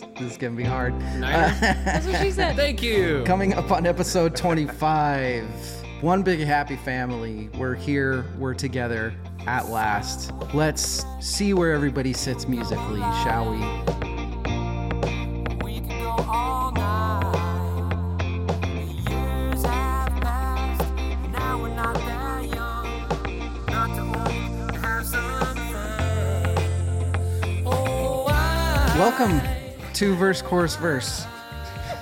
this 0.00 0.32
is 0.32 0.36
gonna 0.38 0.56
be 0.56 0.64
hard. 0.64 0.94
Niner? 0.94 1.26
Uh, 1.26 1.58
That's 1.84 2.06
what 2.06 2.20
she 2.20 2.30
said. 2.30 2.56
Thank 2.56 2.82
you. 2.82 3.22
Coming 3.26 3.54
up 3.54 3.70
on 3.70 3.86
episode 3.86 4.34
25, 4.36 5.44
one 6.00 6.22
big 6.22 6.40
happy 6.40 6.76
family. 6.76 7.48
We're 7.56 7.74
here, 7.74 8.24
we're 8.38 8.54
together 8.54 9.14
at 9.46 9.68
last. 9.68 10.32
Let's 10.52 11.04
see 11.20 11.54
where 11.54 11.72
everybody 11.72 12.12
sits 12.12 12.48
musically, 12.48 13.00
shall 13.00 13.50
we? 13.50 13.58
We 15.64 15.80
could 15.80 15.88
go 15.88 16.16
all 16.28 16.72
night. 16.72 18.22
Years 19.08 19.62
have 19.64 20.20
passed, 20.20 20.90
now 21.32 21.60
we're 21.62 21.74
not 21.74 21.94
that 21.94 22.44
young. 22.54 22.86
Not 23.68 23.94
too 23.96 24.02
old 24.02 24.72
to 24.72 24.78
have 24.80 25.06
some 25.06 25.56
fun. 25.70 26.56
Oh, 27.66 28.26
I 28.28 28.96
Welcome 28.98 29.55
to 29.96 30.14
Verse 30.14 30.42
Chorus 30.42 30.76
Verse. 30.76 31.24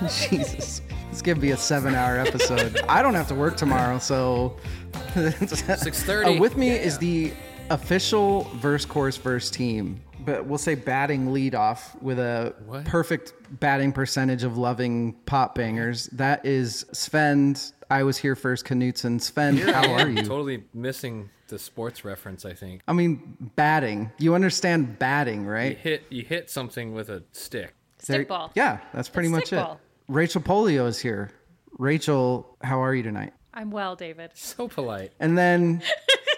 Jesus. 0.29 0.81
It's 1.11 1.21
gonna 1.21 1.39
be 1.39 1.51
a 1.51 1.57
seven 1.57 1.95
hour 1.95 2.17
episode. 2.17 2.77
I 2.89 3.01
don't 3.01 3.13
have 3.13 3.27
to 3.29 3.35
work 3.35 3.55
tomorrow, 3.55 3.99
so 3.99 4.57
6:30. 5.13 6.35
Uh, 6.37 6.39
with 6.39 6.57
me 6.57 6.69
is 6.71 6.97
the 6.97 7.31
official 7.69 8.43
verse 8.55 8.83
chorus 8.85 9.15
verse 9.17 9.49
team, 9.49 10.01
but 10.25 10.45
we'll 10.45 10.57
say 10.57 10.75
batting 10.75 11.31
lead 11.31 11.55
off 11.55 11.95
with 12.01 12.19
a 12.19 12.53
What? 12.65 12.83
perfect 12.85 13.33
batting 13.61 13.93
percentage 13.93 14.43
of 14.43 14.57
loving 14.57 15.13
pop 15.25 15.55
bangers. 15.55 16.07
That 16.07 16.45
is 16.45 16.85
Svend. 16.91 17.71
I 17.89 18.03
was 18.03 18.17
here 18.17 18.35
first, 18.35 18.65
Knutsen. 18.65 19.19
Svend, 19.21 19.71
how 19.71 19.93
are 19.93 20.09
you? 20.09 20.17
Totally 20.23 20.63
missing 20.73 21.29
the 21.47 21.59
sports 21.59 22.03
reference. 22.03 22.43
I 22.43 22.53
think 22.53 22.81
I 22.87 22.93
mean, 22.93 23.51
batting. 23.55 24.11
You 24.17 24.33
understand 24.35 24.99
batting, 24.99 25.43
you 25.43 25.49
right? 25.49 25.77
hit 25.77 26.03
you 26.09 26.23
hit 26.23 26.49
something 26.49 26.93
with 26.93 27.09
a 27.09 27.23
stick. 27.31 27.74
There- 28.07 28.25
Stickball. 28.25 28.51
Yeah, 28.55 28.79
that's 28.93 29.09
pretty 29.09 29.29
much 29.29 29.51
it. 29.53 29.57
stickball. 29.57 29.77
Rachel 30.07 30.41
Polio 30.41 30.87
is 30.87 30.99
here. 30.99 31.31
Rachel, 31.77 32.57
how 32.63 32.81
are 32.83 32.93
you 32.93 33.03
tonight? 33.03 33.33
I'm 33.53 33.71
well, 33.71 33.95
David. 33.95 34.31
So 34.35 34.67
polite. 34.67 35.13
And 35.19 35.37
then 35.37 35.81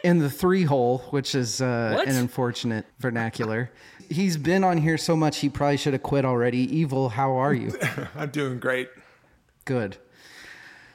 in 0.04 0.20
the 0.20 0.30
three 0.30 0.64
hole, 0.64 1.00
which 1.09 1.36
is 1.36 1.62
uh, 1.62 2.04
an 2.08 2.16
unfortunate 2.16 2.86
vernacular, 3.00 3.72
he's 4.09 4.38
been 4.38 4.64
on 4.64 4.78
here 4.78 4.98
so 4.98 5.16
much 5.16 5.40
he 5.40 5.50
probably 5.50 5.78
should 5.78 5.94
have 5.94 6.04
quit 6.04 6.26
already. 6.26 6.59
Evil, 6.78 7.09
how 7.09 7.32
are 7.38 7.54
you? 7.54 7.74
I'm 8.16 8.30
doing 8.30 8.59
great. 8.59 8.90
Good. 9.66 9.98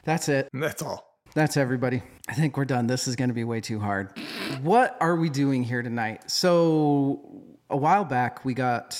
That's 0.05 0.29
it. 0.29 0.49
And 0.53 0.63
that's 0.63 0.81
all. 0.81 1.19
That's 1.35 1.57
everybody. 1.57 2.03
I 2.29 2.33
think 2.33 2.57
we're 2.57 2.65
done. 2.65 2.87
This 2.87 3.07
is 3.07 3.15
going 3.15 3.29
to 3.29 3.33
be 3.33 3.43
way 3.43 3.59
too 3.59 3.79
hard. 3.79 4.17
What 4.61 4.97
are 5.01 5.15
we 5.15 5.29
doing 5.29 5.63
here 5.63 5.81
tonight? 5.81 6.29
So, 6.29 7.43
a 7.69 7.77
while 7.77 8.05
back, 8.05 8.45
we 8.45 8.53
got 8.53 8.93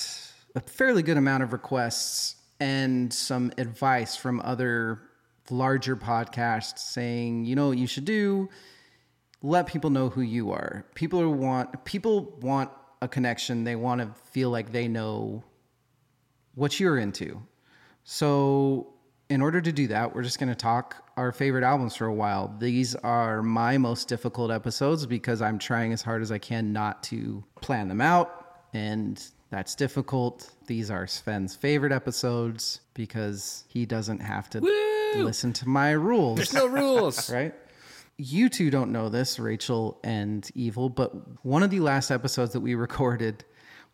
a 0.54 0.60
fairly 0.60 1.02
good 1.02 1.16
amount 1.16 1.42
of 1.42 1.52
requests 1.52 2.36
and 2.60 3.12
some 3.12 3.52
advice 3.58 4.16
from 4.16 4.40
other 4.44 5.02
larger 5.50 5.96
podcasts 5.96 6.78
saying, 6.78 7.44
you 7.44 7.56
know 7.56 7.68
what 7.68 7.78
you 7.78 7.86
should 7.86 8.04
do? 8.04 8.48
Let 9.42 9.66
people 9.66 9.90
know 9.90 10.08
who 10.08 10.22
you 10.22 10.52
are. 10.52 10.86
People 10.94 11.34
want 11.34 11.84
people 11.84 12.38
want 12.40 12.70
a 13.02 13.08
connection. 13.08 13.64
They 13.64 13.76
want 13.76 14.00
to 14.00 14.08
feel 14.30 14.50
like 14.50 14.72
they 14.72 14.88
know 14.88 15.44
what 16.54 16.80
you're 16.80 16.98
into. 16.98 17.42
So, 18.04 18.94
in 19.30 19.40
order 19.40 19.60
to 19.60 19.72
do 19.72 19.86
that, 19.88 20.14
we're 20.14 20.22
just 20.22 20.38
going 20.38 20.50
to 20.50 20.54
talk 20.54 21.10
our 21.16 21.32
favorite 21.32 21.64
albums 21.64 21.96
for 21.96 22.06
a 22.06 22.14
while. 22.14 22.54
These 22.58 22.94
are 22.96 23.42
my 23.42 23.78
most 23.78 24.08
difficult 24.08 24.50
episodes 24.50 25.06
because 25.06 25.40
I'm 25.42 25.58
trying 25.58 25.92
as 25.92 26.02
hard 26.02 26.22
as 26.22 26.30
I 26.30 26.38
can 26.38 26.72
not 26.72 27.02
to 27.04 27.42
plan 27.60 27.88
them 27.88 28.00
out, 28.00 28.64
and 28.72 29.22
that's 29.54 29.76
difficult. 29.76 30.50
These 30.66 30.90
are 30.90 31.06
Svend's 31.06 31.54
favorite 31.54 31.92
episodes 31.92 32.80
because 32.92 33.62
he 33.68 33.86
doesn't 33.86 34.18
have 34.18 34.50
to 34.50 34.60
listen 35.14 35.52
to 35.52 35.68
my 35.68 35.92
rules 35.92 36.38
There's 36.38 36.54
no 36.54 36.66
rules. 36.66 37.30
right? 37.32 37.54
You 38.16 38.48
two 38.48 38.68
don't 38.68 38.90
know 38.90 39.08
this, 39.08 39.38
Rachel 39.38 40.00
and 40.02 40.50
Evil, 40.56 40.88
but 40.88 41.12
one 41.44 41.62
of 41.62 41.70
the 41.70 41.78
last 41.78 42.10
episodes 42.10 42.52
that 42.54 42.60
we 42.62 42.74
recorded, 42.74 43.44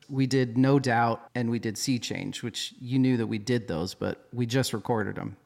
we 0.09 0.27
did 0.27 0.57
No 0.57 0.79
Doubt 0.79 1.29
and 1.35 1.51
we 1.51 1.59
did 1.59 1.77
Sea 1.77 1.99
Change, 1.99 2.43
which 2.43 2.73
you 2.81 2.99
knew 2.99 3.19
that 3.19 3.27
we 3.27 3.37
did 3.37 3.69
those, 3.69 3.93
but 3.93 4.29
we 4.33 4.47
just 4.47 4.73
recorded 4.73 5.17
them. 5.17 5.37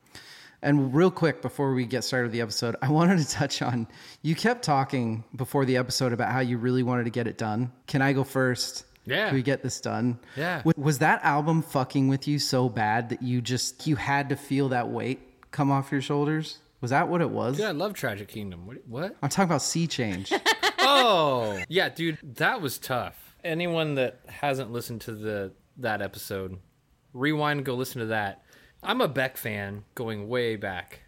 And 0.62 0.94
real 0.94 1.10
quick, 1.10 1.42
before 1.42 1.74
we 1.74 1.86
get 1.86 2.04
started 2.04 2.26
with 2.26 2.32
the 2.32 2.40
episode, 2.40 2.76
I 2.80 2.88
wanted 2.88 3.18
to 3.18 3.28
touch 3.28 3.62
on 3.62 3.88
you 4.22 4.36
kept 4.36 4.64
talking 4.64 5.24
before 5.34 5.64
the 5.64 5.76
episode 5.76 6.12
about 6.12 6.30
how 6.30 6.38
you 6.38 6.56
really 6.56 6.84
wanted 6.84 7.02
to 7.02 7.10
get 7.10 7.26
it 7.26 7.36
done. 7.36 7.72
Can 7.88 8.00
I 8.00 8.12
go 8.12 8.22
first? 8.22 8.84
Yeah. 9.06 9.26
Can 9.28 9.34
we 9.36 9.42
get 9.42 9.62
this 9.62 9.80
done? 9.80 10.18
Yeah. 10.36 10.62
Was- 10.64 10.98
that 10.98 11.22
album 11.24 11.62
fucking 11.62 12.08
with 12.08 12.26
you 12.26 12.38
so 12.38 12.68
bad 12.68 13.10
that 13.10 13.22
you 13.22 13.40
just 13.40 13.86
you 13.86 13.96
had 13.96 14.28
to 14.30 14.36
feel 14.36 14.70
that 14.70 14.88
weight 14.88 15.20
come 15.50 15.70
off 15.70 15.92
your 15.92 16.00
shoulders? 16.00 16.58
Was 16.80 16.90
that 16.90 17.08
what 17.08 17.20
it 17.20 17.30
was? 17.30 17.58
Yeah, 17.58 17.68
I 17.68 17.72
love 17.72 17.94
Tragic 17.94 18.28
Kingdom. 18.28 18.66
What? 18.66 18.76
what? 18.86 19.16
I'm 19.22 19.28
talking 19.28 19.44
about 19.50 19.62
Sea 19.62 19.86
Change. 19.86 20.32
Oh, 20.86 21.58
yeah, 21.68 21.88
dude, 21.88 22.18
that 22.36 22.60
was 22.60 22.76
tough. 22.78 23.34
Anyone 23.42 23.94
that 23.94 24.20
hasn't 24.28 24.70
listened 24.70 25.00
to 25.02 25.12
the 25.12 25.52
that 25.78 26.02
episode, 26.02 26.58
rewind 27.14 27.64
go 27.64 27.74
listen 27.74 28.00
to 28.00 28.06
that. 28.08 28.42
I'm 28.82 29.00
a 29.00 29.08
Beck 29.08 29.36
fan 29.38 29.84
going 29.94 30.28
way 30.28 30.56
back, 30.56 31.00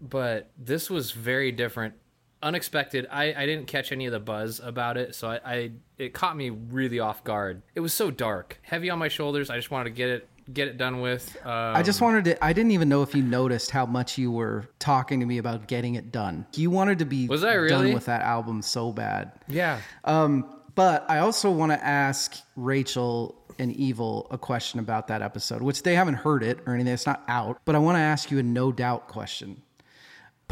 but 0.00 0.50
this 0.58 0.90
was 0.90 1.12
very 1.12 1.50
different, 1.50 1.94
unexpected. 2.42 3.06
I, 3.10 3.34
I 3.34 3.46
didn't 3.46 3.66
catch 3.66 3.92
any 3.92 4.06
of 4.06 4.12
the 4.12 4.20
buzz 4.20 4.60
about 4.60 4.96
it, 4.96 5.14
so 5.14 5.28
I, 5.28 5.40
I 5.44 5.70
it 5.98 6.12
caught 6.14 6.36
me 6.36 6.50
really 6.50 6.98
off 7.00 7.22
guard. 7.24 7.62
It 7.74 7.80
was 7.80 7.92
so 7.94 8.10
dark, 8.10 8.58
heavy 8.62 8.90
on 8.90 8.98
my 8.98 9.08
shoulders. 9.08 9.50
I 9.50 9.56
just 9.56 9.70
wanted 9.70 9.84
to 9.84 9.90
get 9.90 10.08
it 10.10 10.28
get 10.52 10.66
it 10.68 10.76
done 10.76 11.00
with. 11.00 11.36
Um, 11.46 11.76
I 11.76 11.82
just 11.82 12.00
wanted 12.00 12.24
to. 12.24 12.44
I 12.44 12.52
didn't 12.52 12.72
even 12.72 12.88
know 12.88 13.02
if 13.02 13.14
you 13.14 13.22
noticed 13.22 13.70
how 13.70 13.86
much 13.86 14.18
you 14.18 14.30
were 14.30 14.68
talking 14.78 15.20
to 15.20 15.26
me 15.26 15.38
about 15.38 15.68
getting 15.68 15.94
it 15.94 16.10
done. 16.12 16.46
You 16.54 16.70
wanted 16.70 16.98
to 16.98 17.04
be 17.06 17.28
Was 17.28 17.44
I 17.44 17.54
really? 17.54 17.68
done 17.68 17.94
with 17.94 18.06
that 18.06 18.22
album 18.22 18.62
so 18.62 18.92
bad. 18.92 19.32
yeah. 19.48 19.80
Um, 20.04 20.58
but 20.74 21.04
I 21.08 21.18
also 21.18 21.50
want 21.50 21.70
to 21.70 21.84
ask 21.84 22.34
Rachel 22.56 23.38
and 23.58 23.76
Evil 23.76 24.26
a 24.30 24.38
question 24.38 24.80
about 24.80 25.08
that 25.08 25.20
episode, 25.20 25.60
which 25.60 25.82
they 25.82 25.94
haven't 25.94 26.14
heard 26.14 26.42
it 26.42 26.60
or 26.66 26.74
anything. 26.74 26.94
It's 26.94 27.04
not 27.06 27.22
out. 27.28 27.60
But 27.66 27.74
I 27.74 27.78
want 27.78 27.96
to 27.96 28.00
ask 28.00 28.30
you 28.30 28.38
a 28.38 28.42
no 28.42 28.72
doubt 28.72 29.06
question. 29.06 29.60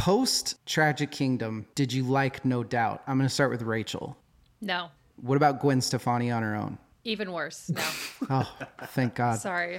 Post 0.01 0.65
Tragic 0.65 1.11
Kingdom, 1.11 1.67
did 1.75 1.93
you 1.93 2.05
like 2.05 2.43
No 2.43 2.65
Doubt? 2.65 3.03
I'm 3.07 3.19
going 3.19 3.29
to 3.29 3.35
start 3.35 3.51
with 3.51 3.61
Rachel. 3.61 4.17
No. 4.63 4.89
What 5.21 5.37
about 5.37 5.61
Gwen 5.61 5.83
Stefani 5.83 6.31
on 6.31 6.43
her 6.43 6.57
own? 6.57 6.79
Even 7.05 7.33
worse. 7.33 7.69
No. 7.69 7.83
Oh, 8.31 8.51
thank 8.87 9.15
God. 9.15 9.41
Sorry. 9.41 9.79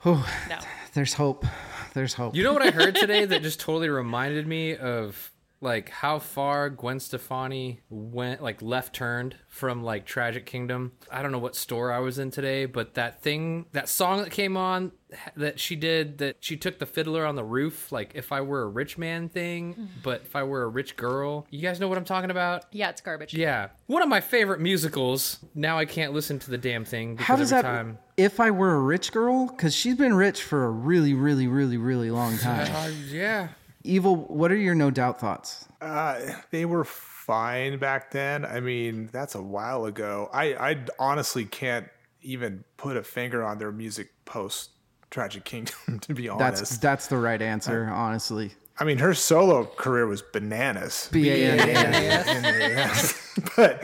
Whew. 0.00 0.22
No. 0.48 0.58
There's 0.94 1.12
hope. 1.12 1.44
There's 1.92 2.14
hope. 2.14 2.34
You 2.34 2.42
know 2.42 2.54
what 2.54 2.62
I 2.62 2.70
heard 2.70 2.94
today 2.94 3.24
that 3.26 3.42
just 3.42 3.60
totally 3.60 3.88
reminded 3.88 4.46
me 4.46 4.76
of 4.76 5.31
like 5.62 5.88
how 5.88 6.18
far 6.18 6.68
Gwen 6.68 6.98
Stefani 7.00 7.80
went 7.88 8.42
like 8.42 8.60
left 8.60 8.94
turned 8.94 9.36
from 9.48 9.82
like 9.82 10.04
Tragic 10.04 10.44
Kingdom. 10.44 10.92
I 11.10 11.22
don't 11.22 11.32
know 11.32 11.38
what 11.38 11.54
store 11.56 11.92
I 11.92 12.00
was 12.00 12.18
in 12.18 12.30
today, 12.30 12.66
but 12.66 12.94
that 12.94 13.22
thing 13.22 13.66
that 13.72 13.88
song 13.88 14.22
that 14.22 14.30
came 14.30 14.56
on 14.56 14.92
that 15.36 15.60
she 15.60 15.76
did 15.76 16.18
that 16.18 16.36
she 16.40 16.56
took 16.56 16.78
the 16.78 16.86
fiddler 16.86 17.26
on 17.26 17.36
the 17.36 17.44
roof 17.44 17.92
like 17.92 18.12
if 18.14 18.32
I 18.32 18.40
were 18.40 18.62
a 18.62 18.66
rich 18.68 18.96
man 18.98 19.28
thing, 19.28 19.88
but 20.02 20.22
if 20.24 20.34
I 20.34 20.42
were 20.42 20.62
a 20.62 20.68
rich 20.68 20.96
girl. 20.96 21.46
You 21.50 21.60
guys 21.60 21.78
know 21.80 21.88
what 21.88 21.98
I'm 21.98 22.04
talking 22.06 22.30
about? 22.30 22.64
Yeah, 22.72 22.88
it's 22.90 23.00
garbage. 23.02 23.34
Yeah. 23.34 23.68
One 23.86 24.02
of 24.02 24.08
my 24.08 24.20
favorite 24.20 24.60
musicals. 24.60 25.38
Now 25.54 25.78
I 25.78 25.84
can't 25.84 26.12
listen 26.12 26.38
to 26.40 26.50
the 26.50 26.58
damn 26.58 26.84
thing 26.84 27.12
because 27.14 27.26
How 27.26 27.36
does 27.36 27.52
every 27.52 27.62
that? 27.62 27.68
time 27.68 27.98
If 28.16 28.40
I 28.40 28.50
were 28.50 28.74
a 28.74 28.80
rich 28.80 29.12
girl, 29.12 29.46
because 29.46 29.74
she's 29.74 29.96
been 29.96 30.14
rich 30.14 30.42
for 30.42 30.64
a 30.64 30.70
really, 30.70 31.12
really, 31.14 31.46
really, 31.46 31.76
really 31.76 32.10
long 32.10 32.36
time. 32.38 32.74
uh, 32.74 32.90
yeah. 33.10 33.48
Evil, 33.84 34.16
what 34.16 34.52
are 34.52 34.56
your 34.56 34.74
no 34.74 34.90
doubt 34.90 35.18
thoughts? 35.20 35.66
Uh, 35.80 36.20
they 36.50 36.64
were 36.64 36.84
fine 36.84 37.78
back 37.78 38.10
then. 38.12 38.44
I 38.44 38.60
mean, 38.60 39.08
that's 39.12 39.34
a 39.34 39.42
while 39.42 39.84
ago. 39.86 40.30
I, 40.32 40.54
I 40.54 40.84
honestly 40.98 41.44
can't 41.44 41.88
even 42.22 42.64
put 42.76 42.96
a 42.96 43.02
finger 43.02 43.42
on 43.44 43.58
their 43.58 43.72
music 43.72 44.10
post 44.24 44.70
Tragic 45.10 45.44
Kingdom, 45.44 45.98
to 46.02 46.14
be 46.14 46.28
honest. 46.28 46.60
That's 46.60 46.76
that's 46.78 47.06
the 47.08 47.16
right 47.18 47.42
answer, 47.42 47.88
honestly. 47.92 48.52
I 48.78 48.84
mean, 48.84 48.98
her 48.98 49.12
solo 49.14 49.64
career 49.66 50.06
was 50.06 50.22
bananas. 50.22 51.08
B 51.12 51.28
A 51.30 51.50
N 51.52 51.60
A 51.60 51.72
S. 51.72 52.26
B-A-N-A-S. 52.26 53.38
but 53.56 53.82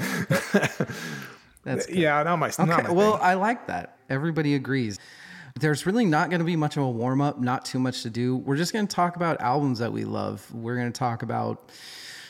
That's 1.64 1.86
good. 1.88 1.96
yeah, 1.96 2.22
not 2.22 2.36
my, 2.36 2.50
not 2.58 2.70
Okay, 2.70 2.82
my 2.84 2.90
well, 2.90 3.12
thing. 3.12 3.20
I 3.22 3.34
like 3.34 3.66
that. 3.66 3.98
Everybody 4.08 4.54
agrees. 4.54 4.98
There's 5.58 5.86
really 5.86 6.04
not 6.04 6.30
going 6.30 6.38
to 6.38 6.44
be 6.44 6.56
much 6.56 6.76
of 6.76 6.84
a 6.84 6.90
warm 6.90 7.20
up, 7.20 7.40
not 7.40 7.64
too 7.64 7.78
much 7.78 8.02
to 8.04 8.10
do. 8.10 8.36
We're 8.36 8.56
just 8.56 8.72
going 8.72 8.86
to 8.86 8.94
talk 8.94 9.16
about 9.16 9.40
albums 9.40 9.80
that 9.80 9.92
we 9.92 10.04
love. 10.04 10.46
We're 10.54 10.76
going 10.76 10.92
to 10.92 10.98
talk 10.98 11.22
about 11.22 11.70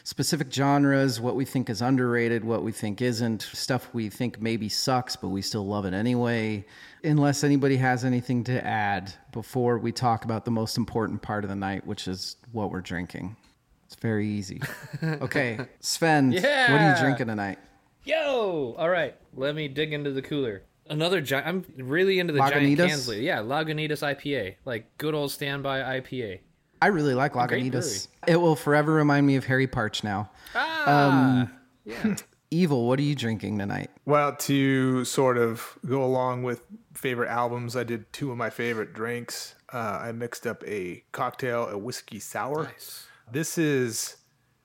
specific 0.04 0.50
genres, 0.50 1.20
what 1.20 1.36
we 1.36 1.44
think 1.44 1.69
is 1.69 1.82
underrated, 1.82 2.42
what 2.42 2.62
we 2.62 2.72
think 2.72 3.02
isn't, 3.02 3.42
stuff 3.42 3.90
we 3.92 4.08
think 4.08 4.40
maybe 4.40 4.66
sucks, 4.70 5.14
but 5.16 5.28
we 5.28 5.42
still 5.42 5.66
love 5.66 5.84
it 5.84 5.92
anyway. 5.92 6.64
Unless 7.04 7.44
anybody 7.44 7.76
has 7.76 8.02
anything 8.06 8.44
to 8.44 8.66
add 8.66 9.12
before 9.32 9.76
we 9.76 9.92
talk 9.92 10.24
about 10.24 10.46
the 10.46 10.50
most 10.50 10.78
important 10.78 11.20
part 11.20 11.44
of 11.44 11.50
the 11.50 11.56
night, 11.56 11.86
which 11.86 12.08
is 12.08 12.36
what 12.52 12.70
we're 12.70 12.81
drinking. 12.81 13.36
It's 13.84 13.96
very 13.96 14.26
easy. 14.26 14.62
Okay, 15.02 15.58
Svend, 15.82 16.34
what 16.34 16.81
are 16.81 16.90
you 16.90 16.98
drinking 16.98 17.26
tonight? 17.26 17.58
Yo! 18.04 18.74
All 18.78 18.88
right, 18.88 19.14
let 19.34 19.54
me 19.54 19.69
dig 19.69 19.92
into 19.92 20.12
the 20.12 20.22
cooler. 20.22 20.62
Another 20.90 21.20
giant. 21.20 21.46
I'm 21.46 21.64
really 21.87 22.19
into 22.19 22.32
the 22.32 22.40
giant 22.40 22.56
Lagunitas? 22.56 22.88
cans 22.88 23.08
lately. 23.08 23.26
Yeah, 23.26 23.38
Lagunitas 23.38 24.02
IPA, 24.02 24.56
like 24.64 24.96
good 24.99 25.14
old 25.14 25.31
standby 25.31 26.00
IPA. 26.00 26.40
I 26.81 26.87
really 26.88 27.14
like 27.14 27.32
Lagunitas. 27.32 28.08
It 28.26 28.37
will 28.37 28.56
forever 28.56 28.93
remind 28.93 29.26
me 29.26 29.37
of 29.37 29.44
Harry 29.46 29.67
Partch 29.67 30.05
now. 30.05 30.31
Ah, 30.55 31.50
yeah. 31.85 32.17
Evil, 32.50 32.88
what 32.88 32.99
are 32.99 33.02
you 33.02 33.14
drinking 33.14 33.58
tonight? 33.58 33.90
Well, 34.06 34.35
to 34.37 35.05
sort 35.05 35.37
of 35.37 35.79
go 35.85 36.02
along 36.02 36.44
with 36.44 36.62
favorite 36.94 37.29
albums, 37.29 37.76
I 37.76 37.84
did 37.84 38.11
two 38.12 38.31
of 38.31 38.38
my 38.38 38.49
favorite 38.49 38.94
drinks. 38.94 39.55
Uh, 39.70 39.99
I 40.00 40.12
mixed 40.12 40.46
up 40.46 40.64
a 40.67 41.05
cocktail, 41.12 41.69
a 41.69 41.76
whiskey 41.76 42.19
sour. 42.19 42.64
Nice. 42.64 43.06
This 43.31 43.58
is 43.58 44.17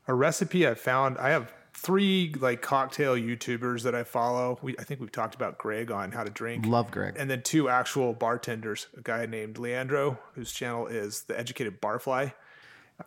a 0.08 0.14
recipe 0.14 0.66
I 0.66 0.76
found. 0.76 1.18
I 1.18 1.32
have 1.32 1.54
three 1.84 2.34
like 2.40 2.62
cocktail 2.62 3.16
YouTubers 3.16 3.84
that 3.84 3.94
I 3.94 4.04
follow. 4.04 4.58
We, 4.62 4.76
I 4.80 4.84
think 4.84 5.02
we've 5.02 5.12
talked 5.12 5.36
about 5.36 5.58
Greg 5.58 5.92
on 5.92 6.14
how 6.14 6.24
to 6.24 6.30
drink. 6.30 6.66
Love 6.66 6.90
Greg. 6.90 7.16
And 7.18 7.30
then 7.30 7.44
two 7.44 7.70
actual 7.70 8.14
bartenders, 8.14 8.88
a 8.98 9.02
guy 9.02 9.26
named 9.26 9.60
Leandro, 9.60 10.18
whose 10.34 10.52
channel 10.52 10.88
is 10.88 11.24
The 11.24 11.38
Educated 11.38 11.82
Barfly, 11.82 12.34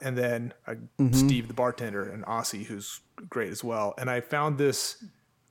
and 0.02 0.16
then 0.16 0.52
uh, 0.66 0.74
Steve 1.12 1.48
the 1.48 1.54
bartender 1.54 2.08
and 2.08 2.24
Aussie, 2.26 2.66
who's 2.66 3.00
great 3.30 3.50
as 3.50 3.64
well. 3.64 3.94
And 3.96 4.10
I 4.10 4.20
found 4.20 4.58
this 4.58 5.02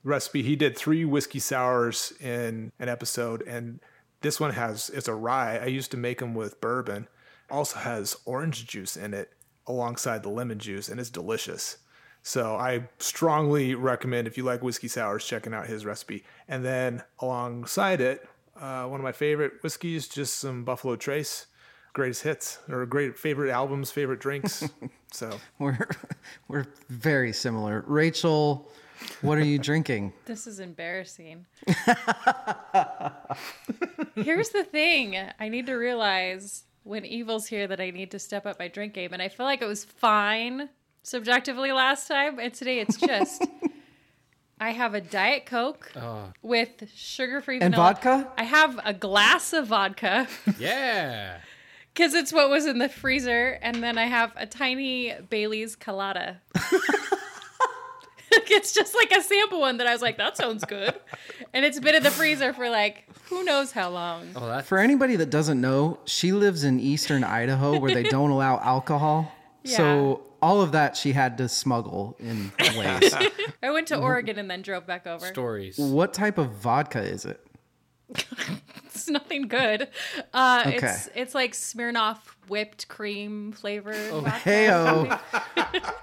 recipe. 0.04 0.42
He 0.42 0.54
did 0.54 0.78
three 0.78 1.04
whiskey 1.04 1.40
sours 1.40 2.12
in 2.20 2.70
an 2.78 2.88
episode, 2.88 3.42
and 3.42 3.80
this 4.20 4.38
one 4.38 4.52
has 4.52 4.88
it's 4.90 5.08
a 5.08 5.14
rye. 5.14 5.58
I 5.58 5.66
used 5.66 5.90
to 5.90 5.96
make 5.96 6.20
them 6.20 6.34
with 6.34 6.60
bourbon. 6.60 7.08
Also 7.50 7.78
has 7.78 8.16
orange 8.24 8.66
juice 8.66 8.96
in 8.96 9.14
it 9.14 9.30
alongside 9.66 10.22
the 10.22 10.28
lemon 10.28 10.60
juice, 10.60 10.88
and 10.88 11.00
it's 11.00 11.10
delicious. 11.10 11.78
So 12.26 12.56
I 12.56 12.88
strongly 12.98 13.76
recommend 13.76 14.26
if 14.26 14.36
you 14.36 14.42
like 14.42 14.60
whiskey 14.60 14.88
sours, 14.88 15.24
checking 15.24 15.54
out 15.54 15.68
his 15.68 15.86
recipe. 15.86 16.24
And 16.48 16.64
then 16.64 17.04
alongside 17.20 18.00
it, 18.00 18.28
uh, 18.60 18.86
one 18.86 18.98
of 18.98 19.04
my 19.04 19.12
favorite 19.12 19.62
whiskeys, 19.62 20.08
just 20.08 20.40
some 20.40 20.64
Buffalo 20.64 20.96
Trace, 20.96 21.46
greatest 21.92 22.24
hits 22.24 22.58
or 22.68 22.84
great 22.84 23.16
favorite 23.16 23.52
albums, 23.52 23.92
favorite 23.92 24.18
drinks. 24.18 24.68
so 25.12 25.38
We're 25.60 25.86
we're 26.48 26.66
very 26.88 27.32
similar. 27.32 27.84
Rachel, 27.86 28.72
what 29.20 29.38
are 29.38 29.44
you 29.44 29.58
drinking? 29.70 30.12
This 30.24 30.48
is 30.48 30.58
embarrassing. 30.58 31.46
Here's 34.16 34.48
the 34.48 34.64
thing 34.64 35.16
I 35.38 35.48
need 35.48 35.66
to 35.66 35.74
realize 35.74 36.64
when 36.82 37.04
Evil's 37.04 37.46
here 37.46 37.68
that 37.68 37.80
I 37.80 37.90
need 37.90 38.10
to 38.10 38.18
step 38.18 38.46
up 38.46 38.58
my 38.58 38.66
drink 38.66 38.94
game. 38.94 39.12
And 39.12 39.22
I 39.22 39.28
feel 39.28 39.46
like 39.46 39.62
it 39.62 39.66
was 39.66 39.84
fine 39.84 40.70
subjectively 41.06 41.70
last 41.72 42.08
time. 42.08 42.38
And 42.38 42.52
today 42.52 42.80
it's 42.80 42.96
just. 42.96 43.46
I 44.58 44.70
have 44.70 44.94
a 44.94 45.02
Diet 45.02 45.44
Coke 45.44 45.92
uh. 45.94 46.28
with 46.42 46.90
sugar 46.94 47.42
free 47.42 47.56
And 47.60 47.74
vanilla. 47.74 47.92
vodka? 47.92 48.32
I 48.38 48.44
have 48.44 48.80
a 48.84 48.94
glass 48.94 49.52
of 49.52 49.66
vodka 49.66 50.28
yeah. 50.58 51.40
because 51.92 52.14
it's 52.14 52.32
what 52.32 52.48
was 52.48 52.64
in 52.64 52.78
the 52.78 52.88
freezer. 52.88 53.58
And 53.60 53.82
then 53.82 53.98
I 53.98 54.06
have 54.06 54.32
a 54.34 54.46
tiny 54.46 55.12
Bailey's 55.28 55.76
Colada. 55.76 56.40
it's 58.30 58.72
just 58.72 58.94
like 58.94 59.12
a 59.12 59.22
sample 59.22 59.60
one 59.60 59.76
that 59.76 59.86
I 59.86 59.92
was 59.92 60.00
like, 60.00 60.16
that 60.16 60.38
sounds 60.38 60.64
good. 60.64 60.94
And 61.52 61.66
it's 61.66 61.78
been 61.78 61.94
in 61.94 62.02
the 62.02 62.10
freezer 62.10 62.54
for 62.54 62.70
like 62.70 63.04
who 63.24 63.44
knows 63.44 63.72
how 63.72 63.90
long. 63.90 64.30
Oh, 64.34 64.46
that's 64.46 64.66
For 64.66 64.78
anybody 64.78 65.16
that 65.16 65.28
doesn't 65.28 65.60
know, 65.60 65.98
she 66.06 66.32
lives 66.32 66.64
in 66.64 66.80
eastern 66.80 67.24
Idaho 67.24 67.78
where 67.78 67.92
they 67.92 68.04
don't 68.04 68.30
allow 68.30 68.58
alcohol. 68.58 69.30
So 69.64 70.25
all 70.42 70.60
of 70.60 70.72
that 70.72 70.96
she 70.96 71.12
had 71.12 71.38
to 71.38 71.48
smuggle 71.48 72.16
in 72.18 72.52
ways. 72.76 73.14
I 73.62 73.70
went 73.70 73.88
to 73.88 73.98
Oregon 73.98 74.38
and 74.38 74.50
then 74.50 74.62
drove 74.62 74.86
back 74.86 75.06
over. 75.06 75.24
stories. 75.26 75.78
what 75.78 76.12
type 76.14 76.38
of 76.38 76.50
vodka 76.52 77.00
is 77.02 77.24
it? 77.24 77.40
It's 78.96 79.08
nothing 79.10 79.46
good. 79.46 79.88
Uh, 80.32 80.62
Okay. 80.66 80.76
It's 80.78 81.08
it's 81.14 81.34
like 81.34 81.52
Smirnoff 81.52 82.16
whipped 82.48 82.88
cream 82.88 83.52
flavored. 83.52 83.94
vodka. 84.10 84.40
Heyo. 84.48 85.20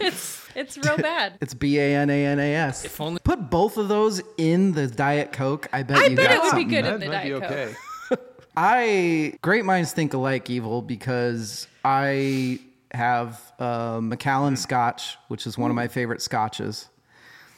It's 0.00 0.46
it's 0.54 0.76
real 0.76 0.96
bad. 0.96 1.38
It's 1.40 1.54
B 1.54 1.78
A 1.78 1.94
N 1.96 2.10
A 2.10 2.26
N 2.26 2.38
A 2.40 2.54
S. 2.54 2.84
If 2.84 3.00
only 3.00 3.20
Put 3.22 3.48
both 3.50 3.76
of 3.78 3.88
those 3.88 4.20
in 4.36 4.72
the 4.72 4.86
Diet 4.88 5.32
Coke. 5.32 5.68
I 5.72 5.82
bet 5.82 5.96
I 5.98 6.06
you 6.06 6.16
bet 6.16 6.28
got 6.30 6.34
it 6.34 6.42
would 6.42 6.44
be 6.44 6.48
something. 6.62 6.68
good 6.68 6.84
in 6.94 7.00
the 7.00 7.06
might 7.06 7.22
be 7.24 7.30
Diet 7.30 7.76
Coke. 8.10 8.20
I 8.56 9.34
great 9.42 9.64
minds 9.64 9.92
think 9.92 10.12
alike, 10.14 10.50
evil, 10.50 10.82
because 10.82 11.66
I 11.84 12.58
have 12.94 13.52
uh, 13.58 14.00
Macallan 14.02 14.56
Scotch, 14.56 15.16
which 15.28 15.46
is 15.46 15.58
one 15.58 15.70
of 15.70 15.74
my 15.74 15.88
favorite 15.88 16.22
scotches, 16.22 16.88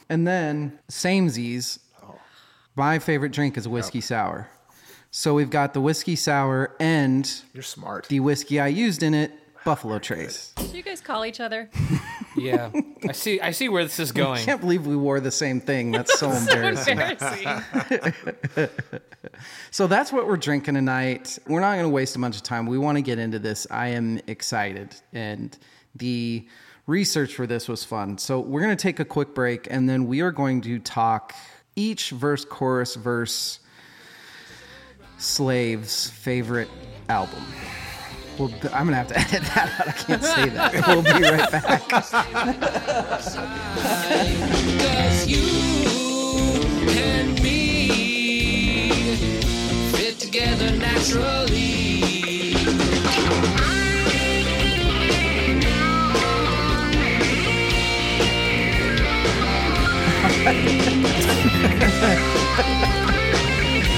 and 0.09 0.27
then 0.27 0.79
samesies. 0.91 1.79
My 2.75 2.99
favorite 2.99 3.31
drink 3.31 3.57
is 3.57 3.67
whiskey 3.67 4.01
sour. 4.01 4.49
So 5.09 5.33
we've 5.33 5.49
got 5.49 5.73
the 5.73 5.81
whiskey 5.81 6.15
sour 6.15 6.75
and 6.79 7.27
You're 7.53 7.63
smart. 7.63 8.07
the 8.07 8.19
whiskey 8.19 8.59
I 8.59 8.67
used 8.67 9.01
in 9.01 9.13
it, 9.15 9.31
Buffalo 9.65 9.97
Trace. 9.97 10.53
Do 10.55 10.77
you 10.77 10.83
guys 10.83 11.01
call 11.01 11.25
each 11.25 11.39
other? 11.39 11.69
yeah. 12.37 12.71
I 13.07 13.11
see. 13.11 13.39
I 13.41 13.51
see 13.51 13.69
where 13.69 13.83
this 13.83 13.99
is 13.99 14.11
going. 14.11 14.41
I 14.41 14.43
can't 14.43 14.61
believe 14.61 14.87
we 14.87 14.95
wore 14.95 15.19
the 15.19 15.31
same 15.31 15.59
thing. 15.59 15.91
That's 15.91 16.17
so 16.19 16.31
embarrassing. 16.31 16.99
Embarrassing. 16.99 18.69
So 19.71 19.87
that's 19.87 20.11
what 20.11 20.27
we're 20.27 20.37
drinking 20.37 20.75
tonight. 20.75 21.37
We're 21.47 21.59
not 21.59 21.73
going 21.73 21.85
to 21.85 21.89
waste 21.89 22.15
a 22.15 22.19
bunch 22.19 22.35
of 22.35 22.43
time. 22.43 22.65
We 22.65 22.77
want 22.77 22.97
to 22.97 23.01
get 23.01 23.19
into 23.19 23.39
this. 23.39 23.67
I 23.69 23.89
am 23.89 24.19
excited. 24.27 24.95
And 25.13 25.57
the 25.95 26.47
research 26.85 27.33
for 27.33 27.45
this 27.45 27.67
was 27.67 27.83
fun. 27.83 28.17
So 28.17 28.39
we're 28.39 28.61
going 28.61 28.75
to 28.75 28.81
take 28.81 28.99
a 28.99 29.05
quick 29.05 29.35
break 29.35 29.67
and 29.69 29.89
then 29.89 30.07
we 30.07 30.21
are 30.21 30.31
going 30.31 30.61
to 30.61 30.79
talk 30.79 31.33
each 31.75 32.09
verse, 32.11 32.45
chorus, 32.45 32.95
verse, 32.95 33.59
slave's 35.17 36.09
favorite 36.09 36.69
album. 37.09 37.43
Well, 38.37 38.51
I'm 38.71 38.87
going 38.87 38.89
to 38.89 38.95
have 38.95 39.07
to 39.07 39.17
edit 39.19 39.41
that 39.55 39.79
out. 39.79 39.87
I 39.87 39.91
can't 39.93 40.23
say 40.23 40.49
that. 40.49 40.73
We'll 40.87 41.01
be 41.01 41.09
right 41.23 41.51
back. 41.51 41.89
Cause 44.79 45.27
you 45.27 45.43
and 46.89 47.41
me 47.41 49.15
fit 49.91 50.19
together 50.19 50.71
naturally. 50.77 51.97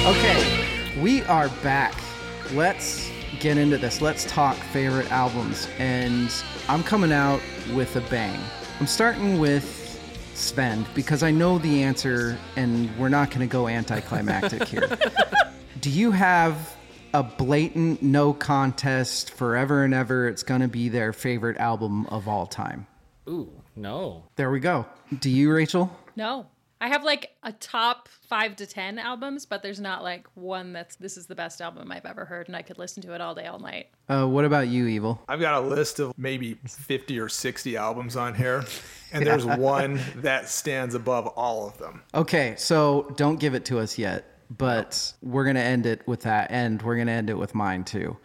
Okay, 0.07 0.41
we 1.01 1.21
are 1.23 1.49
back. 1.61 1.93
Let's 2.53 3.11
get 3.39 3.57
into 3.57 3.77
this. 3.77 4.01
Let's 4.01 4.25
talk 4.25 4.55
favorite 4.57 5.11
albums. 5.11 5.67
And 5.77 6.31
I'm 6.67 6.83
coming 6.83 7.11
out 7.11 7.41
with 7.73 7.95
a 7.95 8.01
bang. 8.01 8.39
I'm 8.79 8.87
starting 8.87 9.39
with 9.39 9.75
Svend 10.33 10.85
because 10.93 11.23
I 11.23 11.31
know 11.31 11.57
the 11.57 11.83
answer 11.83 12.37
and 12.55 12.95
we're 12.97 13.09
not 13.09 13.29
going 13.29 13.41
to 13.41 13.47
go 13.47 13.67
anticlimactic 13.67 14.67
here. 14.67 14.97
Do 15.81 15.89
you 15.89 16.11
have 16.11 16.75
a 17.13 17.23
blatant 17.23 18.01
no 18.01 18.33
contest 18.33 19.31
forever 19.31 19.83
and 19.83 19.93
ever? 19.93 20.27
It's 20.27 20.43
going 20.43 20.61
to 20.61 20.67
be 20.67 20.89
their 20.89 21.13
favorite 21.13 21.57
album 21.57 22.05
of 22.07 22.27
all 22.27 22.45
time. 22.45 22.87
Ooh, 23.27 23.49
no. 23.75 24.23
There 24.35 24.51
we 24.51 24.59
go. 24.59 24.85
Do 25.19 25.29
you, 25.29 25.51
Rachel? 25.51 25.95
No. 26.15 26.47
I 26.81 26.87
have 26.87 27.03
like 27.03 27.31
a 27.43 27.51
top 27.51 28.07
five 28.29 28.55
to 28.57 28.65
ten 28.65 28.99
albums, 28.99 29.45
but 29.45 29.61
there's 29.61 29.81
not 29.81 30.01
like 30.01 30.27
one 30.35 30.71
that's 30.71 30.95
this 30.95 31.17
is 31.17 31.27
the 31.27 31.35
best 31.35 31.61
album 31.61 31.91
I've 31.91 32.05
ever 32.05 32.23
heard 32.25 32.47
and 32.47 32.55
I 32.55 32.61
could 32.61 32.77
listen 32.77 33.03
to 33.03 33.13
it 33.13 33.21
all 33.21 33.35
day, 33.35 33.47
all 33.47 33.59
night. 33.59 33.87
Uh, 34.07 34.25
what 34.25 34.45
about 34.45 34.69
you, 34.69 34.87
Evil? 34.87 35.21
I've 35.27 35.41
got 35.41 35.61
a 35.61 35.67
list 35.67 35.99
of 35.99 36.13
maybe 36.17 36.53
50 36.65 37.19
or 37.19 37.27
60 37.27 37.75
albums 37.75 38.15
on 38.15 38.33
here, 38.33 38.63
and 39.11 39.25
there's 39.25 39.45
one 39.57 39.99
that 40.17 40.47
stands 40.47 40.95
above 40.95 41.27
all 41.27 41.67
of 41.67 41.77
them. 41.77 42.01
Okay, 42.15 42.55
so 42.57 43.13
don't 43.17 43.39
give 43.39 43.53
it 43.55 43.65
to 43.65 43.79
us 43.79 43.97
yet, 43.97 44.38
but 44.49 45.13
we're 45.21 45.43
going 45.43 45.55
to 45.55 45.61
end 45.61 45.85
it 45.85 46.07
with 46.07 46.21
that, 46.21 46.49
and 46.51 46.81
we're 46.81 46.95
going 46.95 47.07
to 47.07 47.13
end 47.13 47.29
it 47.29 47.37
with 47.37 47.53
mine 47.53 47.83
too. 47.83 48.17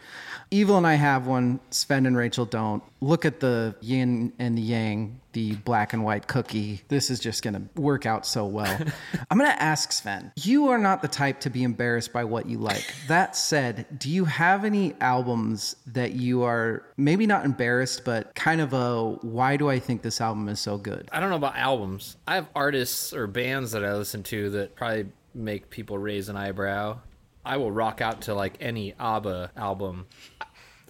Evil 0.50 0.76
and 0.76 0.86
I 0.86 0.94
have 0.94 1.26
one, 1.26 1.60
Svend 1.70 2.06
and 2.06 2.16
Rachel 2.16 2.46
don't. 2.46 2.82
Look 3.00 3.24
at 3.24 3.40
the 3.40 3.74
yin 3.80 4.32
and 4.38 4.56
the 4.56 4.62
yang, 4.62 5.20
the 5.32 5.56
black 5.56 5.92
and 5.92 6.04
white 6.04 6.28
cookie. 6.28 6.82
This 6.88 7.10
is 7.10 7.18
just 7.18 7.42
going 7.42 7.54
to 7.54 7.80
work 7.80 8.06
out 8.06 8.24
so 8.24 8.46
well. 8.46 8.78
I'm 9.30 9.38
going 9.38 9.50
to 9.50 9.62
ask 9.62 9.90
Svend, 9.90 10.32
you 10.36 10.68
are 10.68 10.78
not 10.78 11.02
the 11.02 11.08
type 11.08 11.40
to 11.40 11.50
be 11.50 11.64
embarrassed 11.64 12.12
by 12.12 12.24
what 12.24 12.46
you 12.46 12.58
like. 12.58 12.84
That 13.08 13.36
said, 13.36 13.86
do 13.98 14.08
you 14.08 14.24
have 14.24 14.64
any 14.64 14.94
albums 15.00 15.76
that 15.88 16.12
you 16.12 16.44
are 16.44 16.84
maybe 16.96 17.26
not 17.26 17.44
embarrassed, 17.44 18.04
but 18.04 18.34
kind 18.34 18.60
of 18.60 18.72
a 18.72 19.12
why 19.22 19.56
do 19.56 19.68
I 19.68 19.78
think 19.78 20.02
this 20.02 20.20
album 20.20 20.48
is 20.48 20.60
so 20.60 20.78
good? 20.78 21.08
I 21.12 21.20
don't 21.20 21.30
know 21.30 21.36
about 21.36 21.56
albums. 21.56 22.16
I 22.26 22.36
have 22.36 22.48
artists 22.54 23.12
or 23.12 23.26
bands 23.26 23.72
that 23.72 23.84
I 23.84 23.94
listen 23.94 24.22
to 24.24 24.50
that 24.50 24.76
probably 24.76 25.06
make 25.34 25.70
people 25.70 25.98
raise 25.98 26.28
an 26.28 26.36
eyebrow. 26.36 26.98
I 27.44 27.58
will 27.58 27.70
rock 27.70 28.00
out 28.00 28.22
to 28.22 28.34
like 28.34 28.54
any 28.60 28.94
ABBA 28.98 29.52
album. 29.56 30.06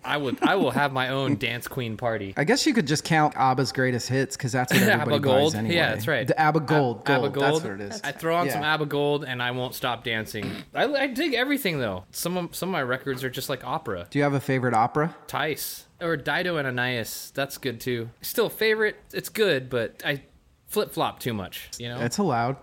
I 0.05 0.19
would 0.19 0.43
I 0.43 0.57
will 0.57 0.71
have 0.71 0.93
my 0.93 1.09
own 1.09 1.37
dance 1.37 1.67
queen 1.67 1.97
party. 1.97 2.35
I 2.37 2.45
guess 2.45 2.67
you 2.67 2.75
could 2.75 2.87
just 2.87 3.05
count 3.05 3.35
ABBA's 3.37 3.73
greatest 3.73 4.09
hits 4.09 4.37
because 4.37 4.53
that's 4.53 4.73
what 4.73 4.83
everybody 4.89 5.17
ABBA 5.17 5.21
Gold. 5.21 5.53
buys 5.53 5.55
anyway. 5.55 5.75
Yeah, 5.77 5.95
that's 5.95 6.07
right. 6.07 6.27
The 6.27 6.39
ABBA 6.39 6.61
Gold. 6.61 7.09
ABBA 7.09 7.21
Gold. 7.21 7.35
Gold. 7.35 7.45
That's 7.55 7.65
what 7.65 7.73
it 7.73 7.81
is. 7.81 8.01
I 8.05 8.13
throw 8.13 8.37
on 8.37 8.51
some 8.51 8.63
ABBA 8.63 8.87
Gold 8.87 9.25
and 9.25 9.43
I 9.43 9.51
won't 9.53 9.75
stop 9.75 10.05
dancing. 10.05 10.51
I, 10.75 10.85
I 10.85 11.07
dig 11.07 11.35
everything 11.35 11.79
though. 11.79 12.05
Some 12.11 12.37
of 12.37 12.55
some 12.55 12.69
of 12.69 12.73
my 12.75 12.83
records 12.83 13.25
are 13.25 13.31
just 13.31 13.49
like 13.49 13.65
opera. 13.65 14.07
Do 14.11 14.19
you 14.19 14.25
have 14.25 14.35
a 14.35 14.41
favorite 14.41 14.75
opera? 14.75 15.17
Tice 15.27 15.87
or 16.01 16.17
Dido 16.17 16.59
and 16.59 16.69
Aeneas. 16.69 17.33
That's 17.35 17.57
good 17.57 17.81
too. 17.81 18.11
Still 18.21 18.51
favorite. 18.51 18.97
It's 19.13 19.31
good, 19.31 19.71
but 19.71 20.03
I 20.05 20.23
flip 20.67 20.93
flop 20.93 21.21
too 21.21 21.33
much. 21.33 21.71
You 21.79 21.89
know. 21.89 22.01
It's 22.01 22.19
allowed. 22.19 22.57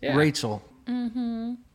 Yeah. 0.00 0.14
Rachel, 0.16 0.62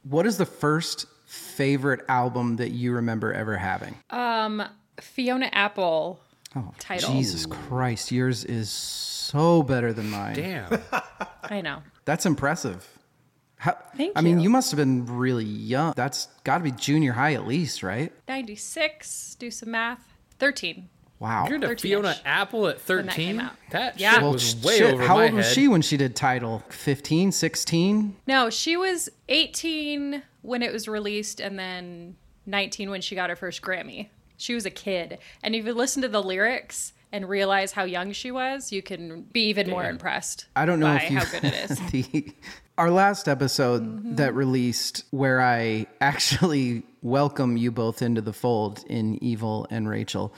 what 0.03 0.25
is 0.25 0.38
the 0.38 0.46
first 0.46 1.05
favorite 1.25 2.01
album 2.10 2.58
that 2.58 2.72
you 2.72 2.93
remember 2.93 3.34
ever 3.34 3.58
having? 3.58 3.96
Um, 4.10 4.63
Fiona 5.00 5.50
Apple 5.51 6.20
Oh, 6.55 6.72
Tidal. 6.77 7.12
Jesus 7.13 7.46
Christ, 7.48 8.12
yours 8.12 8.46
is 8.46 8.70
so 8.70 9.63
better 9.63 9.91
than 9.91 10.10
mine. 10.12 10.36
Damn. 10.36 10.79
I 11.43 11.62
know. 11.62 11.79
That's 12.05 12.25
impressive. 12.27 12.88
How, 13.58 13.75
Thank 13.98 14.12
I 14.15 14.22
mean, 14.22 14.38
you. 14.38 14.43
you 14.43 14.50
must 14.50 14.70
have 14.72 14.77
been 14.77 15.05
really 15.05 15.46
young. 15.46 15.93
That's 15.96 16.27
got 16.43 16.60
to 16.60 16.63
be 16.63 16.72
junior 16.72 17.13
high 17.13 17.34
at 17.34 17.48
least, 17.48 17.82
right? 17.82 18.12
96, 18.27 19.36
do 19.39 19.50
some 19.50 19.72
math. 19.72 20.01
13. 20.39 20.89
Wow. 21.24 21.48
You're 21.50 21.58
to 21.60 21.68
13-ish. 21.68 21.82
Fiona 21.82 22.15
Apple 22.25 22.68
at 22.68 22.75
When 22.88 23.06
that 23.06 23.13
13. 23.13 23.39
out. 23.39 23.53
That 23.70 23.98
Yeah. 23.98 24.12
shit 24.15 24.22
Well, 24.24 24.34
was 24.34 24.56
way 24.62 24.77
Shit, 24.80 24.94
over 24.94 25.08
how 25.08 25.15
my 25.15 25.24
old 25.27 25.34
was 25.36 25.46
head. 25.46 25.56
she 25.56 25.68
when 25.70 25.82
she 25.82 25.96
did 25.96 26.18
Tidal? 26.18 26.63
15, 26.70 27.32
16? 27.32 28.18
No, 28.27 28.50
she 28.50 28.75
was 28.75 29.08
18 29.30 30.22
when 30.42 30.62
it 30.62 30.74
was 30.74 30.89
released 30.89 31.39
and 31.39 31.58
then 31.58 32.18
19 32.46 32.89
when 32.89 33.00
she 33.00 33.15
got 33.15 33.30
her 33.30 33.38
first 33.38 33.62
Grammy. 33.62 34.10
She 34.36 34.53
was 34.53 34.65
a 34.65 34.70
kid. 34.70 35.18
And 35.42 35.56
if 35.56 35.65
you 35.65 35.74
listen 35.74 36.01
to 36.01 36.10
the 36.10 36.22
lyrics 36.22 36.92
and 37.13 37.30
realize 37.30 37.72
how 37.72 37.86
young 37.86 38.12
she 38.12 38.30
was, 38.30 38.74
you 38.74 38.82
can 38.82 39.22
be 39.32 39.46
even 39.48 39.70
more 39.70 39.86
impressed. 39.86 40.48
I 40.58 40.65
don't 40.65 40.82
know 40.82 40.88
by 40.88 41.03
if 41.03 41.10
you 41.12 41.18
how 41.20 41.25
good 41.32 41.46
it 41.46 41.53
is. 41.72 41.80
the 41.92 42.34
our 42.77 42.92
last 42.92 43.30
episode 43.30 43.84
Mm-hmm. 43.84 44.15
that 44.15 44.34
released 44.36 45.06
where 45.12 45.39
I 45.42 45.86
actually 46.01 46.84
welcome 47.01 47.56
you 47.56 47.72
both 47.72 48.01
into 48.01 48.20
the 48.20 48.34
fold 48.34 48.84
in 48.89 49.24
Evil 49.24 49.68
and 49.70 49.88
Rachel. 49.88 50.34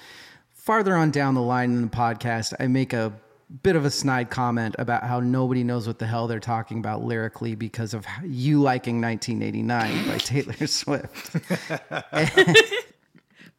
Farther 0.66 0.96
on 0.96 1.12
down 1.12 1.36
the 1.36 1.44
line 1.44 1.74
in 1.74 1.82
the 1.84 1.88
podcast, 1.88 2.52
I 2.60 2.66
make 2.66 2.92
a 2.92 3.14
bit 3.62 3.76
of 3.76 3.86
a 3.86 3.92
snide 3.92 4.32
comment 4.32 4.74
about 4.80 5.04
how 5.04 5.20
nobody 5.20 5.64
knows 5.64 5.86
what 5.86 6.00
the 6.00 6.08
hell 6.08 6.26
they're 6.26 6.40
talking 6.40 6.80
about 6.80 7.04
lyrically 7.04 7.54
because 7.54 7.94
of 7.94 8.04
you 8.24 8.60
liking 8.60 9.00
1989 9.00 10.08
by 10.08 10.18
Taylor 10.18 10.54
Swift. 10.66 11.38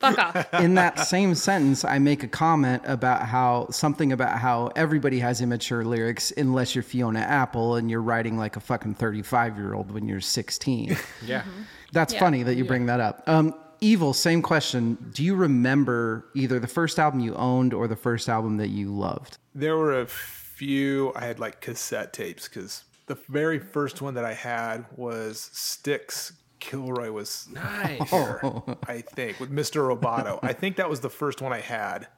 Fuck 0.00 0.18
off. 0.18 0.54
in 0.54 0.74
that 0.74 0.98
same 0.98 1.36
sentence, 1.36 1.84
I 1.84 2.00
make 2.00 2.24
a 2.24 2.28
comment 2.28 2.82
about 2.86 3.22
how 3.28 3.68
something 3.70 4.10
about 4.10 4.40
how 4.40 4.72
everybody 4.74 5.20
has 5.20 5.40
immature 5.40 5.84
lyrics 5.84 6.32
unless 6.36 6.74
you're 6.74 6.82
Fiona 6.82 7.20
Apple 7.20 7.76
and 7.76 7.88
you're 7.88 8.02
writing 8.02 8.36
like 8.36 8.56
a 8.56 8.60
fucking 8.60 8.94
35 8.94 9.56
year 9.56 9.74
old 9.74 9.92
when 9.92 10.08
you're 10.08 10.20
16. 10.20 10.96
Yeah. 11.24 11.44
That's 11.92 12.12
Yeah. 12.14 12.18
funny 12.18 12.42
that 12.42 12.56
you 12.56 12.64
bring 12.64 12.86
that 12.86 12.98
up. 12.98 13.22
Um, 13.28 13.54
Evil, 13.80 14.12
same 14.12 14.42
question. 14.42 14.96
Do 15.14 15.22
you 15.24 15.34
remember 15.34 16.26
either 16.34 16.58
the 16.58 16.66
first 16.66 16.98
album 16.98 17.20
you 17.20 17.34
owned 17.34 17.74
or 17.74 17.86
the 17.88 17.96
first 17.96 18.28
album 18.28 18.56
that 18.58 18.68
you 18.68 18.90
loved? 18.90 19.38
There 19.54 19.76
were 19.76 20.00
a 20.00 20.06
few 20.06 21.12
I 21.14 21.26
had 21.26 21.38
like 21.38 21.60
cassette 21.60 22.12
tapes 22.12 22.48
because 22.48 22.84
the 23.06 23.16
very 23.28 23.58
first 23.58 24.00
one 24.02 24.14
that 24.14 24.24
I 24.24 24.32
had 24.34 24.86
was 24.96 25.50
Styx. 25.52 26.32
Kilroy 26.58 27.10
was 27.10 27.46
Nice. 27.52 28.10
here, 28.10 28.40
I 28.88 29.02
think, 29.02 29.38
with 29.38 29.52
Mr. 29.52 29.86
Roboto. 29.94 30.40
I 30.42 30.52
think 30.54 30.76
that 30.76 30.88
was 30.88 31.00
the 31.00 31.10
first 31.10 31.42
one 31.42 31.52
I 31.52 31.60
had. 31.60 32.08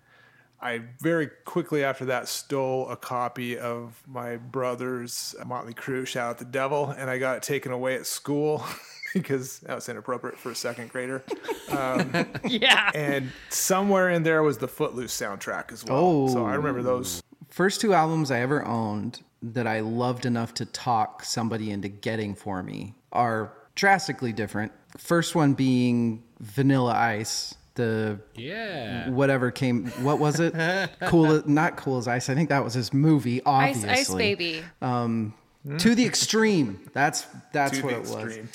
I 0.60 0.82
very 1.00 1.28
quickly 1.44 1.84
after 1.84 2.04
that 2.06 2.28
stole 2.28 2.88
a 2.88 2.96
copy 2.96 3.58
of 3.58 4.00
my 4.06 4.36
brother's 4.36 5.34
Motley 5.44 5.74
Crue, 5.74 6.06
Shout 6.06 6.30
at 6.30 6.38
the 6.38 6.44
Devil, 6.44 6.90
and 6.96 7.10
I 7.10 7.18
got 7.18 7.36
it 7.38 7.42
taken 7.42 7.72
away 7.72 7.96
at 7.96 8.06
school 8.06 8.64
because 9.14 9.60
that 9.60 9.74
was 9.74 9.88
inappropriate 9.88 10.38
for 10.38 10.50
a 10.50 10.54
second 10.54 10.90
grader. 10.90 11.22
Um, 11.70 12.26
yeah. 12.44 12.90
And 12.94 13.30
somewhere 13.48 14.10
in 14.10 14.22
there 14.22 14.42
was 14.42 14.58
the 14.58 14.68
Footloose 14.68 15.16
soundtrack 15.18 15.72
as 15.72 15.84
well. 15.84 15.98
Oh. 15.98 16.28
So 16.28 16.46
I 16.46 16.54
remember 16.54 16.80
oh. 16.80 16.84
those. 16.84 17.22
First 17.48 17.80
two 17.80 17.94
albums 17.94 18.30
I 18.30 18.40
ever 18.40 18.64
owned 18.64 19.22
that 19.42 19.66
I 19.66 19.80
loved 19.80 20.26
enough 20.26 20.54
to 20.54 20.66
talk 20.66 21.24
somebody 21.24 21.70
into 21.70 21.88
getting 21.88 22.34
for 22.34 22.62
me 22.62 22.94
are 23.12 23.52
drastically 23.74 24.32
different. 24.32 24.72
First 24.96 25.34
one 25.34 25.54
being 25.54 26.24
Vanilla 26.40 26.92
Ice, 26.92 27.54
the 27.74 28.18
Yeah. 28.34 29.08
whatever 29.10 29.50
came. 29.50 29.86
What 30.02 30.18
was 30.18 30.40
it? 30.40 30.54
cool, 31.06 31.42
not 31.46 31.76
cool 31.76 31.98
as 31.98 32.08
ice. 32.08 32.28
I 32.28 32.34
think 32.34 32.48
that 32.48 32.64
was 32.64 32.74
his 32.74 32.92
movie. 32.92 33.40
Ice, 33.46 33.76
Obviously, 33.76 33.90
Ice 33.90 34.14
Baby. 34.14 34.64
Um, 34.82 35.34
to 35.78 35.94
the 35.94 36.04
extreme. 36.06 36.80
That's 36.92 37.26
that's 37.52 37.78
To 37.78 37.84
what 37.84 37.90
the 37.90 37.96
it 37.96 38.00
was. 38.00 38.24
extreme. 38.24 38.48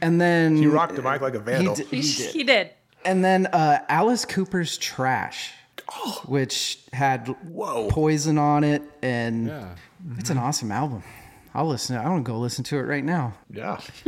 And 0.00 0.20
then 0.20 0.56
He 0.56 0.66
rocked 0.66 0.96
the 0.96 1.02
mic 1.02 1.20
like 1.20 1.34
a 1.34 1.38
He, 1.38 1.44
vandal. 1.44 1.74
d- 1.74 1.84
he 1.84 2.00
did. 2.00 2.30
He 2.32 2.42
did. 2.44 2.70
And 3.04 3.24
then 3.24 3.46
uh, 3.46 3.80
Alice 3.88 4.24
Cooper's 4.24 4.78
Trash, 4.78 5.52
which 6.26 6.78
had 6.92 7.28
Whoa. 7.48 7.88
poison 7.90 8.38
on 8.38 8.64
it, 8.64 8.82
and 9.02 9.48
Yeah. 9.48 9.74
it's 10.18 10.30
an 10.30 10.38
awesome 10.38 10.72
album. 10.72 11.02
I'll 11.56 11.68
listen. 11.68 11.96
I 11.96 12.08
want 12.08 12.24
to 12.24 12.32
go 12.32 12.38
listen 12.40 12.64
to 12.64 12.78
it 12.78 12.82
right 12.82 13.04
now. 13.04 13.34
Yeah. 13.50 13.76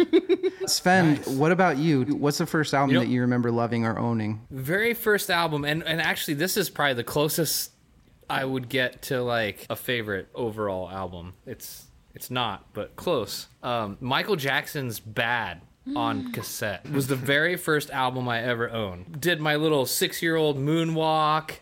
Svend, 0.66 1.36
what 1.36 1.52
about 1.52 1.76
you? 1.76 2.02
What's 2.02 2.38
the 2.38 2.46
first 2.46 2.74
album 2.74 2.94
You 2.94 3.00
that 3.00 3.08
you 3.08 3.20
remember 3.20 3.50
loving 3.52 3.84
or 3.84 3.98
owning? 3.98 4.46
very 4.50 4.94
first 4.94 5.30
album 5.30 5.64
and 5.64 5.82
and 5.84 6.00
actually 6.00 6.34
this 6.34 6.56
is 6.56 6.68
probably 6.70 6.94
the 6.94 7.04
closest 7.04 7.70
i 8.28 8.44
would 8.44 8.68
get 8.68 9.02
to 9.02 9.22
like 9.22 9.64
a 9.70 9.76
favorite 9.76 10.28
overall 10.34 10.90
album 10.90 11.32
it's 11.46 11.85
it's 12.16 12.30
not 12.30 12.64
but 12.72 12.96
close 12.96 13.46
um 13.62 13.96
michael 14.00 14.34
jackson's 14.34 14.98
bad 14.98 15.60
on 15.94 16.32
cassette 16.32 16.90
was 16.90 17.06
the 17.06 17.14
very 17.14 17.54
first 17.56 17.90
album 17.90 18.28
i 18.28 18.42
ever 18.42 18.68
owned 18.70 19.20
did 19.20 19.40
my 19.40 19.54
little 19.54 19.86
six-year-old 19.86 20.58
moonwalk 20.58 21.52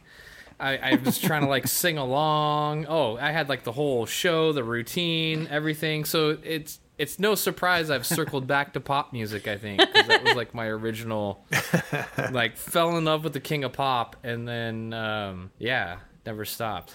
I, 0.61 0.77
I 0.77 0.95
was 1.05 1.19
trying 1.19 1.43
to 1.43 1.49
like 1.49 1.67
sing 1.83 1.99
along. 1.99 2.87
Oh, 2.89 3.17
I 3.19 3.33
had 3.33 3.49
like 3.49 3.65
the 3.65 3.73
whole 3.73 4.07
show, 4.07 4.53
the 4.53 4.63
routine, 4.63 5.49
everything. 5.51 6.05
So 6.05 6.39
it's 6.45 6.79
it's 6.97 7.19
no 7.19 7.35
surprise 7.35 7.91
I've 7.91 8.07
circled 8.07 8.47
back 8.47 8.73
to 8.75 8.81
pop 8.81 9.13
music. 9.13 9.49
I 9.49 9.59
think 9.59 9.81
'cause 9.81 10.07
that 10.07 10.23
was 10.23 10.37
like 10.37 10.55
my 10.55 10.67
original 10.69 11.45
like 12.31 12.57
fell 12.57 12.97
in 12.97 13.05
love 13.05 13.25
with 13.25 13.33
the 13.33 13.41
king 13.41 13.65
of 13.65 13.73
pop 13.73 14.15
and 14.23 14.47
then 14.47 14.93
um 14.93 15.51
yeah 15.59 15.97
never 16.25 16.45
stopped 16.45 16.95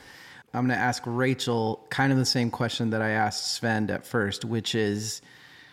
I'm 0.54 0.66
going 0.66 0.78
to 0.78 0.82
ask 0.84 1.04
Rachel 1.06 1.86
kind 1.90 2.12
of 2.12 2.18
the 2.18 2.26
same 2.26 2.50
question 2.52 2.90
that 2.92 3.02
I 3.02 3.10
asked 3.10 3.62
Svend 3.62 3.90
at 3.92 4.06
first, 4.06 4.46
which 4.46 4.76
is 4.76 5.22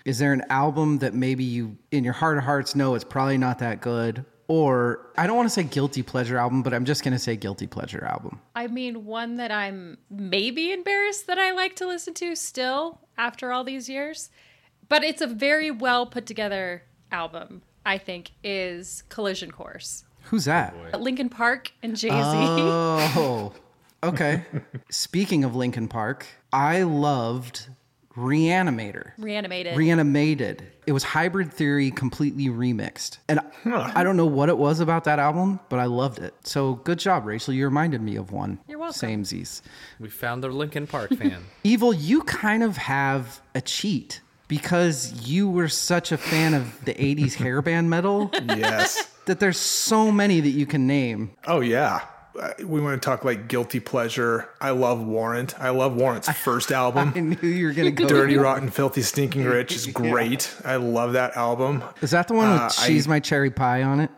Is 0.05 0.19
there 0.19 0.33
an 0.33 0.43
album 0.51 0.99
that 0.99 1.15
maybe 1.15 1.45
you, 1.45 1.77
in 1.91 2.05
your 2.05 2.13
heart 2.13 2.39
of 2.39 2.45
hearts, 2.45 2.75
know 2.75 2.95
it's 2.95 3.05
probably 3.05 3.39
not 3.39 3.59
that 3.61 3.81
good? 3.81 4.25
Or 4.49 5.11
I 5.19 5.27
don't 5.27 5.37
want 5.37 5.49
to 5.49 5.53
say 5.53 5.65
guilty 5.65 6.03
pleasure 6.03 6.39
album, 6.39 6.63
but 6.63 6.73
I'm 6.73 6.85
just 6.85 7.03
going 7.03 7.15
to 7.15 7.19
say 7.19 7.35
guilty 7.37 7.67
pleasure 7.67 8.05
album. 8.05 8.41
I 8.55 8.69
mean, 8.69 9.05
one 9.05 9.37
that 9.37 9.51
I'm 9.51 9.99
maybe 10.09 10.73
embarrassed 10.73 11.27
that 11.27 11.39
I 11.39 11.51
like 11.51 11.75
to 11.77 11.87
listen 11.87 12.15
to 12.15 12.37
still 12.37 13.01
after 13.19 13.51
all 13.51 13.65
these 13.65 13.89
years. 13.89 14.31
But 14.89 15.03
it's 15.03 15.21
a 15.21 15.27
very 15.27 15.73
well 15.73 16.07
put 16.07 16.27
together 16.27 16.85
album, 17.11 17.63
I 17.85 17.99
think, 17.99 18.31
is 18.45 19.03
Collision 19.09 19.51
Course. 19.51 20.05
Who's 20.25 20.45
that? 20.45 20.75
Oh, 20.93 20.99
Linkin 20.99 21.29
Park 21.29 21.73
and 21.83 21.97
Jay 21.97 22.09
Z. 22.09 22.15
Oh, 22.17 23.53
okay. 24.07 24.45
Speaking 24.91 25.45
of 25.45 25.55
Linkin 25.57 25.89
Park, 25.89 26.27
I 26.53 26.83
loved 26.83 27.69
Reanimator. 28.17 29.13
Reanimated. 29.19 29.77
Reanimated. 29.77 30.67
It 30.87 30.93
was 30.93 31.03
Hybrid 31.05 31.53
Theory 31.53 31.91
completely 31.91 32.47
remixed. 32.47 33.19
And 33.29 33.41
I 33.67 34.03
don't 34.03 34.17
know 34.17 34.27
what 34.27 34.49
it 34.49 34.57
was 34.57 34.81
about 34.81 35.05
that 35.05 35.19
album, 35.19 35.61
but 35.69 35.79
I 35.79 35.85
loved 35.85 36.19
it. 36.21 36.35
So 36.45 36.75
good 36.77 36.99
job, 36.99 37.27
Rachel. 37.27 37.53
You 37.53 37.65
reminded 37.67 38.01
me 38.01 38.17
of 38.17 38.33
one. 38.33 38.59
You're 38.69 38.79
welcome. 38.79 39.23
Samesies. 39.23 39.61
we 40.01 40.09
found 40.09 40.43
the 40.43 40.49
linkin 40.49 40.87
park 40.87 41.11
fan 41.15 41.45
Evil, 41.65 41.93
you 41.93 42.23
kind 42.23 42.63
of 42.63 42.77
have 42.79 43.41
a 43.55 43.61
cheat 43.61 44.23
because 44.49 45.29
you 45.29 45.51
were 45.51 45.69
such 45.69 46.13
a 46.13 46.17
fan 46.17 46.55
of 46.55 46.85
the 46.85 46.95
80s 46.95 47.35
hairband 47.37 47.87
metal 47.87 48.31
Yes. 48.49 49.13
that 49.27 49.41
there's 49.41 49.59
so 49.59 50.11
many 50.13 50.41
that 50.41 50.51
you 50.51 50.65
can 50.67 50.87
name. 50.87 51.33
Oh 51.47 51.61
yeah. 51.61 52.01
We 52.59 52.81
want 52.81 53.01
to 53.01 53.05
talk 53.05 53.25
like 53.25 53.49
guilty 53.49 53.81
pleasure. 53.81 54.49
I 54.61 54.71
love 54.71 55.01
Warrant. 55.05 55.59
I 55.61 55.71
love 55.71 55.95
Warrant's 55.97 56.29
first 56.39 56.71
album. 56.73 57.13
I 57.15 57.21
knew 57.21 57.49
you 57.49 57.67
were 57.67 57.73
going 57.73 57.95
to 57.95 58.03
go. 58.03 58.09
Dirty, 58.09 58.37
Rotten, 58.37 58.71
Filthy, 58.71 59.03
Stinking 59.03 59.45
Rich 59.47 59.75
is 59.75 59.87
great. 59.87 60.55
I 60.65 60.77
love 60.77 61.15
that 61.15 61.37
album. 61.37 61.83
Is 62.03 62.11
that 62.11 62.29
the 62.29 62.35
one 62.35 62.51
with 62.53 62.61
Uh, 62.61 62.65
I- 62.67 62.87
She's 62.87 63.07
My 63.09 63.21
Cherry 63.21 63.51
Pie 63.51 63.83
on 63.83 64.01
it? 64.01 64.11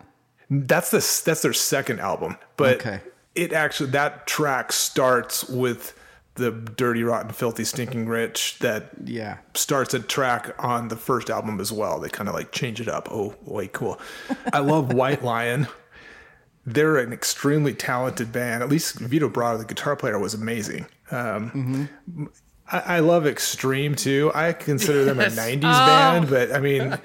That's 0.51 0.91
the 0.91 0.99
that's 1.27 1.43
their 1.43 1.53
second 1.53 2.01
album, 2.01 2.37
but 2.57 2.77
Okay. 2.77 3.01
it 3.35 3.53
actually 3.53 3.91
that 3.91 4.27
track 4.27 4.73
starts 4.73 5.47
with 5.49 5.93
the 6.37 6.51
Dirty, 6.53 7.03
Rotten, 7.03 7.33
Filthy, 7.33 7.65
Stinking 7.65 8.07
Rich 8.09 8.61
that 8.61 8.91
Yeah. 9.05 9.39
starts 9.55 9.93
a 9.93 9.99
track 10.01 10.55
on 10.59 10.87
the 10.89 10.97
first 10.97 11.29
album 11.31 11.61
as 11.61 11.71
well. 11.73 11.99
They 12.01 12.09
kind 12.09 12.29
of 12.29 12.35
like 12.35 12.53
change 12.53 12.81
it 12.81 12.89
up. 12.89 13.09
Oh, 13.11 13.35
wait, 13.45 13.73
cool. 13.73 14.01
I 14.53 14.61
love 14.61 14.93
White 14.93 15.23
Lion. 15.23 15.67
They're 16.67 16.97
an 16.99 17.12
extremely 17.12 17.75
talented 17.75 18.33
band. 18.33 18.62
At 18.62 18.69
least 18.69 18.99
Vito 18.99 19.29
Bratta, 19.29 19.59
the 19.59 19.65
guitar 19.65 19.97
player, 19.97 20.19
was 20.19 20.35
amazing. 20.35 20.87
Um, 21.11 21.88
I, 22.71 22.97
I 22.97 22.99
love 23.01 23.27
Extreme 23.27 23.97
too. 23.97 24.31
I 24.35 24.53
consider 24.53 25.05
them 25.05 25.19
Yes. 25.19 25.37
a 25.37 25.41
'90s 25.41 25.61
band, 25.63 26.31
but 26.31 26.53
I 26.53 26.61
mean, 26.61 26.99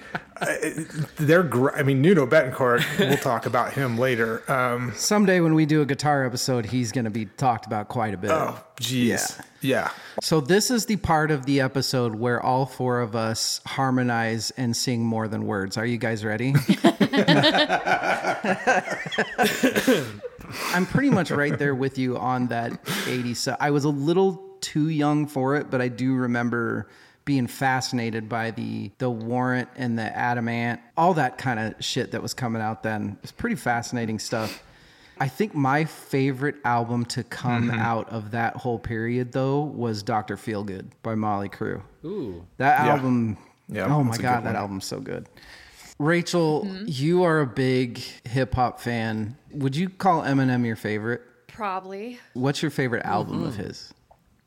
they're. 1.18 1.44
Gr- 1.44 1.72
I 1.72 1.84
mean, 1.84 2.02
Nuno 2.02 2.26
Bettencourt. 2.26 2.84
We'll 3.00 3.18
talk 3.18 3.46
about 3.46 3.74
him 3.74 3.98
later. 3.98 4.44
Um, 4.52 4.92
Someday 4.96 5.40
when 5.40 5.56
we 5.56 5.66
do 5.66 5.82
a 5.82 5.86
guitar 5.86 6.26
episode, 6.26 6.66
he's 6.66 6.92
going 6.92 7.06
to 7.06 7.12
be 7.12 7.26
talked 7.26 7.66
about 7.66 7.88
quite 7.88 8.14
a 8.14 8.18
bit. 8.18 8.32
oh, 8.32 8.60
geez, 8.80 9.40
yeah. 9.62 9.90
So 10.22 10.42
this 10.42 10.70
is 10.70 10.86
the 10.86 10.98
part 10.98 11.32
of 11.32 11.46
the 11.46 11.62
episode 11.62 12.16
where 12.16 12.42
all 12.42 12.66
four 12.66 13.00
of 13.00 13.16
us 13.16 13.62
harmonize 13.66 14.52
and 14.58 14.76
sing 14.76 15.06
more 15.06 15.28
than 15.30 15.46
words. 15.46 15.78
Are 15.78 15.86
you 15.86 15.98
guys 15.98 16.26
ready? 16.26 16.54
I'm 20.74 20.86
pretty 20.86 21.10
much 21.10 21.32
right 21.32 21.58
there 21.58 21.76
with 21.76 21.98
you 21.98 22.18
on 22.18 22.48
that 22.48 22.80
80 23.08 23.34
so 23.34 23.56
I 23.60 23.72
was 23.72 23.84
a 23.84 23.90
little 23.90 24.44
too 24.62 24.90
young 24.90 25.28
for 25.28 25.56
it, 25.56 25.70
but 25.70 25.82
I 25.82 25.88
do 25.90 26.16
remember 26.16 26.88
being 27.26 27.48
fascinated 27.48 28.28
by 28.28 28.52
the 28.52 28.92
the 28.98 29.10
warrant 29.10 29.70
and 29.76 29.98
the 29.98 30.04
adamant, 30.18 30.82
all 30.98 31.14
that 31.16 31.38
kind 31.38 31.60
of 31.60 31.76
shit 31.84 32.12
that 32.12 32.22
was 32.22 32.34
coming 32.34 32.62
out 32.62 32.84
then. 32.84 33.18
It's 33.24 33.32
pretty 33.32 33.56
fascinating 33.56 34.20
stuff. 34.20 34.62
I 35.20 35.28
think 35.28 35.54
my 35.54 35.86
favorite 35.86 36.56
album 36.66 37.06
to 37.06 37.24
come 37.24 37.70
out 37.72 38.10
of 38.10 38.32
that 38.32 38.56
whole 38.58 38.80
period 38.80 39.32
though 39.32 39.62
was 39.62 40.04
Dr. 40.04 40.36
Feelgood 40.38 40.88
by 41.02 41.16
Motley 41.16 41.50
Crue. 41.50 41.82
Ooh. 42.04 42.46
That 42.58 42.86
Yeah. 42.86 42.94
album, 42.94 43.38
Yeah, 43.70 43.86
oh 43.96 44.04
my 44.04 44.18
god, 44.18 44.44
that 44.44 44.56
album's 44.56 44.86
so 44.86 45.00
good. 45.00 45.28
Rachel, 46.00 46.68
you 46.86 47.24
are 47.24 47.40
a 47.42 47.48
big 47.48 48.00
hip 48.26 48.56
hop 48.56 48.80
fan. 48.80 49.38
Would 49.52 49.76
you 49.76 49.90
call 49.90 50.22
Eminem 50.24 50.66
your 50.66 50.76
favorite? 50.76 51.22
Probably. 51.48 52.20
What's 52.34 52.62
your 52.62 52.72
favorite 52.72 53.06
album 53.06 53.38
Mm-hmm. 53.40 53.48
of 53.48 53.56
his? 53.56 53.94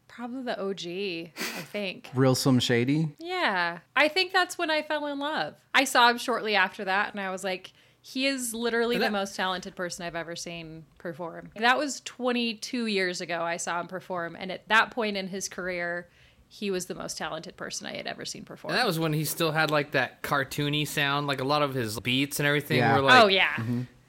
Probably 0.08 0.42
the 0.42 0.58
OG, 0.60 1.32
I 1.36 1.60
think. 1.62 2.08
Real 2.14 2.34
Slim 2.34 2.58
Shady? 2.58 3.10
Yeah. 3.18 3.78
I 3.94 4.08
think 4.08 4.32
that's 4.32 4.56
when 4.56 4.70
I 4.70 4.82
fell 4.82 5.06
in 5.06 5.18
love. 5.18 5.54
I 5.74 5.84
saw 5.84 6.08
him 6.08 6.18
shortly 6.18 6.56
after 6.56 6.84
that 6.86 7.12
and 7.12 7.20
I 7.20 7.30
was 7.30 7.44
like, 7.44 7.72
he 8.00 8.26
is 8.26 8.54
literally 8.54 8.94
And 8.96 9.04
the 9.04 9.10
most 9.10 9.36
talented 9.36 9.74
person 9.76 10.06
I've 10.06 10.14
ever 10.16 10.34
seen 10.36 10.84
perform. 10.98 11.50
That 11.56 11.76
was 11.76 12.00
22 12.04 12.86
years 12.86 13.20
ago 13.20 13.42
I 13.42 13.56
saw 13.58 13.80
him 13.80 13.88
perform. 13.88 14.36
And 14.38 14.50
at 14.50 14.66
that 14.68 14.90
point 14.90 15.16
in 15.16 15.26
his 15.28 15.48
career, 15.48 16.08
he 16.48 16.70
was 16.70 16.86
the 16.86 16.94
most 16.94 17.18
talented 17.18 17.56
person 17.56 17.86
I 17.86 17.96
had 17.96 18.06
ever 18.06 18.24
seen 18.24 18.44
perform. 18.44 18.72
And 18.72 18.78
that 18.80 18.86
was 18.86 18.98
when 18.98 19.12
he 19.12 19.24
still 19.24 19.52
had 19.52 19.70
like 19.70 19.92
that 19.92 20.22
cartoony 20.22 20.86
sound, 20.86 21.26
like 21.26 21.40
a 21.40 21.44
lot 21.44 21.62
of 21.62 21.74
his 21.74 21.98
beats 22.00 22.38
and 22.40 22.46
everything 22.46 22.78
Yeah. 22.78 22.94
were 22.96 23.02
like 23.02 23.24
oh, 23.24 23.26
yeah. 23.28 23.56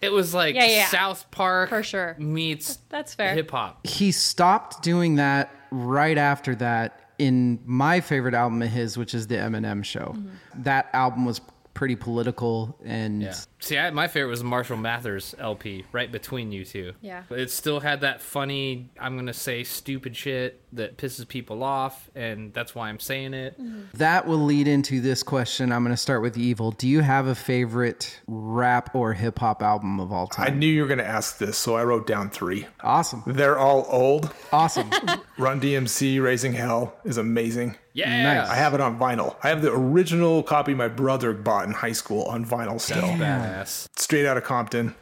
it 0.02 0.12
was 0.12 0.34
like 0.34 0.56
Yeah, 0.56 0.66
yeah. 0.68 0.88
South 0.88 1.30
Park 1.32 1.70
For 1.70 1.84
sure. 1.84 2.16
meets 2.20 2.78
That's 2.90 3.14
fair. 3.16 3.34
hip 3.34 3.52
hop. 3.52 3.86
He 3.88 4.12
stopped 4.12 4.84
doing 4.84 5.16
that 5.16 5.54
right 5.72 6.18
after 6.18 6.56
that 6.56 7.12
in 7.18 7.60
my 7.66 8.00
favorite 8.00 8.36
album 8.36 8.62
of 8.62 8.70
his, 8.70 8.98
which 8.98 9.14
is 9.16 9.28
the 9.28 9.36
Eminem 9.36 9.84
show. 9.84 10.14
Mm-hmm. 10.16 10.62
That 10.64 10.90
album 10.94 11.26
was 11.26 11.42
pretty 11.74 11.96
political 11.96 12.78
and 12.86 13.24
Yeah. 13.24 13.34
See, 13.60 13.78
I, 13.78 13.90
my 13.90 14.08
favorite 14.08 14.30
was 14.30 14.44
Marshall 14.44 14.78
Mathers 14.78 15.34
LP, 15.40 15.86
right 15.92 16.12
between 16.12 16.52
you 16.52 16.64
two. 16.64 16.94
Yeah. 17.02 17.24
It 17.32 17.50
still 17.50 17.80
had 17.80 18.02
that 18.02 18.22
funny, 18.22 18.90
I'm 19.00 19.18
gonna 19.18 19.34
say 19.34 19.64
stupid 19.64 20.16
shit 20.16 20.62
that 20.74 20.98
pisses 20.98 21.28
people 21.28 21.64
off, 21.64 22.10
and 22.14 22.54
that's 22.54 22.76
why 22.76 22.90
I'm 22.90 23.00
saying 23.00 23.34
it. 23.34 23.60
Mm-hmm. 23.60 23.82
that 23.98 24.28
will 24.28 24.38
lead 24.44 24.68
into 24.68 25.02
this 25.02 25.24
question. 25.24 25.72
I'm 25.72 25.84
going 25.84 25.94
to 25.94 25.98
start 26.02 26.22
with 26.22 26.38
Evil. 26.38 26.72
Do 26.72 26.88
you 26.88 27.00
have 27.00 27.28
a 27.28 27.36
favorite 27.36 28.20
rap 28.28 28.94
or 28.94 29.14
hip 29.14 29.40
hop 29.40 29.64
album 29.64 30.00
of 30.00 30.12
all 30.12 30.28
time? 30.28 30.48
I 30.48 30.50
knew 30.54 30.68
you 30.68 30.82
were 30.82 30.88
going 30.88 30.98
to 31.00 31.08
ask 31.08 31.38
this, 31.38 31.58
so 31.58 31.76
I 31.76 31.84
wrote 31.86 32.06
down 32.06 32.30
three. 32.30 32.68
awesome. 32.82 33.24
They're 33.26 33.58
all 33.58 33.86
old. 33.90 34.32
Awesome. 34.52 34.90
Run 35.38 35.62
DMC 35.62 36.22
Raising 36.22 36.54
Hell 36.54 36.94
is 37.06 37.18
amazing. 37.18 37.76
Yeah. 37.94 38.36
Nice. 38.42 38.50
I 38.50 38.56
have 38.56 38.74
it 38.74 38.82
on 38.82 39.00
vinyl. 39.00 39.36
I 39.44 39.50
have 39.50 39.62
the 39.62 39.72
original 39.74 40.44
copy 40.44 40.74
my 40.74 40.88
brother 40.90 41.34
bought 41.34 41.66
in 41.66 41.74
high 41.74 41.94
school 41.94 42.24
on 42.26 42.46
vinyl 42.46 42.80
still. 42.80 43.08
Badass. 43.48 43.88
Straight 43.98 44.26
out 44.26 44.38
of 44.38 44.44
Compton. 44.44 44.96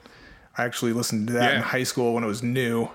I 0.58 0.64
actually 0.64 0.94
listened 0.94 1.28
to 1.28 1.34
that 1.34 1.56
in 1.56 1.62
high 1.62 1.84
school 1.84 2.14
when 2.14 2.24
it 2.24 2.28
was 2.28 2.42
new. 2.44 2.90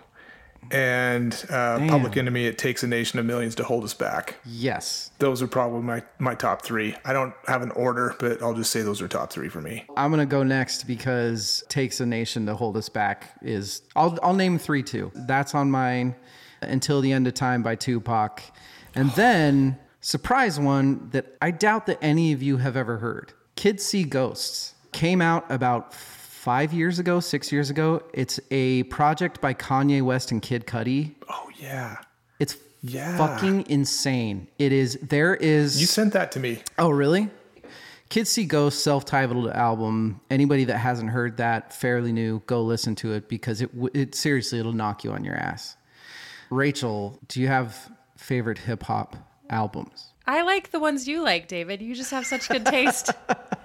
And 0.70 1.32
uh, 1.48 1.78
Public 1.88 2.16
Enemy, 2.16 2.46
It 2.46 2.58
Takes 2.58 2.82
a 2.82 2.86
Nation 2.86 3.18
of 3.18 3.24
Millions 3.26 3.54
to 3.56 3.64
Hold 3.64 3.82
Us 3.84 3.94
Back. 3.94 4.36
yes. 4.44 5.10
Those 5.18 5.42
are 5.42 5.46
probably 5.46 5.80
my, 5.80 6.02
my 6.18 6.34
top 6.34 6.62
three. 6.62 6.94
I 7.04 7.12
don't 7.12 7.34
have 7.46 7.62
an 7.62 7.70
order, 7.72 8.14
but 8.18 8.42
I'll 8.42 8.54
just 8.54 8.70
say 8.70 8.82
those 8.82 9.00
are 9.02 9.08
top 9.08 9.32
three 9.32 9.48
for 9.48 9.60
me. 9.60 9.84
I'm 9.96 10.10
gonna 10.10 10.26
go 10.26 10.42
next 10.42 10.84
because 10.86 11.64
takes 11.68 12.00
a 12.00 12.06
nation 12.06 12.46
to 12.46 12.54
hold 12.54 12.76
us 12.76 12.88
back 12.88 13.34
is 13.42 13.82
I'll 13.96 14.18
I'll 14.22 14.34
name 14.34 14.58
three 14.58 14.82
too. 14.82 15.10
That's 15.14 15.54
on 15.54 15.70
mine. 15.70 16.14
Until 16.62 17.00
the 17.00 17.10
End 17.12 17.26
of 17.26 17.32
Time 17.32 17.62
by 17.62 17.74
Tupac, 17.74 18.42
and 18.94 19.10
then 19.16 19.78
surprise 20.02 20.60
one 20.60 21.08
that 21.12 21.36
I 21.40 21.50
doubt 21.52 21.86
that 21.86 21.98
any 22.02 22.32
of 22.32 22.42
you 22.42 22.58
have 22.58 22.76
ever 22.76 22.98
heard. 22.98 23.32
Kids 23.56 23.82
See 23.84 24.04
Ghosts 24.04 24.74
came 24.92 25.20
out 25.22 25.44
about 25.50 25.94
five 25.94 26.72
years 26.72 26.98
ago, 26.98 27.20
six 27.20 27.52
years 27.52 27.70
ago. 27.70 28.02
It's 28.14 28.40
a 28.50 28.84
project 28.84 29.40
by 29.40 29.54
Kanye 29.54 30.02
West 30.02 30.30
and 30.32 30.40
Kid 30.40 30.66
Cudi. 30.66 31.14
Oh, 31.28 31.50
yeah. 31.58 31.96
It's 32.38 32.56
Yeah. 32.82 33.16
fucking 33.18 33.66
insane. 33.68 34.48
It 34.58 34.72
is. 34.72 34.98
There 35.02 35.34
is. 35.34 35.80
You 35.80 35.86
sent 35.86 36.12
that 36.14 36.32
to 36.32 36.40
me. 36.40 36.62
Oh, 36.78 36.90
really? 36.90 37.28
Kids 38.08 38.30
See 38.30 38.44
Ghosts 38.44 38.82
self-titled 38.82 39.50
album. 39.50 40.20
Anybody 40.30 40.64
that 40.64 40.78
hasn't 40.78 41.10
heard 41.10 41.36
that, 41.36 41.72
fairly 41.72 42.10
new, 42.10 42.42
go 42.46 42.62
listen 42.62 42.96
to 42.96 43.12
it 43.12 43.28
because 43.28 43.60
it 43.60 43.70
it 43.94 44.14
seriously 44.16 44.58
it'll 44.58 44.72
knock 44.72 45.04
you 45.04 45.12
on 45.12 45.22
your 45.22 45.36
ass. 45.36 45.76
Rachel, 46.50 47.20
do 47.28 47.40
you 47.40 47.46
have 47.46 47.88
favorite 48.16 48.58
hip 48.58 48.82
hop 48.82 49.16
albums? 49.48 50.06
I 50.26 50.42
like 50.42 50.72
the 50.72 50.80
ones 50.80 51.06
you 51.06 51.22
like, 51.22 51.46
David. 51.46 51.80
You 51.82 51.94
just 51.94 52.10
have 52.10 52.26
such 52.26 52.48
good 52.48 52.66
taste 52.66 53.10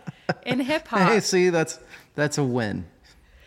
in 0.46 0.60
hip 0.62 0.88
hop. 0.88 1.10
Hey, 1.10 1.20
see 1.20 1.50
that's 1.50 1.80
that's 2.16 2.38
a 2.38 2.44
win. 2.44 2.86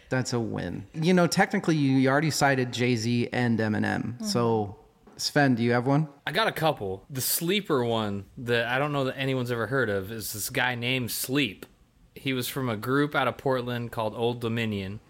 That's 0.09 0.33
a 0.33 0.41
win. 0.41 0.87
You 0.95 1.13
know, 1.13 1.27
technically, 1.27 1.77
you, 1.77 1.99
you 1.99 2.09
already 2.09 2.31
cited 2.31 2.73
Jay 2.73 2.97
Z 2.97 3.29
and 3.33 3.59
Eminem. 3.59 4.15
Mm-hmm. 4.15 4.25
So, 4.25 4.77
Svend, 5.17 5.57
do 5.57 5.63
you 5.63 5.73
have 5.73 5.87
one? 5.87 6.09
I 6.27 6.33
got 6.33 6.49
a 6.49 6.53
couple. 6.53 7.05
The 7.11 7.21
sleeper 7.21 7.85
one 7.85 8.25
that 8.39 8.67
I 8.67 8.79
don't 8.79 8.93
know 8.93 9.05
that 9.05 9.19
anyone's 9.19 9.51
ever 9.51 9.67
heard 9.67 9.91
of 9.91 10.11
is 10.11 10.33
this 10.33 10.49
guy 10.51 10.75
named 10.75 11.11
Sleep. 11.11 11.67
He 12.15 12.33
was 12.33 12.49
from 12.49 12.69
a 12.69 12.77
group 12.77 13.15
out 13.15 13.29
of 13.29 13.37
Portland 13.37 13.93
called 13.93 14.15
Oldominion, 14.15 15.01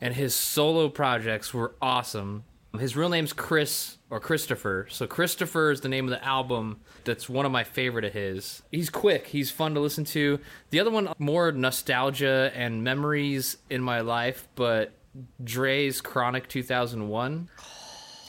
and 0.00 0.14
his 0.14 0.34
solo 0.34 0.88
projects 0.88 1.54
were 1.54 1.74
awesome. 1.80 2.44
His 2.78 2.96
real 2.96 3.08
name's 3.08 3.32
Chris 3.32 3.98
or 4.10 4.20
Christopher. 4.20 4.86
So 4.90 5.06
Christopher 5.06 5.70
is 5.70 5.80
the 5.80 5.88
name 5.88 6.04
of 6.04 6.10
the 6.10 6.24
album 6.24 6.80
that's 7.04 7.28
one 7.28 7.46
of 7.46 7.52
my 7.52 7.64
favorite 7.64 8.04
of 8.04 8.12
his. 8.12 8.62
He's 8.70 8.90
quick, 8.90 9.28
he's 9.28 9.50
fun 9.50 9.74
to 9.74 9.80
listen 9.80 10.04
to. 10.06 10.38
The 10.70 10.80
other 10.80 10.90
one 10.90 11.12
more 11.18 11.52
nostalgia 11.52 12.50
and 12.54 12.82
memories 12.82 13.56
in 13.70 13.82
my 13.82 14.00
life, 14.00 14.48
but 14.54 14.92
Dre's 15.42 16.00
Chronic 16.00 16.48
2001. 16.48 17.48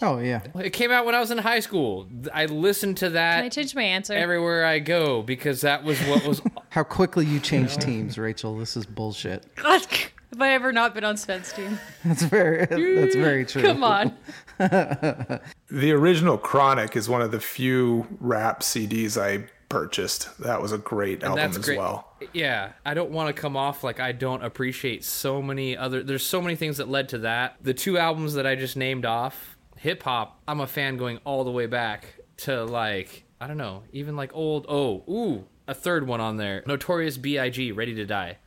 Oh 0.02 0.20
yeah. 0.20 0.42
It 0.56 0.72
came 0.72 0.92
out 0.92 1.06
when 1.06 1.16
I 1.16 1.20
was 1.20 1.32
in 1.32 1.38
high 1.38 1.62
school. 1.62 2.08
I 2.34 2.46
listened 2.46 2.98
to 2.98 3.10
that. 3.12 3.36
Can 3.36 3.40
I 3.40 3.48
that 3.48 3.54
change 3.54 3.76
my 3.76 3.84
answer? 3.84 4.14
everywhere 4.14 4.66
I 4.66 4.80
go 4.80 5.22
because 5.22 5.62
that 5.62 5.84
was 5.84 6.00
what 6.02 6.26
was. 6.26 6.42
How 6.70 6.84
quickly 6.84 7.26
you 7.26 7.40
change 7.40 7.78
teams, 7.78 8.18
Rachel. 8.18 8.58
This 8.58 8.76
is 8.76 8.86
bullshit. 8.86 9.46
Have 10.36 10.42
I 10.42 10.52
ever 10.52 10.74
not 10.74 10.94
been 10.94 11.06
on 11.06 11.16
Svend's 11.16 11.54
team? 11.54 11.80
That's 12.04 12.24
very 12.24 12.66
that's 12.66 13.16
very 13.16 13.46
true. 13.46 13.62
Come 13.62 13.84
on. 13.86 14.18
The 15.70 15.92
original 15.92 16.38
Chronic 16.38 16.96
is 16.96 17.08
one 17.10 17.22
of 17.22 17.32
the 17.32 17.40
few 17.40 18.06
rap 18.20 18.62
CDs 18.62 19.20
I 19.20 19.48
purchased. 19.70 20.38
That 20.40 20.62
was 20.62 20.74
a 20.74 20.78
great 20.78 21.24
album 21.24 21.38
that's 21.38 21.58
as 21.58 21.66
great. 21.66 21.78
well. 21.78 22.14
Yeah, 22.34 22.74
I 22.86 22.94
don't 22.94 23.12
want 23.12 23.34
to 23.34 23.42
come 23.42 23.56
off 23.58 23.84
like 23.84 24.00
I 24.02 24.12
don't 24.12 24.44
appreciate 24.44 25.06
so 25.06 25.42
many 25.42 25.76
other. 25.76 26.04
There's 26.04 26.26
so 26.26 26.42
many 26.42 26.56
things 26.56 26.78
that 26.78 26.90
led 26.90 27.10
to 27.10 27.20
that. 27.20 27.56
The 27.62 27.74
two 27.74 27.98
albums 27.98 28.34
that 28.34 28.46
I 28.46 28.56
just 28.56 28.76
named 28.76 29.06
off, 29.06 29.58
hip 29.78 30.04
hop. 30.04 30.42
I'm 30.48 30.60
a 30.60 30.68
fan 30.68 30.98
going 30.98 31.20
all 31.24 31.46
the 31.46 31.52
way 31.52 31.66
back 31.66 32.20
to 32.38 32.66
like 32.66 33.24
I 33.40 33.48
don't 33.48 33.58
know, 33.58 33.84
even 33.94 34.18
like 34.18 34.32
old. 34.34 34.66
Oh, 34.68 35.04
ooh, 35.10 35.46
a 35.66 35.74
third 35.74 36.06
one 36.08 36.20
on 36.20 36.38
there. 36.38 36.62
Notorious 36.68 37.18
B.I.G. 37.18 37.72
Ready 37.72 37.96
to 37.96 38.06
Die. 38.06 38.38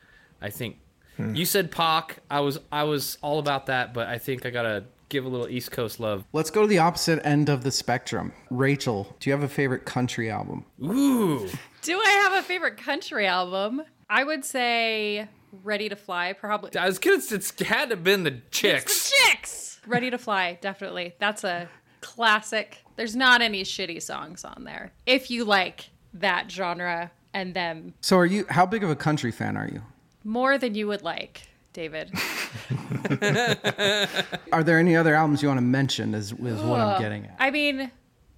I 0.41 0.51
think 0.51 0.77
Hmm. 1.19 1.35
you 1.35 1.45
said 1.45 1.71
Pac. 1.71 2.19
I 2.31 2.41
was 2.41 2.59
I 2.73 2.85
was 2.85 3.19
all 3.21 3.39
about 3.39 3.67
that, 3.67 3.93
but 3.93 4.09
I 4.09 4.17
think 4.19 4.47
I 4.47 4.51
gotta 4.51 4.85
give 5.09 5.25
a 5.25 5.29
little 5.29 5.49
East 5.49 5.71
Coast 5.71 6.01
love. 6.01 6.25
Let's 6.33 6.51
go 6.51 6.63
to 6.63 6.67
the 6.69 6.79
opposite 6.79 7.25
end 7.27 7.49
of 7.49 7.65
the 7.65 7.71
spectrum. 7.71 8.33
Rachel, 8.51 9.15
do 9.21 9.29
you 9.29 9.35
have 9.35 9.43
a 9.43 9.49
favorite 9.49 9.85
country 9.85 10.31
album? 10.31 10.65
Ooh. 10.83 11.49
Do 11.83 11.99
I 11.99 12.11
have 12.11 12.33
a 12.33 12.43
favorite 12.43 12.77
country 12.77 13.27
album? 13.27 13.83
I 14.09 14.25
would 14.25 14.45
say 14.45 15.29
Ready 15.65 15.89
to 15.89 15.97
Fly, 15.97 16.33
probably. 16.35 16.77
I 16.77 16.87
was 16.87 16.99
gonna. 16.99 17.17
It's 17.17 17.61
had 17.61 17.91
to 17.91 17.97
have 17.97 18.05
been 18.05 18.25
the 18.25 18.41
chicks. 18.51 18.85
It's 18.85 19.11
the 19.11 19.17
chicks! 19.17 19.81
Ready 19.87 20.11
to 20.11 20.19
Fly, 20.19 20.59
definitely. 20.61 21.15
That's 21.19 21.45
a 21.45 21.69
classic. 22.01 22.85
There's 22.97 23.17
not 23.17 23.41
any 23.43 23.63
shitty 23.65 24.03
songs 24.03 24.45
on 24.45 24.65
there. 24.65 24.93
If 25.07 25.31
you 25.31 25.45
like 25.45 25.91
that 26.15 26.51
genre 26.51 27.11
and 27.35 27.55
them 27.55 27.95
So 28.01 28.17
are 28.17 28.27
you 28.27 28.47
how 28.49 28.67
big 28.67 28.83
of 28.83 28.91
a 28.91 28.97
country 28.97 29.31
fan 29.31 29.57
are 29.57 29.69
you? 29.69 29.83
More 30.29 30.59
than 30.59 30.75
you 30.75 30.87
would 30.89 31.01
like, 31.01 31.49
David. 31.73 32.13
Are 34.53 34.63
there 34.63 34.79
any 34.79 34.95
other 34.95 35.15
albums 35.15 35.41
you 35.43 35.49
want 35.49 35.57
to 35.57 35.65
mention? 35.65 36.15
Is, 36.15 36.33
is 36.33 36.61
what 36.61 36.81
I'm 36.81 37.01
getting 37.01 37.25
at. 37.25 37.37
I 37.39 37.51
mean, 37.51 37.91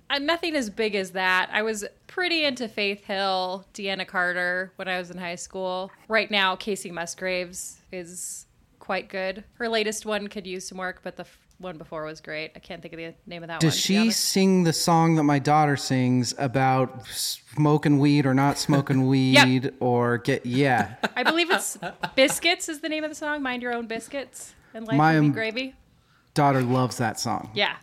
uh, 0.08 0.20
nothing 0.20 0.54
as 0.54 0.70
big 0.70 0.94
as 0.94 1.10
that. 1.10 1.50
I 1.52 1.62
was 1.62 1.84
pretty 2.06 2.44
into 2.44 2.68
Faith 2.68 3.04
Hill, 3.06 3.66
Deana 3.72 4.04
Carter 4.04 4.72
when 4.76 4.86
I 4.86 4.98
was 4.98 5.10
in 5.10 5.18
high 5.18 5.34
school. 5.34 5.90
Right 6.06 6.30
now, 6.30 6.54
Kacey 6.54 6.92
Musgraves 6.92 7.80
is 7.90 8.46
quite 8.78 9.08
good. 9.08 9.42
Her 9.54 9.68
latest 9.68 10.06
one 10.06 10.28
could 10.28 10.46
use 10.46 10.68
some 10.68 10.78
work, 10.78 11.00
but 11.02 11.16
the 11.16 11.24
f- 11.24 11.38
one 11.60 11.76
before 11.76 12.04
was 12.04 12.20
great. 12.20 12.52
I 12.56 12.58
can't 12.58 12.80
think 12.80 12.94
of 12.94 12.98
the 12.98 13.14
name 13.26 13.42
of 13.42 13.48
that 13.48 13.60
Does 13.60 13.74
one. 13.74 13.76
be 14.04 14.06
she 14.06 14.10
sing 14.10 14.64
the 14.64 14.72
song 14.72 15.16
that 15.16 15.24
my 15.24 15.38
daughter 15.38 15.76
sings 15.76 16.34
about 16.38 17.06
smoking 17.06 17.98
weed 17.98 18.24
or 18.26 18.32
not 18.34 18.58
smoking 18.58 19.06
weed 19.08 19.72
or 19.78 20.18
get 20.18 20.46
yeah? 20.46 20.94
I 21.14 21.22
believe 21.22 21.50
it's 21.50 21.78
Biscuits 22.14 22.68
is 22.68 22.80
the 22.80 22.88
name 22.88 23.04
of 23.04 23.10
the 23.10 23.14
song. 23.14 23.42
Mind 23.42 23.62
your 23.62 23.74
own 23.74 23.86
biscuits 23.86 24.54
and 24.74 24.86
life 24.86 24.96
My, 24.96 25.18
um, 25.18 25.32
gravy. 25.32 25.74
Daughter 26.32 26.62
loves 26.62 26.96
that 26.98 27.20
song. 27.20 27.50
Yeah, 27.54 27.74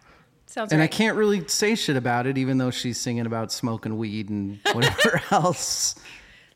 sounds 0.48 0.72
And 0.74 0.82
I 0.82 0.88
can't 0.88 1.16
really 1.18 1.48
say 1.48 1.76
shit 1.76 1.98
about 1.98 2.26
it, 2.26 2.38
even 2.38 2.58
though 2.58 2.72
she's 2.72 2.98
singing 3.00 3.26
about 3.26 3.52
smoking 3.52 3.98
weed 3.98 4.30
and 4.30 4.60
whatever 4.74 5.22
else. 5.32 5.96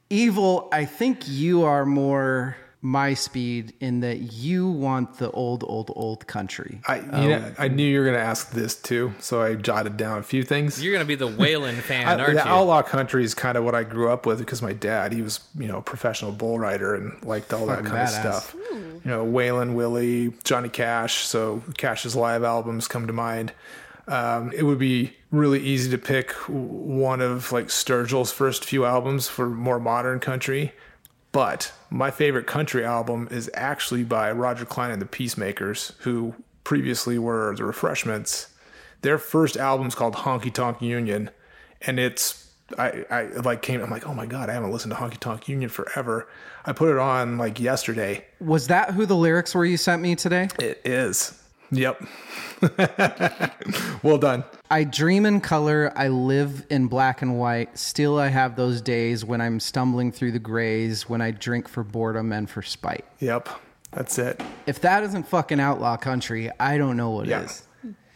Evil, 0.09 0.69
I 0.71 0.85
think 0.85 1.27
you 1.27 1.63
are 1.63 1.85
more 1.85 2.57
my 2.83 3.13
speed 3.13 3.73
in 3.79 3.99
that 3.99 4.33
you 4.33 4.67
want 4.67 5.17
the 5.17 5.29
old, 5.31 5.63
old, 5.67 5.91
old 5.95 6.25
country. 6.25 6.81
I 6.87 6.97
you 7.21 7.29
know, 7.29 7.53
I 7.59 7.67
knew 7.67 7.83
you 7.83 7.99
were 7.99 8.05
going 8.05 8.17
to 8.17 8.23
ask 8.23 8.51
this 8.51 8.75
too, 8.75 9.13
so 9.19 9.41
I 9.41 9.53
jotted 9.53 9.97
down 9.97 10.17
a 10.17 10.23
few 10.23 10.43
things. 10.43 10.83
You're 10.83 10.93
gonna 10.93 11.05
be 11.05 11.15
the 11.15 11.27
Waylon 11.27 11.75
fan, 11.81 12.07
I, 12.07 12.11
aren't 12.13 12.37
the 12.37 12.43
you? 12.43 12.49
outlaw 12.49 12.81
country 12.81 13.23
is 13.23 13.35
kind 13.35 13.55
of 13.55 13.63
what 13.63 13.75
I 13.75 13.83
grew 13.83 14.09
up 14.09 14.25
with 14.25 14.39
because 14.39 14.61
my 14.63 14.73
dad, 14.73 15.13
he 15.13 15.21
was, 15.21 15.41
you 15.57 15.67
know, 15.67 15.77
a 15.77 15.81
professional 15.81 16.31
bull 16.31 16.57
rider 16.57 16.95
and 16.95 17.23
liked 17.23 17.53
all 17.53 17.67
that 17.67 17.85
kind 17.85 17.95
badass. 17.95 18.25
of 18.25 18.43
stuff. 18.43 18.55
You 18.71 19.01
know, 19.05 19.25
Waylon 19.25 19.73
Willie, 19.75 20.33
Johnny 20.43 20.69
Cash. 20.69 21.25
So 21.25 21.63
Cash's 21.77 22.15
live 22.15 22.43
albums 22.43 22.87
come 22.87 23.05
to 23.07 23.13
mind. 23.13 23.53
Um, 24.07 24.51
it 24.53 24.63
would 24.63 24.79
be 24.79 25.13
really 25.31 25.59
easy 25.61 25.91
to 25.91 25.97
pick 25.97 26.31
one 26.47 27.21
of 27.21 27.51
like 27.51 27.69
Sturgill's 27.69 28.31
first 28.31 28.65
few 28.65 28.85
albums 28.85 29.27
for 29.27 29.47
more 29.47 29.79
modern 29.79 30.19
country. 30.19 30.73
But 31.31 31.71
my 31.89 32.11
favorite 32.11 32.45
country 32.45 32.83
album 32.83 33.27
is 33.31 33.49
actually 33.53 34.03
by 34.03 34.31
Roger 34.31 34.65
Clyne 34.65 34.91
and 34.91 35.01
the 35.01 35.05
Peacemakers, 35.05 35.93
who 35.99 36.35
previously 36.63 37.17
were 37.17 37.55
the 37.55 37.63
Refreshments. 37.63 38.49
Their 39.01 39.17
first 39.17 39.57
album's 39.57 39.95
called 39.95 40.15
Honky 40.15 40.53
Tonk 40.53 40.81
Union, 40.81 41.29
and 41.81 41.99
it's 41.99 42.51
I, 42.77 43.05
I 43.09 43.23
like 43.43 43.61
came 43.61 43.81
I'm 43.81 43.89
like 43.89 44.07
oh 44.07 44.13
my 44.13 44.25
god 44.25 44.49
I 44.49 44.53
haven't 44.53 44.71
listened 44.71 44.93
to 44.93 44.99
Honky 44.99 45.17
Tonk 45.17 45.47
Union 45.47 45.69
forever. 45.69 46.27
I 46.65 46.73
put 46.73 46.89
it 46.89 46.97
on 46.97 47.37
like 47.37 47.59
yesterday. 47.59 48.25
Was 48.39 48.67
that 48.67 48.91
who 48.91 49.05
the 49.05 49.15
lyrics 49.15 49.55
were 49.55 49.65
you 49.65 49.77
sent 49.77 50.01
me 50.01 50.15
today? 50.15 50.49
It 50.59 50.81
is. 50.85 51.40
Yep. 51.71 52.03
well 54.03 54.17
done. 54.17 54.43
I 54.69 54.83
dream 54.83 55.25
in 55.25 55.41
color, 55.41 55.91
I 55.95 56.07
live 56.09 56.65
in 56.69 56.87
black 56.87 57.21
and 57.21 57.39
white. 57.39 57.77
Still, 57.77 58.17
I 58.19 58.27
have 58.27 58.55
those 58.55 58.81
days 58.81 59.23
when 59.25 59.41
I'm 59.41 59.59
stumbling 59.59 60.11
through 60.11 60.31
the 60.33 60.39
grays, 60.39 61.07
when 61.09 61.21
I 61.21 61.31
drink 61.31 61.67
for 61.67 61.83
boredom 61.83 62.31
and 62.31 62.49
for 62.49 62.61
spite. 62.61 63.05
Yep. 63.19 63.49
That's 63.91 64.17
it. 64.17 64.41
If 64.67 64.81
that 64.81 65.03
isn't 65.03 65.27
fucking 65.27 65.59
outlaw 65.59 65.97
country, 65.97 66.49
I 66.59 66.77
don't 66.77 66.95
know 66.97 67.09
what 67.09 67.27
Yeah. 67.27 67.41
is. 67.43 67.63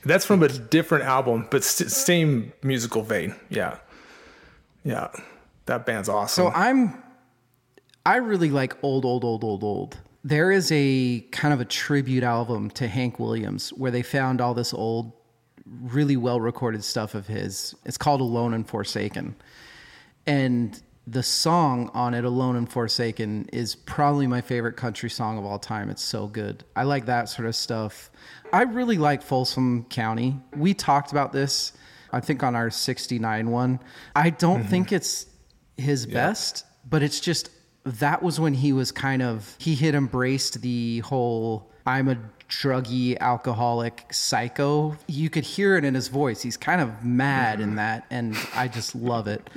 That's 0.03 0.25
from 0.25 0.43
a 0.43 0.47
different 0.47 1.03
album, 1.05 1.47
but 1.49 1.63
st- 1.63 1.89
same 1.91 2.53
musical 2.61 3.01
vein. 3.01 3.35
Yeah. 3.49 3.77
Yeah. 4.83 5.07
That 5.65 5.85
band's 5.85 6.07
awesome. 6.09 6.45
So 6.45 6.51
I'm, 6.51 7.01
I 8.05 8.17
really 8.17 8.51
like 8.51 8.77
old, 8.83 9.03
old, 9.03 9.23
old, 9.23 9.43
old, 9.43 9.63
old. 9.63 9.97
There 10.25 10.51
is 10.51 10.71
a 10.71 11.19
kind 11.31 11.53
of 11.53 11.61
a 11.61 11.65
tribute 11.65 12.23
album 12.23 12.71
to 12.71 12.87
Hank 12.87 13.19
Williams 13.19 13.69
where 13.69 13.91
they 13.91 14.01
found 14.01 14.41
all 14.41 14.55
this 14.55 14.73
old, 14.73 15.11
really 15.65 16.17
well 16.17 16.41
recorded 16.41 16.83
stuff 16.83 17.13
of 17.13 17.27
his. 17.27 17.75
It's 17.85 17.97
called 17.97 18.21
Alone 18.21 18.55
and 18.55 18.67
Forsaken. 18.67 19.35
And 20.25 20.81
the 21.05 21.21
song 21.21 21.91
on 21.93 22.15
it, 22.15 22.25
Alone 22.25 22.55
and 22.55 22.67
Forsaken, 22.67 23.49
is 23.53 23.75
probably 23.75 24.25
my 24.25 24.41
favorite 24.41 24.75
country 24.75 25.11
song 25.11 25.37
of 25.37 25.45
all 25.45 25.59
time. 25.59 25.91
It's 25.91 26.03
so 26.03 26.25
good. 26.25 26.63
I 26.75 26.85
like 26.85 27.05
that 27.05 27.29
sort 27.29 27.47
of 27.47 27.55
stuff. 27.55 28.09
I 28.51 28.63
really 28.63 28.97
like 28.97 29.21
Folsom 29.21 29.85
County. 29.89 30.39
We 30.55 30.73
talked 30.73 31.11
about 31.11 31.33
this, 31.33 31.73
I 32.11 32.19
think, 32.19 32.41
on 32.41 32.55
our 32.55 32.71
69 32.71 33.51
one. 33.51 33.79
I 34.15 34.31
don't 34.31 34.61
mm-hmm. 34.61 34.69
think 34.69 34.91
it's 34.91 35.27
his 35.77 36.07
best, 36.07 36.65
but 36.89 37.03
it's 37.03 37.19
just 37.19 37.51
that 37.85 38.21
was 38.21 38.39
when 38.39 38.53
he 38.53 38.73
was 38.73 38.91
kind 38.91 39.21
of, 39.21 39.55
he 39.59 39.75
had 39.75 39.95
embraced 39.95 40.61
the 40.61 40.99
whole 40.99 41.69
I'm 41.87 42.07
a 42.07 42.17
druggy 42.49 43.17
alcoholic 43.19 44.05
psycho. 44.11 44.97
You 45.07 45.29
could 45.29 45.43
hear 45.43 45.77
it 45.77 45.85
in 45.85 45.93
his 45.93 46.07
voice. 46.07 46.41
He's 46.41 46.57
kind 46.57 46.81
of 46.81 47.03
mad 47.03 47.59
in 47.59 47.75
that 47.75 48.05
and 48.09 48.35
i 48.55 48.67
just 48.67 48.95
love 48.95 49.27
it. 49.27 49.49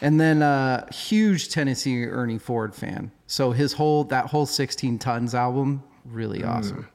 And 0.00 0.20
then 0.20 0.42
uh 0.42 0.90
huge 0.92 1.48
tennessee 1.48 2.04
ernie 2.04 2.38
ford 2.38 2.74
fan. 2.74 3.10
So 3.26 3.52
his 3.52 3.72
whole 3.72 4.04
that 4.04 4.26
whole 4.26 4.46
16 4.46 4.98
tons 4.98 5.34
album 5.34 5.82
really 6.04 6.44
awesome. 6.44 6.88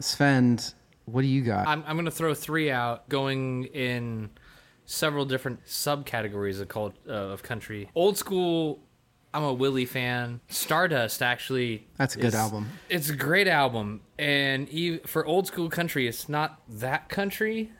Sven 0.00 0.58
what 1.04 1.22
do 1.22 1.28
you 1.28 1.42
got? 1.42 1.66
I'm, 1.66 1.82
I'm 1.86 1.96
going 1.96 2.04
to 2.04 2.12
throw 2.12 2.32
three 2.32 2.70
out 2.70 3.08
going 3.08 3.64
in 3.64 4.30
several 4.84 5.24
different 5.24 5.64
subcategories 5.66 6.60
of 6.60 6.68
cult, 6.68 6.94
uh, 7.08 7.12
of 7.12 7.42
country. 7.42 7.88
Old 7.94 8.16
school, 8.16 8.80
I'm 9.34 9.44
a 9.44 9.52
Willie 9.52 9.86
fan. 9.86 10.40
Stardust 10.48 11.22
actually. 11.22 11.86
That's 11.96 12.14
a 12.14 12.18
good 12.18 12.28
is- 12.28 12.34
album. 12.34 12.68
It's 12.88 13.08
a 13.08 13.16
great 13.16 13.48
album, 13.48 14.00
and 14.18 14.68
e- 14.70 14.98
for 14.98 15.24
old 15.26 15.46
school 15.46 15.68
country, 15.70 16.06
it's 16.06 16.28
not 16.28 16.60
that 16.68 17.08
country, 17.08 17.72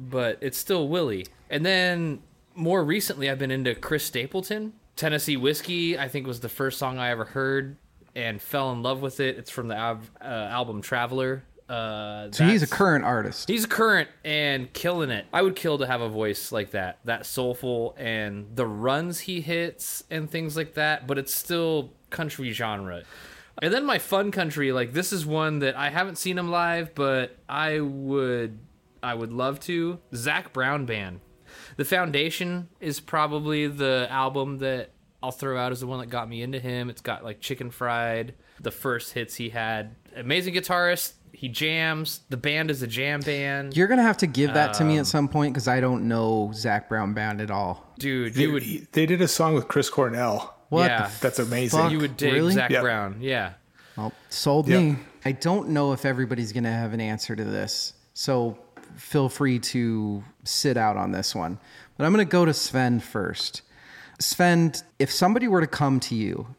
but 0.00 0.38
it's 0.40 0.58
still 0.58 0.88
Willie. 0.88 1.26
And 1.50 1.64
then 1.64 2.20
more 2.54 2.84
recently, 2.84 3.30
I've 3.30 3.38
been 3.38 3.50
into 3.50 3.74
Chris 3.74 4.04
Stapleton. 4.04 4.72
Tennessee 4.96 5.36
Whiskey, 5.36 5.96
I 5.98 6.08
think, 6.08 6.26
was 6.26 6.40
the 6.40 6.48
first 6.48 6.78
song 6.78 6.98
I 6.98 7.10
ever 7.10 7.24
heard 7.24 7.76
and 8.16 8.42
fell 8.42 8.72
in 8.72 8.82
love 8.82 9.00
with 9.00 9.20
it. 9.20 9.38
It's 9.38 9.50
from 9.50 9.68
the 9.68 9.76
uh, 9.76 9.98
album 10.20 10.82
Traveler. 10.82 11.44
Uh, 11.68 12.30
so 12.32 12.46
he's 12.46 12.62
a 12.62 12.66
current 12.66 13.04
artist 13.04 13.46
He's 13.46 13.64
a 13.64 13.68
current 13.68 14.08
and 14.24 14.72
killing 14.72 15.10
it. 15.10 15.26
I 15.32 15.42
would 15.42 15.54
kill 15.54 15.78
to 15.78 15.86
have 15.86 16.00
a 16.00 16.08
voice 16.08 16.50
like 16.50 16.70
that, 16.70 16.98
that 17.04 17.26
soulful 17.26 17.94
and 17.98 18.46
the 18.54 18.66
runs 18.66 19.20
he 19.20 19.42
hits 19.42 20.02
and 20.10 20.30
things 20.30 20.56
like 20.56 20.74
that, 20.74 21.06
but 21.06 21.18
it's 21.18 21.34
still 21.34 21.92
country 22.08 22.52
genre. 22.52 23.02
And 23.60 23.74
then 23.74 23.84
my 23.84 23.98
fun 23.98 24.30
country, 24.30 24.72
like 24.72 24.92
this 24.92 25.12
is 25.12 25.26
one 25.26 25.58
that 25.58 25.76
I 25.76 25.90
haven't 25.90 26.16
seen 26.16 26.38
him 26.38 26.50
live, 26.50 26.94
but 26.94 27.36
I 27.48 27.80
would 27.80 28.58
I 29.02 29.14
would 29.14 29.32
love 29.32 29.60
to. 29.60 29.98
Zac 30.14 30.52
Brown 30.52 30.86
Band. 30.86 31.20
The 31.76 31.84
Foundation 31.84 32.68
is 32.80 33.00
probably 33.00 33.66
the 33.66 34.06
album 34.10 34.58
that 34.58 34.90
I'll 35.22 35.32
throw 35.32 35.58
out 35.58 35.72
as 35.72 35.80
the 35.80 35.86
one 35.86 35.98
that 36.00 36.06
got 36.06 36.28
me 36.28 36.42
into 36.42 36.60
him. 36.60 36.90
It's 36.90 37.00
got 37.00 37.24
like 37.24 37.40
Chicken 37.40 37.70
Fried, 37.70 38.34
the 38.60 38.70
first 38.70 39.12
hits 39.12 39.36
he 39.36 39.50
had. 39.50 39.94
Amazing 40.16 40.54
guitarist. 40.54 41.14
He 41.32 41.48
jams. 41.48 42.20
The 42.28 42.36
band 42.36 42.70
is 42.70 42.82
a 42.82 42.86
jam 42.86 43.20
band. 43.20 43.76
you're 43.76 43.86
gonna 43.88 44.02
have 44.02 44.16
to 44.18 44.26
give 44.26 44.54
that 44.54 44.74
to 44.74 44.82
Um, 44.82 44.88
me 44.88 44.98
at 44.98 45.06
some 45.06 45.28
point 45.28 45.52
because 45.54 45.68
i 45.68 45.80
don't 45.80 46.08
know 46.08 46.50
zac 46.54 46.88
brown 46.88 47.14
band 47.14 47.40
at 47.40 47.50
all 47.50 47.92
Dude, 47.98 48.34
they, 48.34 48.42
you 48.42 48.52
would 48.52 48.88
they 48.92 49.06
did 49.06 49.20
a 49.22 49.28
song 49.28 49.54
with 49.54 49.66
Chris 49.68 49.90
Cornell. 49.90 50.54
what 50.68 50.86
Yeah. 50.90 51.08
the 51.08 51.20
That's 51.20 51.38
amazing. 51.38 51.78
fuck? 51.80 51.90
you 51.92 51.98
would 51.98 52.16
dig 52.16 52.32
Really? 52.34 52.54
Zac 52.54 52.70
Yep. 52.70 52.82
Brown. 52.82 53.16
Yeah. 53.20 53.52
Well, 53.96 54.12
sold 54.28 54.68
Yep. 54.68 54.80
me. 54.82 54.96
I 55.24 55.32
don't 55.32 55.70
know 55.70 55.92
if 55.92 56.04
everybody's 56.04 56.52
going 56.52 56.62
to 56.64 56.70
have 56.70 56.92
an 56.92 57.00
answer 57.00 57.34
to 57.34 57.42
this. 57.44 57.92
So 58.14 58.56
feel 58.96 59.28
free 59.28 59.58
to 59.58 60.22
sit 60.44 60.76
out 60.76 60.96
on 60.96 61.10
this 61.10 61.34
one. 61.34 61.58
But 61.96 62.04
I'm 62.04 62.12
going 62.14 62.24
to 62.24 62.30
go 62.30 62.44
to 62.44 62.52
Svend 62.52 63.02
first. 63.02 63.62
Svend, 64.20 64.82
if 65.00 65.10
somebody 65.10 65.48
were 65.48 65.60
to 65.60 65.66
come 65.66 65.98
to 66.00 66.14
you 66.14 66.54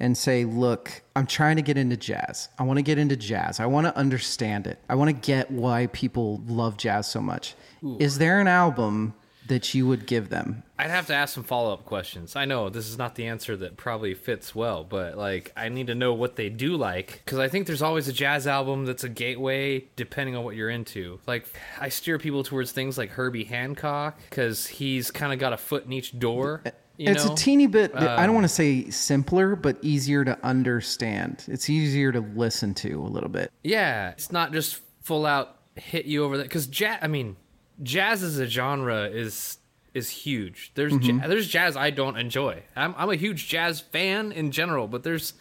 and 0.00 0.16
say, 0.16 0.44
Look, 0.44 1.02
I'm 1.16 1.26
trying 1.26 1.56
to 1.56 1.62
get 1.62 1.76
into 1.76 1.96
jazz. 1.96 2.48
I 2.58 2.62
want 2.62 2.78
to 2.78 2.82
get 2.82 2.98
into 2.98 3.16
jazz. 3.16 3.60
I 3.60 3.66
want 3.66 3.86
to 3.86 3.96
understand 3.96 4.66
it. 4.66 4.78
I 4.88 4.94
want 4.94 5.08
to 5.08 5.12
get 5.14 5.50
why 5.50 5.88
people 5.88 6.42
love 6.46 6.76
jazz 6.76 7.06
so 7.06 7.20
much. 7.20 7.54
Is 7.98 8.18
there 8.18 8.40
an 8.40 8.48
album 8.48 9.14
that 9.48 9.74
you 9.74 9.86
would 9.86 10.06
give 10.06 10.28
them? 10.28 10.62
I'd 10.78 10.90
have 10.90 11.06
to 11.08 11.14
ask 11.14 11.34
some 11.34 11.42
follow 11.42 11.72
up 11.72 11.84
questions. 11.84 12.36
I 12.36 12.44
know 12.44 12.68
this 12.68 12.88
is 12.88 12.96
not 12.96 13.16
the 13.16 13.26
answer 13.26 13.56
that 13.56 13.76
probably 13.76 14.14
fits 14.14 14.54
well, 14.54 14.84
but 14.84 15.18
like 15.18 15.52
I 15.56 15.68
need 15.68 15.88
to 15.88 15.94
know 15.94 16.14
what 16.14 16.36
they 16.36 16.48
do 16.48 16.76
like 16.76 17.22
because 17.24 17.38
I 17.38 17.48
think 17.48 17.66
there's 17.66 17.82
always 17.82 18.06
a 18.06 18.12
jazz 18.12 18.46
album 18.46 18.84
that's 18.84 19.04
a 19.04 19.08
gateway 19.08 19.86
depending 19.96 20.36
on 20.36 20.44
what 20.44 20.54
you're 20.54 20.70
into. 20.70 21.18
Like 21.26 21.46
I 21.80 21.88
steer 21.88 22.18
people 22.18 22.44
towards 22.44 22.72
things 22.72 22.96
like 22.96 23.10
Herbie 23.10 23.44
Hancock 23.44 24.20
because 24.30 24.66
he's 24.66 25.10
kind 25.10 25.32
of 25.32 25.38
got 25.38 25.52
a 25.52 25.56
foot 25.56 25.84
in 25.84 25.92
each 25.92 26.18
door. 26.18 26.62
Uh, 26.64 26.70
It's 26.98 27.24
know? 27.24 27.32
a 27.32 27.36
teeny 27.36 27.66
bit 27.66 27.94
i 27.94 28.16
don't 28.16 28.30
um, 28.30 28.34
want 28.34 28.44
to 28.44 28.48
say 28.48 28.90
simpler 28.90 29.54
but 29.54 29.78
easier 29.82 30.24
to 30.24 30.36
understand 30.44 31.44
it's 31.46 31.70
easier 31.70 32.10
to 32.12 32.20
listen 32.20 32.74
to 32.74 33.00
a 33.00 33.06
little 33.06 33.28
bit 33.28 33.52
Yeah, 33.62 34.10
it's 34.10 34.32
not 34.32 34.52
just 34.52 34.80
full 35.02 35.26
out 35.26 35.56
hit 35.76 36.06
you 36.06 36.24
over 36.24 36.38
that 36.38 36.44
because 36.44 36.66
jazz. 36.66 36.98
I 37.02 37.06
mean, 37.06 37.36
jazz 37.82 38.22
as 38.22 38.38
a 38.38 38.46
genre 38.46 39.04
is 39.04 39.58
is 39.94 40.10
huge. 40.10 40.72
There's 40.74 40.92
ja- 40.92 40.98
mm-hmm. 40.98 41.28
there's 41.28 41.48
jazz 41.48 41.76
I 41.76 41.90
don't 41.90 42.16
enjoy. 42.16 42.62
I'm 42.76 42.94
I'm 42.96 43.10
a 43.10 43.16
huge 43.16 43.48
jazz 43.48 43.80
fan 43.80 44.32
in 44.32 44.50
general, 44.50 44.88
but 44.88 45.02
there's 45.02 45.34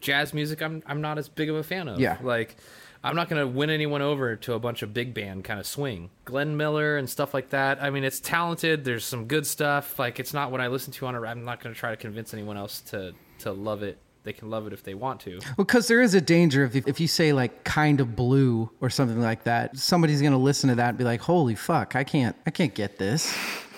jazz 0.00 0.32
music 0.34 0.62
I'm 0.62 0.82
I'm 0.86 1.00
not 1.00 1.18
as 1.18 1.28
big 1.28 1.50
of 1.50 1.56
a 1.56 1.62
fan 1.62 1.88
of. 1.88 2.00
Yeah. 2.00 2.18
Like 2.22 2.56
I'm 3.02 3.14
not 3.14 3.28
going 3.28 3.40
to 3.40 3.46
win 3.46 3.70
anyone 3.70 4.02
over 4.02 4.36
to 4.36 4.54
a 4.54 4.58
bunch 4.58 4.82
of 4.82 4.92
big 4.92 5.14
band 5.14 5.44
kind 5.44 5.60
of 5.60 5.66
swing. 5.66 6.10
Glenn 6.24 6.56
Miller 6.56 6.96
and 6.96 7.08
stuff 7.08 7.32
like 7.32 7.50
that. 7.50 7.82
I 7.82 7.90
mean, 7.90 8.04
it's 8.04 8.20
talented. 8.20 8.84
There's 8.84 9.04
some 9.04 9.26
good 9.26 9.46
stuff. 9.46 9.98
Like 9.98 10.18
it's 10.18 10.34
not 10.34 10.50
what 10.50 10.60
I 10.60 10.66
listen 10.68 10.92
to 10.94 11.06
on 11.06 11.14
a 11.14 11.22
I'm 11.22 11.44
not 11.44 11.62
going 11.62 11.74
to 11.74 11.78
try 11.78 11.90
to 11.90 11.96
convince 11.96 12.34
anyone 12.34 12.56
else 12.56 12.80
to 12.90 13.14
to 13.40 13.52
love 13.52 13.82
it. 13.82 13.98
They 14.24 14.32
can 14.32 14.50
love 14.50 14.66
it 14.66 14.72
if 14.72 14.82
they 14.82 14.94
want 14.94 15.20
to. 15.20 15.38
Well, 15.56 15.64
Because 15.64 15.86
there 15.88 16.02
is 16.02 16.12
a 16.14 16.20
danger 16.20 16.64
if, 16.64 16.74
if 16.74 17.00
you 17.00 17.06
say 17.08 17.32
like 17.32 17.64
kind 17.64 18.00
of 18.00 18.16
blue 18.16 18.68
or 18.80 18.90
something 18.90 19.20
like 19.22 19.44
that, 19.44 19.78
somebody's 19.78 20.20
gonna 20.20 20.36
listen 20.38 20.68
to 20.68 20.74
that 20.74 20.90
and 20.90 20.98
be 20.98 21.04
like, 21.04 21.20
"Holy 21.20 21.54
fuck, 21.54 21.96
I 21.96 22.04
can't, 22.04 22.36
I 22.46 22.50
can't 22.50 22.74
get 22.74 22.98
this." 22.98 23.34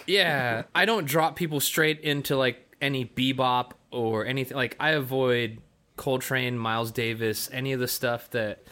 Yeah, 0.07 0.65
I 0.75 0.87
don't 0.87 1.05
drop 1.05 1.37
people 1.37 1.61
straight 1.61 2.01
into 2.01 2.37
like 2.37 2.75
any 2.81 3.05
bebop 3.05 3.73
or 3.93 4.25
anything. 4.27 4.57
Like 4.57 4.77
I 4.81 4.91
avoid 4.91 5.59
Coltrane, 5.97 6.59
Miles 6.59 6.91
Davis, 6.91 7.49
any 7.53 7.73
of 7.73 7.79
the 7.79 7.87
stuff 7.87 8.31
that 8.31 8.65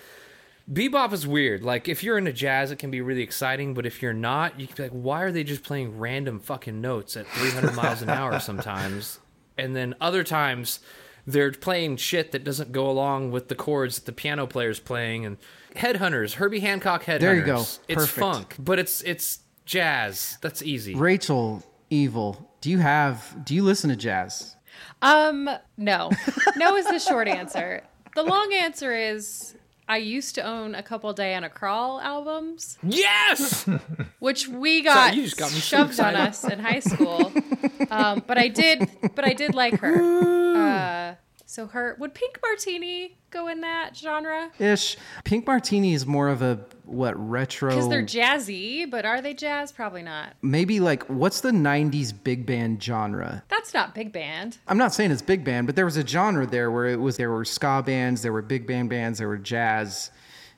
bebop 0.70 1.12
is 1.12 1.26
weird. 1.26 1.62
Like 1.62 1.88
if 1.88 2.02
you're 2.02 2.18
into 2.18 2.32
jazz, 2.32 2.70
it 2.70 2.76
can 2.76 2.90
be 2.90 3.00
really 3.00 3.22
exciting, 3.22 3.74
but 3.74 3.86
if 3.86 4.02
you're 4.02 4.12
not, 4.12 4.58
you 4.60 4.66
can 4.66 4.76
be 4.76 4.82
like, 4.84 4.92
why 4.92 5.22
are 5.22 5.32
they 5.32 5.44
just 5.44 5.62
playing 5.62 5.98
random 5.98 6.40
fucking 6.40 6.80
notes 6.80 7.16
at 7.16 7.26
300 7.26 7.74
miles 7.74 8.02
an 8.02 8.10
hour 8.10 8.38
sometimes? 8.40 9.20
And 9.60 9.74
then 9.74 9.96
other 10.00 10.22
times 10.22 10.78
they're 11.26 11.50
playing 11.50 11.96
shit 11.96 12.30
that 12.30 12.44
doesn't 12.44 12.70
go 12.70 12.88
along 12.88 13.32
with 13.32 13.48
the 13.48 13.56
chords 13.56 13.96
that 13.96 14.06
the 14.06 14.12
piano 14.12 14.46
player's 14.46 14.78
playing 14.78 15.26
and 15.26 15.36
Headhunters, 15.74 16.34
Herbie 16.34 16.60
Hancock 16.60 17.02
Headhunters. 17.04 17.20
There 17.20 17.34
you 17.34 17.44
go. 17.44 17.64
It's 17.88 18.06
funk, 18.06 18.54
but 18.56 18.78
it's 18.78 19.02
it's 19.02 19.40
jazz. 19.64 20.38
That's 20.42 20.62
easy. 20.62 20.94
Rachel, 20.94 21.64
evil. 21.90 22.50
Do 22.60 22.70
you 22.70 22.78
have? 22.78 23.44
Do 23.44 23.54
you 23.56 23.64
listen 23.64 23.90
to 23.90 23.96
jazz? 23.96 24.54
Um, 25.02 25.50
no. 25.76 26.10
No 26.56 26.76
is 26.76 26.86
the 26.86 27.00
short 27.00 27.26
answer. 27.26 27.82
The 28.14 28.22
long 28.22 28.52
answer 28.52 28.94
is 28.94 29.56
I 29.88 29.96
used 29.96 30.34
to 30.34 30.42
own 30.42 30.74
a 30.74 30.82
couple 30.82 31.10
Diana 31.14 31.48
Krall 31.48 32.02
albums, 32.02 32.76
Yes. 32.82 33.66
which 34.18 34.46
we 34.46 34.82
got, 34.82 35.16
you 35.16 35.24
just 35.24 35.38
got 35.38 35.50
me 35.50 35.60
so 35.60 35.78
shoved 35.78 35.98
on 35.98 36.14
us 36.14 36.44
in 36.44 36.58
high 36.58 36.80
school. 36.80 37.32
um, 37.90 38.22
but 38.26 38.36
I 38.36 38.48
did, 38.48 38.86
but 39.14 39.24
I 39.24 39.32
did 39.32 39.54
like 39.54 39.80
her. 39.80 40.56
Uh, 40.56 41.14
so 41.46 41.66
her 41.68 41.96
would 41.98 42.12
Pink 42.12 42.38
Martini 42.42 43.16
go 43.30 43.48
in 43.48 43.62
that 43.62 43.96
genre? 43.96 44.50
Ish. 44.58 44.98
Pink 45.24 45.46
Martini 45.46 45.94
is 45.94 46.04
more 46.04 46.28
of 46.28 46.42
a 46.42 46.60
what 46.88 47.14
retro? 47.16 47.70
Because 47.70 47.88
they're 47.88 48.02
jazzy, 48.02 48.90
but 48.90 49.04
are 49.04 49.20
they 49.20 49.34
jazz? 49.34 49.72
Probably 49.72 50.02
not. 50.02 50.34
maybe 50.42 50.80
like 50.80 51.04
what's 51.04 51.40
the 51.42 51.50
'90s 51.50 52.12
big 52.24 52.46
band 52.46 52.82
genre? 52.82 53.42
That's 53.48 53.74
not 53.74 53.94
big 53.94 54.12
band. 54.12 54.58
I'm 54.68 54.78
not 54.78 54.92
saying 54.94 55.10
it's 55.10 55.22
big 55.22 55.44
band, 55.44 55.66
but 55.66 55.76
there 55.76 55.84
was 55.84 55.96
a 55.96 56.06
genre 56.06 56.46
there 56.46 56.70
where 56.70 56.86
it 56.86 56.96
was 57.00 57.16
there 57.16 57.30
were 57.30 57.44
ska 57.44 57.82
bands, 57.84 58.22
there 58.22 58.32
were 58.32 58.42
big 58.42 58.66
band 58.66 58.90
bands, 58.90 59.18
there 59.18 59.28
were 59.28 59.38
jazz. 59.38 60.10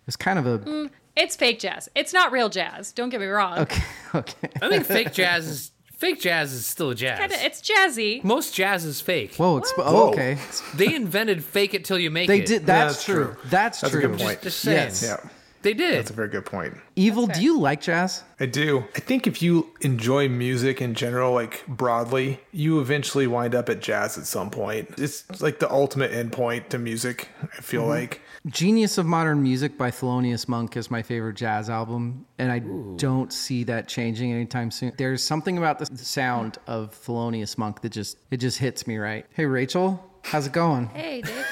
It 0.03 0.07
was 0.07 0.17
kind 0.17 0.39
of 0.39 0.47
a 0.47 0.59
mm, 0.61 0.91
It's 1.17 1.37
fake 1.37 1.59
jazz. 1.59 1.89
It's 1.95 2.13
not 2.13 2.33
real 2.33 2.49
jazz. 2.49 2.93
Don't 2.93 3.11
get 3.11 3.21
me 3.21 3.27
wrong. 3.27 3.59
okay, 3.59 3.83
okay. 4.15 4.49
I 4.63 4.69
think 4.69 4.87
fake 4.87 5.13
jazz 5.13 5.47
is 5.47 5.71
fake 5.99 6.21
jazz 6.21 6.53
is 6.53 6.67
still 6.67 6.95
jazz. 6.95 7.19
Kinda- 7.19 7.45
it's 7.45 7.61
jazzy. 7.61 8.25
Most 8.25 8.55
jazz 8.55 8.85
is 8.87 9.01
fake. 9.03 9.35
Whoa, 9.35 9.61
exp- 9.61 9.75
oh, 9.79 10.09
okay. 10.11 10.39
They 10.75 10.95
invented 10.95 11.45
fake 11.45 11.75
it 11.75 11.85
till 11.85 11.99
you 11.99 12.11
make 12.11 12.27
They 12.29 12.41
it. 12.41 12.47
did. 12.47 12.65
That's, 12.67 12.95
that's 12.95 13.05
true. 13.05 13.25
true. 13.35 13.37
That's, 13.51 13.81
That's 13.83 13.93
a 13.95 14.01
true. 14.01 14.09
good 14.09 14.19
point. 14.19 14.41
Just 14.43 14.61
saying. 14.61 14.77
Yes. 14.89 15.03
Yeah, 15.03 15.31
They 15.63 15.75
did. 15.75 15.99
that's 15.99 16.11
a 16.11 16.15
very 16.15 16.29
good 16.29 16.47
point. 16.47 16.75
Evil, 16.97 17.27
do 17.27 17.43
you 17.43 17.59
like 17.59 17.83
jazz? 17.83 18.25
I 18.39 18.47
do. 18.47 18.85
I 18.97 19.01
think 19.01 19.27
if 19.27 19.43
you 19.43 19.71
enjoy 19.83 20.29
music 20.29 20.81
in 20.81 20.95
general, 20.95 21.35
like 21.35 21.67
broadly, 21.67 22.41
you 22.53 22.81
eventually 22.81 23.27
wind 23.27 23.55
up 23.55 23.69
at 23.69 23.81
jazz 23.81 24.17
at 24.17 24.25
some 24.25 24.51
point. 24.51 24.99
It's 24.99 25.41
like 25.43 25.59
the 25.59 25.71
ultimate 25.71 26.13
endpoint 26.13 26.71
to 26.71 26.79
music, 26.79 27.29
I 27.43 27.61
feel 27.61 27.83
mm-hmm. 27.83 27.91
like. 27.91 28.21
Genius 28.47 28.97
of 28.97 29.05
Modern 29.05 29.43
Music 29.43 29.77
by 29.77 29.91
Thelonious 29.91 30.49
Monk 30.49 30.77
is 30.79 30.91
my 30.91 31.03
favorite 31.03 31.37
jazz 31.37 31.69
album, 31.69 32.25
and 32.39 32.51
I 32.51 32.61
don't 32.97 33.31
see 33.31 33.65
that 33.65 33.87
changing 33.87 34.33
anytime 34.33 34.71
soon. 34.71 34.93
There's 34.97 35.23
something 35.23 35.59
about 35.59 35.79
the 35.79 35.99
sound 35.99 36.57
of 36.67 36.99
Thelonious 37.05 37.59
Monk 37.59 37.83
that 37.83 37.93
just 37.93 38.17
it 38.31 38.39
just 38.39 38.59
hits 38.59 38.87
me 38.87 38.97
right. 38.97 39.27
Hey 39.35 39.45
Rachel, 39.45 40.03
how's 40.23 40.47
it 40.47 40.55
going? 40.55 40.87
Hey, 40.89 41.21
Dave. 41.21 41.47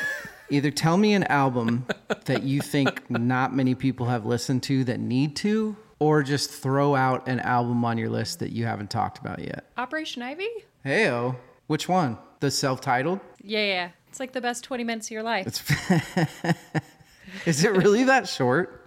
Either 0.50 0.70
tell 0.70 0.96
me 0.96 1.12
an 1.14 1.24
album 1.24 1.86
that 2.24 2.42
you 2.42 2.60
think 2.60 3.10
not 3.10 3.54
many 3.54 3.74
people 3.74 4.06
have 4.06 4.24
listened 4.24 4.62
to 4.64 4.84
that 4.84 4.98
need 4.98 5.36
to, 5.36 5.76
or 5.98 6.22
just 6.22 6.50
throw 6.50 6.94
out 6.94 7.28
an 7.28 7.40
album 7.40 7.84
on 7.84 7.98
your 7.98 8.08
list 8.08 8.38
that 8.38 8.50
you 8.52 8.64
haven't 8.64 8.90
talked 8.90 9.18
about 9.18 9.40
yet. 9.40 9.70
Operation 9.76 10.22
Ivy? 10.22 10.48
Heyo, 10.84 11.36
which 11.66 11.88
one? 11.88 12.16
The 12.40 12.50
self-titled? 12.50 13.20
Yeah, 13.42 13.64
yeah. 13.64 13.88
It's 14.08 14.20
like 14.20 14.32
the 14.32 14.40
best 14.40 14.64
20 14.64 14.84
minutes 14.84 15.08
of 15.08 15.10
your 15.10 15.22
life. 15.22 15.46
It's, 15.46 15.62
Is 17.46 17.64
it 17.64 17.72
really 17.72 18.04
that 18.04 18.26
short? 18.28 18.86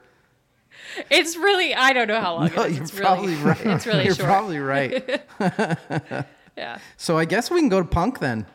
It's 1.10 1.38
really, 1.38 1.76
I 1.76 1.94
don't 1.94 2.08
know 2.08 2.20
how 2.20 2.36
long 2.36 2.52
No, 2.56 2.64
it 2.64 2.72
is. 2.72 2.76
you're 2.78 2.82
It's 2.84 2.92
probably 3.00 3.36
really, 3.36 3.44
right. 3.44 3.66
It's 3.68 3.86
really 3.86 3.98
short. 3.98 4.06
you're 4.06 4.16
short. 4.16 4.28
probably 4.28 4.60
right. 4.60 5.24
yeah. 6.58 6.80
So 6.98 7.18
I 7.18 7.26
guess 7.26 7.52
we 7.52 7.60
can 7.60 7.70
go 7.70 7.82
to 7.82 7.88
punk 7.88 8.20
then. 8.20 8.48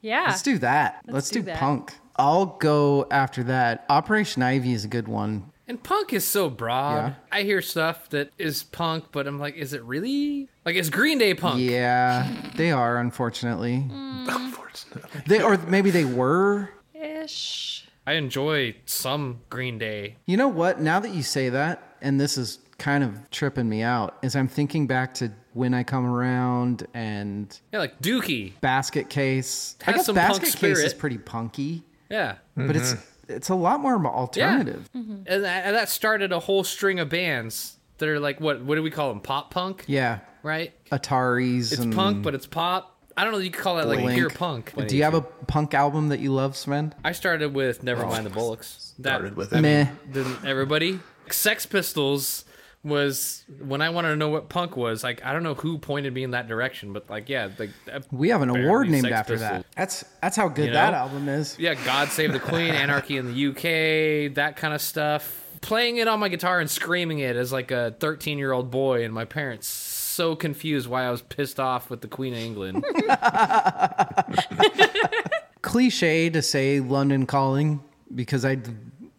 Yeah. 0.00 0.26
Let's 0.28 0.42
do 0.42 0.58
that. 0.58 1.02
Let's, 1.06 1.28
do 1.30 1.40
do, 1.40 1.46
that. 1.46 1.58
punk. 1.58 1.92
I'll 2.16 2.46
go 2.46 3.06
after 3.10 3.42
that. 3.44 3.84
Operation 3.88 4.42
Ivy 4.42 4.72
is 4.72 4.84
a 4.84 4.88
good 4.88 5.08
one. 5.08 5.50
And 5.68 5.82
punk 5.82 6.12
is 6.12 6.24
so 6.26 6.50
broad. 6.50 6.96
Yeah. 6.96 7.14
I 7.30 7.42
hear 7.44 7.62
stuff 7.62 8.10
that 8.10 8.30
is 8.36 8.62
punk, 8.64 9.06
but 9.12 9.26
I'm 9.26 9.38
like, 9.38 9.54
is 9.56 9.72
it 9.72 9.82
really? 9.84 10.48
Like, 10.66 10.76
is 10.76 10.90
Green 10.90 11.18
Day 11.18 11.34
punk? 11.34 11.60
Yeah, 11.60 12.30
they 12.56 12.70
are 12.72 12.98
unfortunately. 12.98 13.76
Hmm. 13.90 14.28
Unfortunately. 14.28 15.20
They 15.26 15.42
or 15.42 15.56
maybe 15.58 15.90
they 15.90 16.04
were. 16.04 16.70
Ish. 16.94 17.86
I 18.06 18.12
enjoy 18.14 18.76
some 18.86 19.40
Green 19.50 19.78
Day. 19.78 20.16
You 20.26 20.36
know 20.36 20.48
what? 20.48 20.80
Now 20.80 21.00
that 21.00 21.12
you 21.12 21.22
say 21.22 21.48
that, 21.50 21.96
and 22.00 22.20
this 22.20 22.36
is 22.38 22.58
kind 22.78 23.02
of 23.04 23.30
tripping 23.30 23.68
me 23.68 23.82
out, 23.82 24.18
is 24.22 24.34
I'm 24.36 24.48
thinking 24.48 24.86
back 24.86 25.14
to 25.14 25.30
when 25.54 25.74
I 25.74 25.82
come 25.84 26.06
around 26.06 26.86
and 26.94 27.58
Yeah, 27.72 27.78
like 27.80 28.00
Dookie. 28.00 28.52
Basket 28.60 29.08
Case. 29.10 29.76
I 29.86 29.92
guess 29.92 30.06
some 30.06 30.16
punk 30.16 30.40
Basket 30.40 30.58
Case 30.58 30.78
is 30.78 30.94
pretty 30.94 31.18
punky, 31.18 31.84
Yeah. 32.12 32.36
but 32.56 32.76
it's 32.76 32.92
mm-hmm. 32.92 33.32
it's 33.32 33.48
a 33.48 33.54
lot 33.54 33.80
more 33.80 34.04
alternative. 34.06 34.88
Mm-hmm. 34.94 35.22
And, 35.26 35.44
that, 35.44 35.66
and 35.66 35.74
that 35.74 35.88
started 35.88 36.32
a 36.32 36.38
whole 36.38 36.62
string 36.62 37.00
of 37.00 37.08
bands 37.08 37.76
that 37.98 38.08
are 38.08 38.20
like, 38.20 38.40
what 38.40 38.62
What 38.62 38.76
do 38.76 38.82
we 38.82 38.90
call 38.90 39.08
them? 39.08 39.20
Pop 39.20 39.50
punk? 39.50 39.84
Yeah, 39.86 40.20
Right? 40.42 40.72
Ataris. 40.90 41.72
It's 41.72 41.78
and 41.78 41.94
punk, 41.94 42.22
but 42.22 42.34
it's 42.34 42.46
pop. 42.46 42.88
I 43.16 43.24
don't 43.24 43.32
know. 43.32 43.38
You 43.38 43.50
could 43.50 43.62
call 43.62 43.76
that 43.76 43.88
like 43.88 44.00
Blink. 44.00 44.16
pure 44.16 44.30
punk. 44.30 44.72
Do 44.88 44.96
you 44.96 45.02
have 45.04 45.14
a 45.14 45.20
punk 45.20 45.74
album 45.74 46.08
that 46.08 46.20
you 46.20 46.32
love, 46.32 46.54
Svend? 46.54 46.92
I 47.04 47.12
started 47.12 47.54
with 47.54 47.84
Nevermind 47.84 48.20
oh, 48.20 48.22
the 48.22 48.30
Bollocks. 48.30 48.94
That, 48.98 49.16
Started 49.16 49.36
with 49.36 49.52
I 49.52 49.58
it. 49.58 49.62
mean, 49.62 49.84
Meh. 49.84 49.90
Didn't 50.12 50.44
everybody? 50.44 51.00
Sex 51.30 51.66
Pistols 51.66 52.44
was 52.84 53.44
when 53.60 53.80
I 53.80 53.90
wanted 53.90 54.10
to 54.10 54.16
know 54.16 54.28
what 54.28 54.48
punk 54.48 54.76
was. 54.76 55.04
Like 55.04 55.24
I 55.24 55.32
don't 55.32 55.42
know 55.42 55.54
who 55.54 55.78
pointed 55.78 56.12
me 56.12 56.24
in 56.24 56.32
that 56.32 56.48
direction, 56.48 56.92
but 56.92 57.08
like 57.08 57.28
yeah, 57.28 57.48
like 57.58 57.70
We 58.10 58.30
have 58.30 58.42
an 58.42 58.50
award 58.50 58.88
named 58.88 59.04
Sex 59.04 59.14
after 59.14 59.34
Pistols. 59.34 59.50
that. 59.50 59.66
That's 59.76 60.04
that's 60.20 60.36
how 60.36 60.48
good 60.48 60.66
You 60.66 60.72
that 60.72 60.94
album 60.94 61.28
is. 61.28 61.58
Yeah, 61.58 61.74
God 61.74 62.08
Save 62.08 62.32
the 62.32 62.40
Queen, 62.40 62.70
Anarchy 62.74 63.16
in 63.16 63.32
the 63.32 63.46
UK, 63.48 64.34
that 64.34 64.56
kind 64.56 64.74
of 64.74 64.80
stuff. 64.80 65.38
Playing 65.60 65.98
it 65.98 66.08
on 66.08 66.18
my 66.18 66.28
guitar 66.28 66.58
and 66.58 66.68
screaming 66.68 67.20
it 67.20 67.36
as 67.36 67.52
like 67.52 67.70
a 67.70 67.94
13 68.00 68.38
year 68.38 68.52
old 68.52 68.70
boy, 68.70 69.04
and 69.04 69.14
my 69.14 69.24
parents 69.24 69.68
so 70.12 70.34
confused 70.36 70.88
why 70.88 71.04
I 71.04 71.10
was 71.10 71.22
pissed 71.22 71.58
off 71.60 71.88
with 71.88 72.00
the 72.00 72.08
Queen 72.08 72.32
of 72.34 72.40
England. 72.40 72.84
Cliche 75.62 76.30
to 76.30 76.42
say 76.42 76.80
London 76.80 77.26
Calling 77.26 77.82
because 78.14 78.44
I 78.44 78.58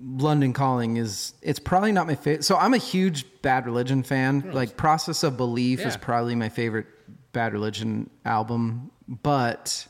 London 0.05 0.53
Calling 0.53 0.97
is 0.97 1.33
it's 1.41 1.59
probably 1.59 1.91
not 1.91 2.07
my 2.07 2.15
favorite. 2.15 2.43
So 2.43 2.57
I'm 2.57 2.73
a 2.73 2.77
huge 2.77 3.25
Bad 3.41 3.65
Religion 3.65 4.03
fan. 4.03 4.51
Like 4.51 4.75
Process 4.75 5.23
of 5.23 5.37
Belief 5.37 5.85
is 5.85 5.97
probably 5.97 6.35
my 6.35 6.49
favorite 6.49 6.87
Bad 7.31 7.53
Religion 7.53 8.09
album, 8.25 8.91
but 9.07 9.87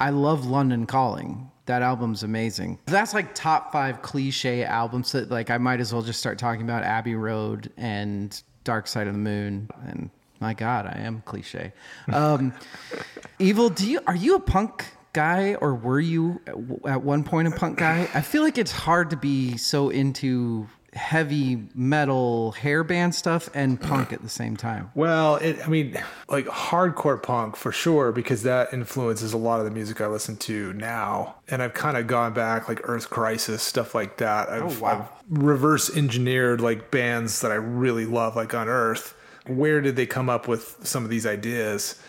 I 0.00 0.10
love 0.10 0.46
London 0.46 0.86
Calling. 0.86 1.50
That 1.66 1.82
album's 1.82 2.22
amazing. 2.22 2.78
That's 2.86 3.14
like 3.14 3.34
top 3.34 3.70
five 3.70 4.02
cliche 4.02 4.64
albums 4.64 5.12
that 5.12 5.30
like 5.30 5.50
I 5.50 5.58
might 5.58 5.80
as 5.80 5.92
well 5.92 6.02
just 6.02 6.18
start 6.18 6.38
talking 6.38 6.62
about 6.62 6.82
Abbey 6.82 7.14
Road 7.14 7.72
and 7.76 8.40
Dark 8.64 8.88
Side 8.88 9.06
of 9.06 9.12
the 9.12 9.20
Moon. 9.20 9.70
And 9.86 10.10
my 10.40 10.54
God, 10.54 10.86
I 10.86 10.98
am 11.00 11.22
cliche. 11.24 11.72
Um, 12.12 12.52
Evil, 13.38 13.70
do 13.70 13.88
you 13.88 14.00
are 14.06 14.16
you 14.16 14.34
a 14.34 14.40
punk 14.40 14.84
guy 15.12 15.54
or 15.56 15.74
were 15.74 16.00
you 16.00 16.40
at 16.86 17.02
one 17.02 17.24
point 17.24 17.48
a 17.48 17.50
punk 17.50 17.78
guy? 17.78 18.08
I 18.14 18.20
feel 18.20 18.42
like 18.42 18.58
it's 18.58 18.72
hard 18.72 19.10
to 19.10 19.16
be 19.16 19.56
so 19.56 19.90
into 19.90 20.68
heavy 20.92 21.68
metal 21.74 22.50
hair 22.52 22.82
band 22.82 23.14
stuff 23.14 23.48
and 23.54 23.80
punk 23.80 24.12
at 24.12 24.22
the 24.22 24.28
same 24.28 24.56
time. 24.56 24.90
Well, 24.94 25.36
it, 25.36 25.64
I 25.64 25.68
mean, 25.68 25.96
like 26.28 26.46
hardcore 26.46 27.22
punk 27.22 27.56
for 27.56 27.70
sure, 27.70 28.10
because 28.12 28.42
that 28.42 28.72
influences 28.72 29.32
a 29.32 29.38
lot 29.38 29.60
of 29.60 29.66
the 29.66 29.70
music 29.70 30.00
I 30.00 30.08
listen 30.08 30.36
to 30.38 30.72
now. 30.72 31.36
And 31.48 31.62
I've 31.62 31.74
kind 31.74 31.96
of 31.96 32.06
gone 32.06 32.32
back, 32.32 32.68
like 32.68 32.80
Earth 32.84 33.08
Crisis, 33.08 33.62
stuff 33.62 33.94
like 33.94 34.16
that. 34.18 34.48
Oh, 34.50 34.66
I've, 34.66 34.82
I've 34.82 35.08
reverse 35.28 35.96
engineered 35.96 36.60
like 36.60 36.90
bands 36.90 37.40
that 37.42 37.52
I 37.52 37.56
really 37.56 38.06
love, 38.06 38.34
like 38.34 38.52
Unearth. 38.52 39.14
Where 39.46 39.80
did 39.80 39.96
they 39.96 40.06
come 40.06 40.28
up 40.28 40.48
with 40.48 40.76
some 40.82 41.04
of 41.04 41.10
these 41.10 41.26
ideas? 41.26 42.00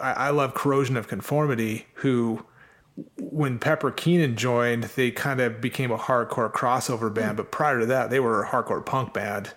I, 0.00 0.12
I 0.12 0.30
love 0.30 0.54
Corrosion 0.54 0.96
of 0.96 1.08
Conformity, 1.08 1.86
who 1.94 2.44
when 3.16 3.58
Pepper 3.58 3.90
Keenan 3.90 4.36
joined, 4.36 4.84
they 4.84 5.10
kind 5.10 5.40
of 5.40 5.60
became 5.60 5.90
a 5.90 5.98
hardcore 5.98 6.52
crossover 6.52 7.12
band. 7.12 7.36
But 7.36 7.52
prior 7.52 7.80
to 7.80 7.86
that, 7.86 8.10
they 8.10 8.20
were 8.20 8.42
a 8.42 8.48
hardcore 8.48 8.84
punk 8.84 9.14
band. 9.14 9.52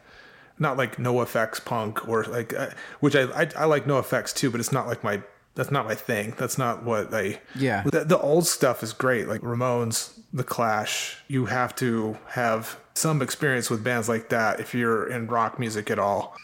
Not 0.60 0.78
like 0.78 0.98
NOFX 0.98 1.65
punk 1.65 2.08
or 2.08 2.24
like, 2.26 2.54
uh, 2.54 2.70
which 3.00 3.15
I, 3.15 3.24
I 3.24 3.50
I 3.58 3.65
like 3.65 3.86
NOFX 3.86 4.34
too, 4.36 4.52
but 4.52 4.60
it's 4.60 4.72
not 4.72 4.86
like 4.86 5.04
my 5.04 5.24
that's 5.56 5.72
not 5.72 5.86
my 5.86 5.96
thing. 5.96 6.34
That's 6.38 6.58
not 6.58 6.84
what 6.84 7.13
I. 7.13 7.41
Yeah. 7.56 7.84
The, 7.84 8.06
the 8.06 8.20
old 8.20 8.48
stuff 8.48 8.84
is 8.84 8.94
great, 8.94 9.28
like 9.28 9.41
Ramones, 9.41 10.20
The 10.32 10.44
Clash. 10.44 11.17
You 11.28 11.46
have 11.46 11.76
to 11.76 12.17
have 12.30 12.80
some 12.94 13.22
experience 13.22 13.70
with 13.70 13.84
bands 13.84 14.08
like 14.08 14.30
that 14.30 14.60
if 14.60 14.74
you're 14.74 15.08
in 15.10 15.28
rock 15.28 15.60
music 15.60 15.89
at 15.89 16.00
all. 16.00 16.36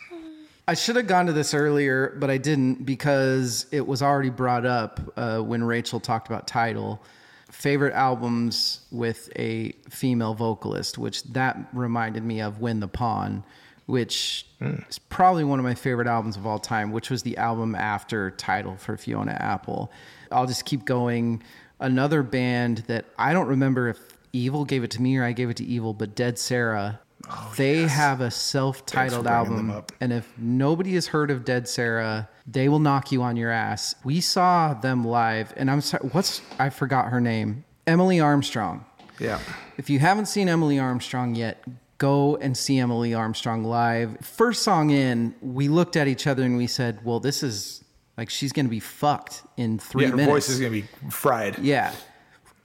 I 0.70 0.74
should 0.74 0.98
have 0.98 1.08
gone 1.08 1.28
to 1.28 1.34
this 1.34 1.54
earlier, 1.54 2.18
but 2.20 2.30
I 2.30 2.38
didn't 2.38 2.86
because 2.86 3.68
it 3.72 3.88
was 3.88 4.02
already 4.02 4.30
brought 4.30 4.66
up 4.66 5.00
uh, 5.16 5.40
when 5.40 5.64
Rachel 5.64 6.02
talked 6.02 6.28
about 6.28 6.46
Tidal. 6.46 7.02
Favorite 7.50 7.94
albums 7.94 8.82
with 8.92 9.30
a 9.38 9.72
female 9.90 10.34
vocalist, 10.34 10.98
which 10.98 11.24
that 11.24 11.58
reminded 11.72 12.24
me 12.26 12.42
of 12.42 12.60
When 12.60 12.82
the 12.82 12.90
Pawn, 12.90 13.46
which 13.86 14.46
is 14.60 15.00
probably 15.00 15.46
one 15.46 15.58
of 15.58 15.64
my 15.64 15.74
favorite 15.74 16.10
albums 16.10 16.36
of 16.36 16.46
all 16.46 16.60
time, 16.60 16.92
which 16.92 17.10
was 17.10 17.24
the 17.24 17.38
album 17.38 17.74
after 17.74 18.32
Tidal 18.32 18.76
for 18.76 18.98
Fiona 18.98 19.32
Apple. 19.40 19.90
I'll 20.30 20.48
just 20.48 20.66
keep 20.66 20.84
going. 20.84 21.42
Another 21.80 22.22
band 22.24 22.80
that 22.88 23.06
I 23.18 23.32
don't 23.32 23.48
remember 23.48 23.88
if 23.88 24.00
Evil 24.34 24.66
gave 24.66 24.84
it 24.84 24.92
to 24.92 25.02
me 25.02 25.16
or 25.16 25.24
I 25.24 25.32
gave 25.32 25.50
it 25.50 25.56
to 25.58 25.66
Evil, 25.66 25.94
but 25.94 26.14
Dead 26.16 26.38
Sara. 26.38 27.00
Oh, 27.30 27.54
they 27.58 27.80
have 27.88 28.22
a 28.22 28.32
self-titled 28.32 29.28
album, 29.28 29.84
and 30.00 30.14
if 30.14 30.32
nobody 30.38 30.94
has 30.94 31.08
heard 31.08 31.30
of 31.32 31.44
Dead 31.44 31.68
Sara, 31.68 32.30
they 32.46 32.70
will 32.70 32.80
knock 32.80 33.12
you 33.12 33.22
on 33.22 33.36
your 33.36 33.52
ass. 33.52 33.96
We 34.04 34.22
saw 34.22 34.74
them 34.74 35.04
live, 35.06 35.54
and 35.58 35.70
I'm 35.70 35.82
sorry, 35.82 36.08
what's 36.12 36.42
I 36.58 36.70
forgot 36.70 37.10
her 37.10 37.20
name, 37.20 37.66
Emily 37.86 38.20
Armstrong. 38.20 38.86
Yeah. 39.20 39.40
If 39.78 39.90
you 39.90 40.00
haven't 40.00 40.28
seen 40.28 40.48
Emily 40.48 40.80
Armstrong 40.80 41.36
yet, 41.36 41.64
go 41.98 42.38
and 42.38 42.56
see 42.56 42.80
Emily 42.80 43.14
Armstrong 43.14 43.64
live. 43.64 44.18
First 44.22 44.62
song 44.64 44.92
in, 44.92 45.34
we 45.42 45.68
looked 45.68 45.96
at 45.96 46.08
each 46.08 46.28
other 46.28 46.44
and 46.44 46.56
we 46.56 46.68
said, 46.68 47.04
"Well, 47.04 47.20
this 47.20 47.44
is 47.44 47.84
like 48.18 48.30
she's 48.30 48.54
going 48.54 48.66
to 48.68 48.70
be 48.72 48.80
fucked 48.80 49.44
in 49.58 49.80
three 49.80 50.04
Yeah, 50.06 50.12
her 50.12 50.16
minutes." 50.16 50.32
voice 50.32 50.50
is 50.50 50.60
going 50.60 50.72
to 50.74 50.82
be 50.82 50.88
fried. 51.10 51.58
yeah. 51.60 51.94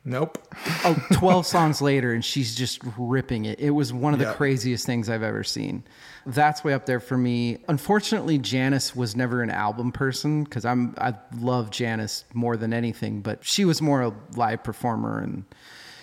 Nope. 0.05 0.39
Oh, 0.85 0.97
12 1.13 1.47
songs 1.47 1.81
later, 1.81 2.13
and 2.13 2.25
she's 2.25 2.55
just 2.57 2.81
ripping 2.99 3.45
it. 3.45 3.61
It 3.61 3.71
was 3.71 3.93
one 3.93 4.13
of 4.13 4.19
the 4.19 4.25
Yeah. 4.27 4.33
craziest 4.35 4.85
things 4.85 5.09
I've 5.09 5.23
ever 5.23 5.45
seen. 5.45 5.85
That's 6.27 6.65
way 6.65 6.73
up 6.75 6.87
there 6.87 6.99
for 7.01 7.17
me. 7.17 7.59
Unfortunately, 7.69 8.39
Janis 8.39 8.97
was 8.97 9.15
never 9.15 9.43
an 9.43 9.51
album 9.51 9.93
person 9.93 10.43
because 10.45 10.65
I'm 10.65 10.95
I 10.99 11.15
love 11.39 11.71
Janis 11.71 12.25
more 12.35 12.57
than 12.57 12.73
anything, 12.73 13.21
but 13.21 13.45
she 13.45 13.65
was 13.65 13.81
more 13.81 14.03
a 14.03 14.13
live 14.37 14.65
performer. 14.65 15.19
And 15.21 15.45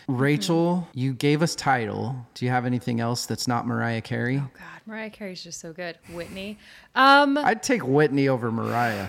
Rachel, 0.08 0.88
you 0.94 1.14
gave 1.14 1.42
us 1.42 1.54
Tidal. 1.56 2.16
Do 2.34 2.46
you 2.46 2.52
have 2.52 2.66
anything 2.66 3.00
else 3.00 3.26
that's 3.26 3.48
not 3.48 3.68
Mariah 3.68 4.02
Carey? 4.02 4.38
Oh 4.38 4.50
God, 4.54 4.82
Mariah 4.86 5.10
Carey's 5.10 5.44
just 5.44 5.60
so 5.60 5.72
good. 5.72 5.98
Whitney. 6.14 6.58
Um, 6.96 7.38
I'd 7.38 7.62
take 7.64 7.86
Whitney 7.86 8.28
over 8.28 8.52
Mariah. 8.52 9.08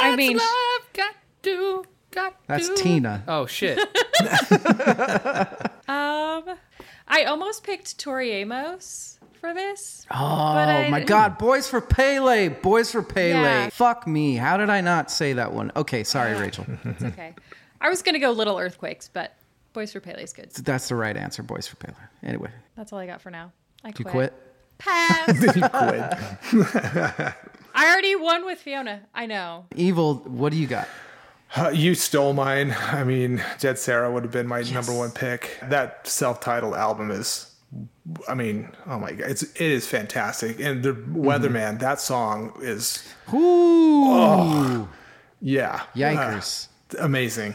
I 0.00 0.14
mean, 0.16 0.36
love 0.36 0.92
got 0.92 1.14
to 1.44 1.84
got 2.12 2.34
That's 2.46 2.68
to- 2.68 2.74
Tina. 2.76 3.24
Oh 3.26 3.46
shit. 3.46 3.78
um, 5.88 6.56
I 7.08 7.24
almost 7.26 7.64
picked 7.64 7.98
Tori 7.98 8.30
Amos 8.30 9.18
for 9.40 9.52
this. 9.54 10.06
Oh 10.10 10.14
I- 10.16 10.88
my 10.90 11.00
God! 11.02 11.38
Boys 11.38 11.68
for 11.68 11.80
Pele, 11.80 12.48
boys 12.48 12.92
for 12.92 13.02
Pele. 13.02 13.30
Yeah. 13.30 13.68
Fuck 13.70 14.06
me! 14.06 14.36
How 14.36 14.56
did 14.56 14.70
I 14.70 14.80
not 14.80 15.10
say 15.10 15.32
that 15.34 15.52
one? 15.52 15.72
Okay, 15.76 16.04
sorry, 16.04 16.38
Rachel. 16.38 16.66
It's 16.84 17.02
okay. 17.02 17.34
I 17.80 17.88
was 17.88 18.02
gonna 18.02 18.20
go 18.20 18.30
Little 18.30 18.58
Earthquakes, 18.58 19.08
but 19.12 19.34
Boys 19.72 19.90
for 19.92 20.00
Pele 20.00 20.22
is 20.22 20.32
good. 20.34 20.50
That's 20.50 20.88
the 20.88 20.94
right 20.96 21.16
answer, 21.16 21.42
boys 21.42 21.66
for 21.66 21.76
Pele. 21.76 21.96
Anyway, 22.22 22.50
That's 22.76 22.92
all 22.92 22.98
I 22.98 23.06
got 23.06 23.22
for 23.22 23.30
now. 23.30 23.52
I 23.82 23.88
you 23.88 23.94
quit. 24.04 24.08
quit. 24.08 24.32
Pass. 24.78 25.42
You 25.56 25.62
quit. 25.62 27.32
I 27.74 27.90
already 27.90 28.16
won 28.16 28.44
with 28.44 28.58
Fiona. 28.58 29.00
I 29.14 29.24
know. 29.24 29.64
Evil, 29.74 30.16
what 30.16 30.52
do 30.52 30.58
you 30.58 30.66
got? 30.66 30.86
Uh, 31.54 31.68
you 31.68 31.94
stole 31.94 32.32
mine. 32.32 32.74
I 32.80 33.04
mean, 33.04 33.42
Dead 33.58 33.78
Sara 33.78 34.10
would 34.10 34.22
have 34.22 34.32
been 34.32 34.46
my 34.46 34.62
number 34.62 34.94
one 34.94 35.10
pick. 35.10 35.58
That 35.62 36.06
self-titled 36.06 36.74
album 36.74 37.10
is, 37.10 37.54
I 38.26 38.34
mean, 38.34 38.70
oh 38.86 38.98
my 38.98 39.12
god, 39.12 39.30
it's 39.30 39.42
it 39.42 39.60
is 39.60 39.86
fantastic. 39.86 40.60
And 40.60 40.82
the 40.82 40.92
Weatherman, 40.94 41.78
that 41.80 42.00
song 42.00 42.54
is, 42.60 43.06
Ooh, 43.34 44.88
yeah, 45.40 45.82
yikers! 45.94 46.68
uh, 46.94 47.04
amazing. 47.04 47.54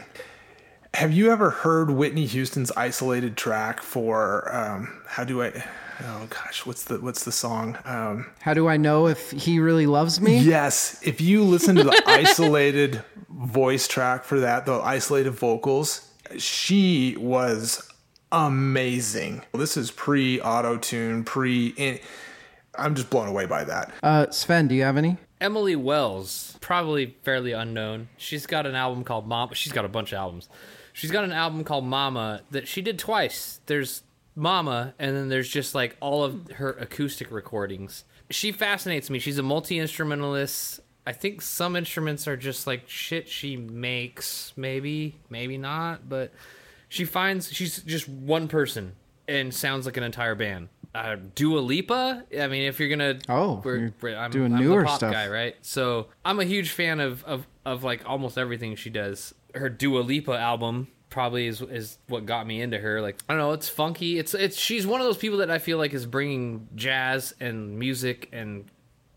Have 0.94 1.12
you 1.12 1.30
ever 1.30 1.50
heard 1.50 1.90
Whitney 1.90 2.26
Houston's 2.26 2.72
isolated 2.72 3.36
track 3.36 3.80
for 3.82 4.52
um, 4.54 5.00
how 5.06 5.24
do 5.24 5.42
I? 5.42 5.64
Oh 6.00 6.26
gosh, 6.30 6.64
what's 6.64 6.84
the 6.84 6.98
what's 7.00 7.24
the 7.24 7.32
song? 7.32 7.76
Um, 7.84 8.26
How 8.40 8.54
do 8.54 8.68
I 8.68 8.76
know 8.76 9.06
if 9.08 9.30
he 9.32 9.58
really 9.58 9.86
loves 9.86 10.20
me? 10.20 10.38
Yes, 10.38 11.00
if 11.04 11.20
you 11.20 11.42
listen 11.42 11.76
to 11.76 11.84
the 11.84 12.02
isolated 12.06 13.02
voice 13.28 13.86
track 13.88 14.24
for 14.24 14.40
that, 14.40 14.64
the 14.64 14.74
isolated 14.74 15.32
vocals, 15.32 16.08
she 16.38 17.16
was 17.18 17.88
amazing. 18.32 19.42
This 19.52 19.76
is 19.76 19.90
pre 19.90 20.40
auto 20.40 20.78
tune, 20.78 21.24
pre. 21.24 22.00
I'm 22.76 22.94
just 22.94 23.10
blown 23.10 23.28
away 23.28 23.46
by 23.46 23.64
that. 23.64 23.92
Uh, 24.02 24.26
Svend, 24.26 24.68
do 24.68 24.74
you 24.76 24.82
have 24.84 24.96
any? 24.96 25.16
Emily 25.40 25.76
Wells, 25.76 26.56
probably 26.60 27.16
fairly 27.22 27.52
unknown. 27.52 28.08
She's 28.16 28.46
got 28.46 28.66
an 28.66 28.74
album 28.74 29.04
called 29.04 29.26
Mom. 29.26 29.48
But 29.48 29.58
she's 29.58 29.72
got 29.72 29.84
a 29.84 29.88
bunch 29.88 30.12
of 30.12 30.18
albums. 30.18 30.48
She's 30.98 31.10
got 31.10 31.24
an 31.24 31.32
album 31.32 31.64
called 31.64 31.84
Mama 31.84 32.42
that 32.50 32.66
she 32.68 32.82
did 32.82 32.98
twice. 32.98 33.60
There's 33.66 34.02
Mama, 34.34 34.94
and 34.98 35.16
then 35.16 35.28
there's 35.28 35.48
just 35.48 35.74
like 35.74 35.96
all 36.00 36.24
of 36.24 36.50
her 36.52 36.70
acoustic 36.70 37.30
recordings. 37.30 38.04
She 38.30 38.52
fascinates 38.52 39.08
me. 39.10 39.18
She's 39.18 39.38
a 39.38 39.42
multi 39.42 39.78
instrumentalist. 39.78 40.80
I 41.06 41.12
think 41.12 41.40
some 41.40 41.74
instruments 41.76 42.28
are 42.28 42.36
just 42.36 42.66
like 42.66 42.88
shit 42.88 43.28
she 43.28 43.56
makes, 43.56 44.52
maybe, 44.56 45.16
maybe 45.30 45.56
not, 45.56 46.08
but 46.08 46.32
she 46.88 47.04
finds 47.04 47.50
she's 47.52 47.82
just 47.82 48.08
one 48.08 48.46
person 48.48 48.92
and 49.26 49.52
sounds 49.54 49.86
like 49.86 49.96
an 49.96 50.02
entire 50.02 50.34
band. 50.34 50.68
Uh, 50.94 51.16
Dua 51.34 51.60
Lipa. 51.60 52.24
I 52.38 52.46
mean, 52.48 52.62
if 52.64 52.80
you're 52.80 52.88
gonna, 52.88 53.18
Oh, 53.28 53.60
we're- 53.64 53.92
we're- 54.00 54.16
I'm, 54.16 54.30
doing 54.30 54.52
I'm 54.54 54.60
newer 54.60 54.80
the 54.82 54.86
pop 54.86 54.96
stuff. 54.96 55.12
guy, 55.12 55.28
right? 55.28 55.54
So 55.62 56.08
I'm 56.24 56.40
a 56.40 56.44
huge 56.44 56.70
fan 56.70 57.00
of, 57.00 57.24
of 57.24 57.46
of 57.64 57.84
like 57.84 58.02
almost 58.08 58.36
everything 58.38 58.74
she 58.76 58.88
does. 58.90 59.34
Her 59.58 59.68
Dua 59.68 60.00
Lipa 60.00 60.32
album 60.38 60.88
probably 61.10 61.46
is 61.46 61.60
is 61.62 61.98
what 62.08 62.26
got 62.26 62.46
me 62.46 62.60
into 62.60 62.78
her. 62.78 63.00
Like 63.00 63.16
I 63.28 63.32
don't 63.34 63.40
know, 63.42 63.52
it's 63.52 63.68
funky. 63.68 64.18
It's 64.18 64.34
it's 64.34 64.58
she's 64.58 64.86
one 64.86 65.00
of 65.00 65.06
those 65.06 65.18
people 65.18 65.38
that 65.38 65.50
I 65.50 65.58
feel 65.58 65.78
like 65.78 65.92
is 65.94 66.06
bringing 66.06 66.68
jazz 66.74 67.34
and 67.40 67.78
music 67.78 68.28
and 68.32 68.64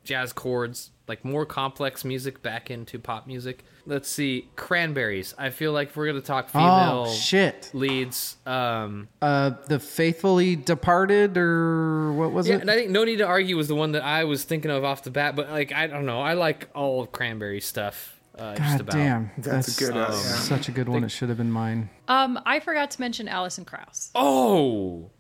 jazz 0.04 0.34
chords, 0.34 0.90
like 1.08 1.24
more 1.24 1.46
complex 1.46 2.04
music 2.04 2.42
back 2.42 2.72
into 2.72 2.98
pop 2.98 3.28
music. 3.28 3.64
Let's 3.86 4.08
see, 4.10 4.48
Cranberries. 4.56 5.34
I 5.40 5.50
feel 5.50 5.72
like 5.74 5.96
we're 5.96 6.06
gonna 6.06 6.22
talk 6.22 6.50
female 6.50 7.06
Oh 7.08 7.12
shit! 7.12 7.72
leads, 7.74 8.38
um, 8.46 9.08
Uh, 9.22 9.52
the 9.68 9.80
faithfully 9.80 10.56
departed, 10.56 11.36
or 11.36 12.14
what 12.14 12.32
was 12.32 12.48
yeah, 12.48 12.56
it? 12.56 12.62
and 12.62 12.70
I 12.70 12.76
think 12.76 12.92
No 12.92 13.04
Need 13.04 13.18
to 13.18 13.26
Argue 13.26 13.58
was 13.58 13.68
the 13.68 13.76
one 13.76 13.94
that 13.94 14.04
I 14.04 14.24
was 14.26 14.44
thinking 14.44 14.70
of 14.70 14.84
off 14.84 15.04
the 15.04 15.10
bat. 15.12 15.36
But 15.36 15.50
like 15.50 15.74
I 15.74 15.88
don't 15.88 16.06
know, 16.06 16.22
I 16.22 16.34
like 16.34 16.70
all 16.76 17.02
of 17.02 17.12
Cranberry 17.12 17.60
stuff. 17.60 18.20
Uh, 18.42 18.56
just 18.56 18.60
God 18.72 18.82
about. 18.82 18.96
damn, 18.96 19.32
That's 19.38 19.80
a 19.80 19.86
good, 19.86 19.96
yeah. 19.96 20.12
such 20.12 20.68
a 20.68 20.72
good 20.72 20.90
one. 20.90 21.04
It 21.04 21.10
should 21.10 21.30
have 21.30 21.38
been 21.38 21.52
mine. 21.52 21.90
Um, 22.08 22.40
I 22.46 22.60
forgot 22.60 22.90
to 22.92 23.00
mention 23.02 23.28
Alison 23.28 23.66
Krauss. 23.66 24.10
Oh, 24.16 25.12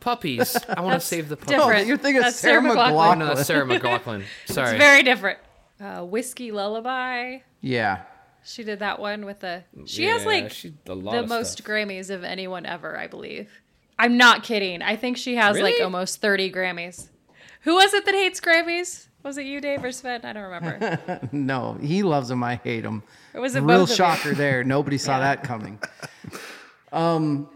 puppies! 0.00 0.56
I 0.68 0.80
want 0.80 1.00
to 1.00 1.06
save 1.06 1.28
the 1.28 1.36
puppies. 1.36 1.56
different. 1.56 1.80
Oh, 1.82 1.86
you're 1.86 1.96
thinking 1.98 2.18
of 2.18 2.24
That's 2.24 2.36
Sarah 2.36 2.62
Sarah 2.62 2.74
McLachlan. 2.74 3.18
no, 3.18 3.26
that's 3.34 3.46
Sarah 3.46 3.66
McLaughlin. 3.66 4.24
Sorry. 4.46 4.70
It's 4.70 4.78
very 4.78 5.02
different. 5.02 5.38
Uh, 5.80 6.04
Whiskey 6.04 6.52
Lullaby. 6.52 7.38
Yeah, 7.60 8.02
She 8.44 8.64
did 8.64 8.78
that 8.78 8.98
one 8.98 9.26
with 9.26 9.40
the. 9.40 9.64
She 9.84 10.04
has 10.06 10.24
like 10.24 10.50
she- 10.50 10.74
a 10.86 10.94
lot 10.94 11.12
the 11.20 11.26
most 11.26 11.52
stuff. 11.52 11.66
Grammys 11.66 12.08
of 12.10 12.24
anyone 12.24 12.64
ever, 12.66 12.98
I 12.98 13.06
believe. 13.06 13.50
I'm 13.98 14.16
not 14.16 14.42
kidding. 14.42 14.80
I 14.80 14.96
think 14.96 15.18
she 15.18 15.34
has 15.36 15.58
like 15.58 15.74
almost 15.82 16.22
30 16.22 16.50
Grammys. 16.50 17.08
Who 17.62 17.74
was 17.74 17.92
it 17.92 18.06
that 18.06 18.14
hates 18.14 18.40
Grammys? 18.40 19.08
Was 19.22 19.36
it 19.38 19.44
you, 19.46 19.60
Dave, 19.60 19.84
or 19.84 19.88
Svend? 19.88 20.24
I 20.24 20.32
don't 20.32 20.44
remember. 20.50 21.28
no, 21.32 21.74
he 21.80 22.02
loves 22.02 22.28
them. 22.28 22.42
I 22.42 22.56
hate 22.56 22.84
him. 22.84 23.02
Or 23.34 23.40
was 23.40 23.54
it 23.54 23.60
Real 23.62 23.86
shocker 23.86 24.34
there. 24.34 24.64
Nobody 24.64 24.96
saw 24.98 25.20
that 25.20 25.42
coming. 25.44 25.78
Um, 26.92 27.48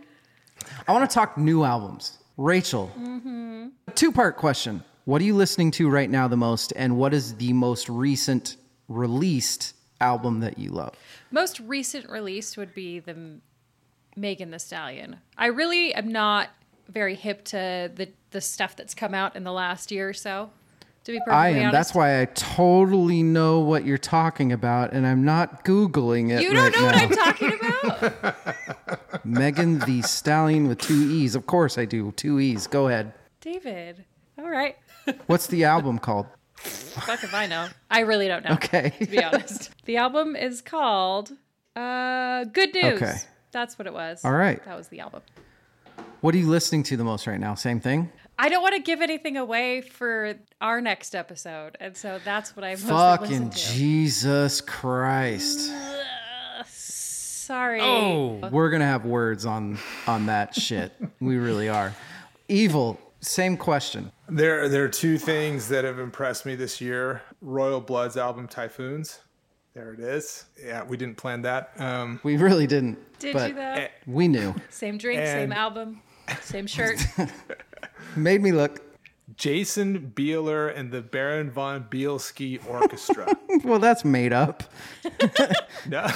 I 0.86 0.92
want 0.92 1.08
to 1.08 1.14
talk 1.14 1.38
new 1.38 1.64
albums. 1.64 2.18
Rachel, 2.36 2.90
Mm-hmm. 2.98 3.66
two 3.94 4.12
part 4.12 4.36
question. 4.36 4.82
What 5.04 5.20
are 5.20 5.24
you 5.24 5.34
listening 5.36 5.70
to 5.72 5.88
right 5.88 6.08
now 6.10 6.28
the 6.28 6.36
most, 6.36 6.72
and 6.76 6.96
what 6.96 7.12
is 7.14 7.34
the 7.36 7.52
most 7.52 7.88
recent 7.88 8.56
released 8.88 9.74
album 10.00 10.40
that 10.40 10.58
you 10.58 10.70
love? 10.70 10.94
Most 11.30 11.60
recent 11.60 12.08
release 12.08 12.56
would 12.56 12.74
be 12.74 13.00
the 13.00 13.16
Megan 14.16 14.50
Thee 14.50 14.58
Stallion. 14.58 15.16
I 15.36 15.46
really 15.46 15.94
am 15.94 16.08
not 16.10 16.48
very 16.88 17.14
hip 17.14 17.44
to 17.46 17.90
the 17.94 18.08
the 18.30 18.40
stuff 18.40 18.74
that's 18.76 18.94
come 18.94 19.14
out 19.14 19.36
in 19.36 19.44
the 19.44 19.52
last 19.52 19.90
year 19.92 20.08
or 20.08 20.12
so. 20.14 20.50
To 21.04 21.12
be 21.12 21.18
perfectly 21.18 21.34
I 21.34 21.48
am. 21.50 21.56
honest, 21.56 21.72
That's 21.72 21.94
why 21.94 22.20
I 22.22 22.24
totally 22.26 23.22
know 23.22 23.60
what 23.60 23.84
you're 23.84 23.98
talking 23.98 24.52
about, 24.52 24.92
and 24.92 25.06
I'm 25.06 25.24
not 25.24 25.64
Googling 25.64 26.30
it 26.30 26.42
you 26.42 26.54
don't 26.54 26.74
know 26.74 26.80
now. 26.80 26.86
what 26.86 26.96
I'm 26.96 27.10
talking 27.10 27.52
about. 27.60 28.36
Megan 29.24 29.80
Thee 29.80 30.00
Stallion 30.02 30.66
with 30.66 30.78
two 30.80 31.10
E's. 31.10 31.34
Of 31.34 31.46
course 31.46 31.76
I 31.76 31.84
do. 31.84 32.12
Two 32.12 32.40
E's. 32.40 32.66
Go 32.66 32.88
ahead. 32.88 33.12
David. 33.40 34.04
All 34.38 34.48
right. 34.48 34.76
What's 35.26 35.46
the 35.48 35.64
album 35.64 35.98
called? 35.98 36.26
Fuck 36.54 37.22
if 37.22 37.34
I 37.34 37.46
know. 37.46 37.68
I 37.90 38.00
really 38.00 38.26
don't 38.26 38.44
know. 38.44 38.52
Okay. 38.54 38.94
To 39.00 39.06
be 39.06 39.22
honest. 39.22 39.70
The 39.84 39.98
album 39.98 40.34
is 40.36 40.62
called 40.62 41.32
uh 41.76 42.44
Good 42.44 42.72
News. 42.72 43.02
Okay. 43.02 43.14
That's 43.52 43.78
what 43.78 43.86
it 43.86 43.92
was. 43.92 44.24
All 44.24 44.32
right. 44.32 44.64
That 44.64 44.76
was 44.76 44.88
the 44.88 45.00
album. 45.00 45.20
What 46.22 46.34
are 46.34 46.38
you 46.38 46.48
listening 46.48 46.82
to 46.84 46.96
the 46.96 47.04
most 47.04 47.26
right 47.26 47.38
now? 47.38 47.54
Same 47.54 47.80
thing? 47.80 48.10
I 48.38 48.48
don't 48.48 48.62
want 48.62 48.74
to 48.74 48.80
give 48.80 49.00
anything 49.00 49.36
away 49.36 49.80
for 49.80 50.34
our 50.60 50.80
next 50.80 51.14
episode, 51.14 51.76
and 51.80 51.96
so 51.96 52.18
that's 52.24 52.56
what 52.56 52.64
I 52.64 52.70
mostly 52.70 52.88
Fucking 52.88 53.50
to. 53.50 53.58
Jesus 53.58 54.60
Christ. 54.60 55.72
Sorry. 56.66 57.80
Oh, 57.80 58.48
We're 58.50 58.70
gonna 58.70 58.86
have 58.86 59.04
words 59.04 59.46
on 59.46 59.78
on 60.06 60.26
that 60.26 60.54
shit. 60.54 60.92
We 61.20 61.36
really 61.36 61.68
are. 61.68 61.94
Evil, 62.48 62.98
same 63.20 63.56
question. 63.56 64.10
There, 64.28 64.68
there 64.68 64.84
are 64.84 64.88
two 64.88 65.18
things 65.18 65.68
that 65.68 65.84
have 65.84 65.98
impressed 65.98 66.46
me 66.46 66.56
this 66.56 66.80
year: 66.80 67.22
Royal 67.40 67.80
Blood's 67.80 68.16
album 68.16 68.48
Typhoons. 68.48 69.20
There 69.74 69.92
it 69.92 70.00
is. 70.00 70.44
Yeah, 70.64 70.84
we 70.84 70.96
didn't 70.96 71.16
plan 71.16 71.42
that. 71.42 71.72
Um, 71.78 72.20
We 72.22 72.36
really 72.36 72.66
didn't. 72.66 72.96
Did 73.18 73.34
but 73.34 73.48
you 73.50 73.54
though? 73.54 73.86
We 74.06 74.28
knew. 74.28 74.54
Same 74.70 74.98
drink, 74.98 75.24
same 75.24 75.52
album, 75.52 76.00
same 76.40 76.66
shirt. 76.66 77.04
Made 78.16 78.42
me 78.42 78.52
look. 78.52 78.80
Jason 79.36 80.12
Bieler 80.14 80.76
and 80.76 80.92
the 80.92 81.00
Baron 81.00 81.50
von 81.50 81.84
Bielski 81.84 82.64
Orchestra. 82.68 83.34
Well, 83.62 83.78
that's 83.78 84.04
made 84.04 84.32
up. 84.32 84.64
no, 85.88 86.10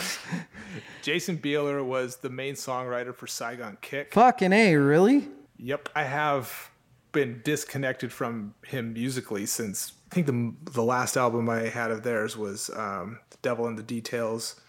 Jason 1.02 1.38
Bieler 1.38 1.84
was 1.84 2.16
the 2.16 2.28
main 2.28 2.54
songwriter 2.54 3.14
for 3.14 3.28
Saigon 3.28 3.78
Kick. 3.80 4.12
Fucking 4.12 4.52
A, 4.52 4.74
really? 4.74 5.28
Yep, 5.56 5.88
I 5.94 6.02
have 6.02 6.70
been 7.12 7.40
disconnected 7.44 8.12
from 8.12 8.54
him 8.66 8.92
musically 8.92 9.46
since 9.46 9.92
I 10.10 10.14
think 10.16 10.26
the 10.26 10.72
the 10.72 10.82
last 10.82 11.16
album 11.16 11.48
I 11.48 11.68
had 11.68 11.92
of 11.92 12.02
theirs 12.02 12.36
was 12.36 12.70
um, 12.70 13.20
"The 13.30 13.38
Devil 13.40 13.68
in 13.68 13.76
the 13.76 13.84
Details," 13.84 14.60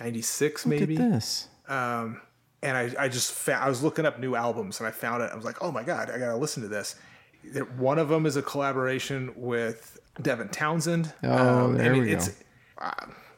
'96 0.00 0.64
maybe. 0.64 0.96
Look 0.96 1.04
at 1.04 1.12
this. 1.12 1.48
And 2.62 2.76
I, 2.76 2.92
I 2.98 3.08
just 3.08 3.32
fa- 3.32 3.58
I 3.60 3.68
was 3.68 3.82
looking 3.82 4.04
up 4.06 4.18
new 4.18 4.34
albums 4.34 4.80
and 4.80 4.86
I 4.86 4.90
found 4.90 5.22
it. 5.22 5.30
I 5.32 5.36
was 5.36 5.44
like, 5.44 5.62
oh 5.62 5.70
my 5.72 5.82
god, 5.82 6.10
I 6.10 6.18
gotta 6.18 6.36
listen 6.36 6.62
to 6.62 6.68
this. 6.68 6.96
One 7.76 7.98
of 7.98 8.08
them 8.08 8.26
is 8.26 8.36
a 8.36 8.42
collaboration 8.42 9.32
with 9.36 9.98
Devin 10.20 10.48
Townsend. 10.50 11.12
Oh, 11.22 11.64
um, 11.66 11.76
there 11.78 11.92
and 11.92 12.02
we 12.02 12.12
it's, 12.12 12.28
go. 12.28 12.34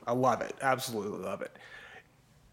I 0.06 0.12
love 0.12 0.40
it, 0.40 0.54
absolutely 0.60 1.18
love 1.24 1.42
it. 1.42 1.56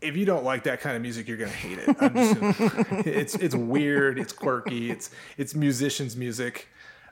If 0.01 0.15
you 0.15 0.25
don't 0.25 0.45
like 0.45 0.63
that 0.63 0.79
kind 0.79 0.95
of 0.95 1.01
music, 1.01 1.27
you're 1.27 1.37
gonna 1.37 1.49
hate 1.51 1.79
it. 1.79 1.95
I'm 1.99 2.13
just 2.13 2.39
gonna- 2.39 3.03
it's 3.05 3.35
it's 3.35 3.55
weird, 3.55 4.17
it's 4.19 4.31
quirky, 4.31 4.91
it's 4.91 5.09
it's 5.37 5.55
musicians' 5.55 6.15
music, 6.15 6.67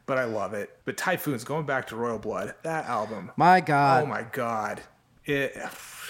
but 0.05 0.17
I 0.17 0.23
love 0.25 0.53
it. 0.53 0.77
But 0.85 0.95
Typhoons, 0.97 1.43
going 1.43 1.65
back 1.65 1.87
to 1.87 1.95
Royal 1.95 2.19
Blood, 2.19 2.53
that 2.63 2.85
album, 2.85 3.31
My 3.35 3.59
God. 3.59 4.03
oh 4.03 4.05
my 4.05 4.21
god, 4.31 4.81
it 5.27 5.55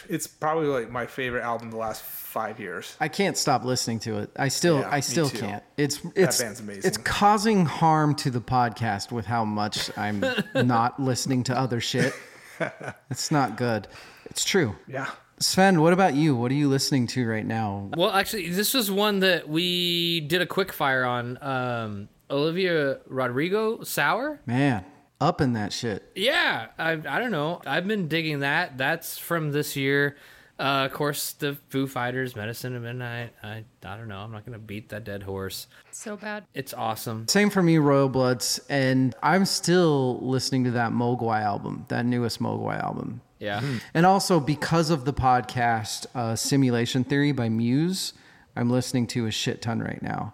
it's 0.09 0.27
probably 0.27 0.67
like 0.67 0.89
my 0.89 1.05
favorite 1.05 1.43
album 1.43 1.69
the 1.71 1.77
last 1.77 2.03
five 2.03 2.59
years. 2.59 2.95
I 2.99 3.07
can't 3.07 3.37
stop 3.37 3.63
listening 3.63 3.99
to 4.01 4.19
it. 4.19 4.31
I 4.37 4.47
still, 4.47 4.79
Yeah, 4.79 4.89
I 4.91 4.99
still 4.99 5.29
can't. 5.29 5.63
It's, 5.75 5.99
it's, 6.15 6.41
band's 6.41 6.59
amazing. 6.59 6.83
it's 6.85 6.97
causing 6.97 7.65
harm 7.65 8.15
to 8.15 8.29
the 8.29 8.41
podcast 8.41 9.11
with 9.11 9.25
how 9.25 9.43
much 9.45 9.89
I'm 9.97 10.23
not 10.55 10.99
listening 10.99 11.43
to 11.45 11.57
other 11.57 11.81
shit. 11.81 12.13
It's 13.11 13.29
not 13.29 13.55
good. 13.55 13.87
It's 14.25 14.43
true. 14.43 14.75
Yeah. 14.87 15.11
Svend, 15.39 15.77
what 15.77 15.93
about 15.93 16.15
you? 16.15 16.35
What 16.35 16.49
are 16.51 16.55
you 16.55 16.69
listening 16.69 17.05
to 17.07 17.27
right 17.27 17.45
now? 17.45 17.91
well, 17.95 18.09
actually, 18.09 18.49
this 18.49 18.73
was 18.73 18.89
one 18.89 19.19
that 19.19 19.47
we 19.47 20.21
did 20.21 20.41
a 20.41 20.47
quick 20.47 20.73
fire 20.73 21.05
on. 21.05 21.37
Um, 21.39 22.09
Olivia 22.31 22.97
Rodrigo, 23.05 23.83
Sour. 23.83 24.41
Man, 24.47 24.83
up 25.19 25.41
in 25.41 25.53
that 25.53 25.73
shit. 25.73 26.09
Yeah, 26.15 26.67
I, 26.77 26.91
I 26.91 27.19
don't 27.19 27.31
know. 27.31 27.61
I've 27.65 27.87
been 27.87 28.07
digging 28.07 28.39
that. 28.39 28.77
That's 28.77 29.17
from 29.17 29.51
this 29.51 29.75
year. 29.75 30.15
Uh, 30.59 30.85
of 30.89 30.93
course, 30.93 31.33
the 31.33 31.55
Foo 31.69 31.85
Fighters, 31.85 32.35
Medicine 32.35 32.75
at 32.75 32.81
Midnight. 32.81 33.31
I, 33.43 33.63
I 33.85 33.97
don't 33.97 34.07
know. 34.07 34.17
I'm 34.17 34.31
not 34.31 34.43
gonna 34.43 34.57
beat 34.57 34.89
that 34.89 35.03
dead 35.03 35.21
horse. 35.23 35.67
so 35.91 36.17
bad. 36.17 36.45
It's 36.55 36.73
awesome. 36.73 37.27
Same 37.27 37.51
for 37.51 37.61
me, 37.61 37.77
Royal 37.77 38.09
Bloods, 38.09 38.59
and 38.67 39.15
I'm 39.21 39.45
still 39.45 40.19
listening 40.21 40.63
to 40.63 40.71
that 40.71 40.91
Mogwai 40.91 41.41
album, 41.41 41.85
that 41.89 42.05
newest 42.05 42.39
Mogwai 42.41 42.81
album. 42.83 43.21
Yeah. 43.39 43.61
And 43.93 44.07
also 44.07 44.39
because 44.39 44.89
of 44.89 45.05
the 45.05 45.13
podcast 45.13 46.07
uh, 46.15 46.35
Simulation 46.35 47.03
Theory 47.03 47.31
by 47.31 47.49
Muse, 47.49 48.13
I'm 48.55 48.71
listening 48.71 49.05
to 49.07 49.27
a 49.27 49.31
shit 49.31 49.61
ton 49.61 49.79
right 49.79 50.01
now. 50.01 50.33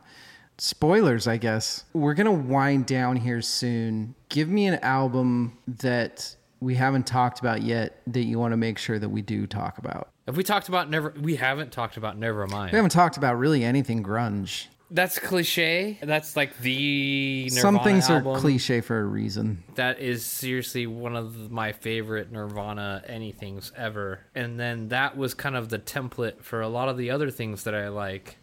Spoilers, 0.58 1.28
I 1.28 1.38
guess. 1.38 1.86
We're 1.94 2.14
going 2.14 2.26
to 2.26 2.32
wind 2.32 2.86
down 2.86 3.18
here 3.18 3.42
soon. 3.42 4.16
Give 4.30 4.50
me 4.50 4.68
an 4.68 4.76
album 4.76 5.58
that 5.68 6.36
we 6.60 6.76
haven't 6.76 7.06
talked 7.06 7.40
about 7.40 7.62
yet 7.62 8.02
that 8.08 8.24
you 8.24 8.40
want 8.40 8.54
to 8.54 8.58
make 8.58 8.78
sure 8.78 9.00
that 9.00 9.10
we 9.10 9.22
do 9.22 9.46
talk 9.48 9.78
about. 9.78 10.10
Have 10.28 10.38
we 10.38 10.44
talked 10.44 10.70
about 10.70 10.90
never? 10.90 11.14
We 11.22 11.36
haven't 11.36 11.72
talked 11.72 11.98
about 11.98 12.20
Nevermind. 12.20 12.72
We 12.72 12.78
haven't 12.78 12.92
talked 12.92 13.18
about 13.18 13.38
really 13.38 13.64
anything 13.64 14.04
grunge. 14.04 14.68
That's 14.90 15.18
cliche. 15.18 15.98
That's 16.04 16.36
like 16.36 16.58
the 16.60 17.46
Nirvana 17.46 17.62
Some 17.62 17.80
things 17.80 18.10
album. 18.10 18.36
are 18.36 18.40
cliche 18.40 18.80
for 18.80 19.00
a 19.00 19.04
reason. 19.04 19.64
That 19.74 20.00
is 20.00 20.24
seriously 20.24 20.86
one 20.86 21.16
of 21.16 21.50
my 21.50 21.72
favorite 21.72 22.32
Nirvana 22.32 23.04
anythings 23.10 23.72
ever. 23.76 24.20
And 24.36 24.60
then 24.60 24.90
that 24.90 25.18
was 25.18 25.34
kind 25.34 25.56
of 25.56 25.70
the 25.70 25.80
template 25.80 26.44
for 26.44 26.62
a 26.62 26.68
lot 26.68 26.90
of 26.90 26.98
the 26.98 27.10
other 27.10 27.32
things 27.32 27.64
that 27.64 27.74
I 27.74 27.88
like 27.88 28.38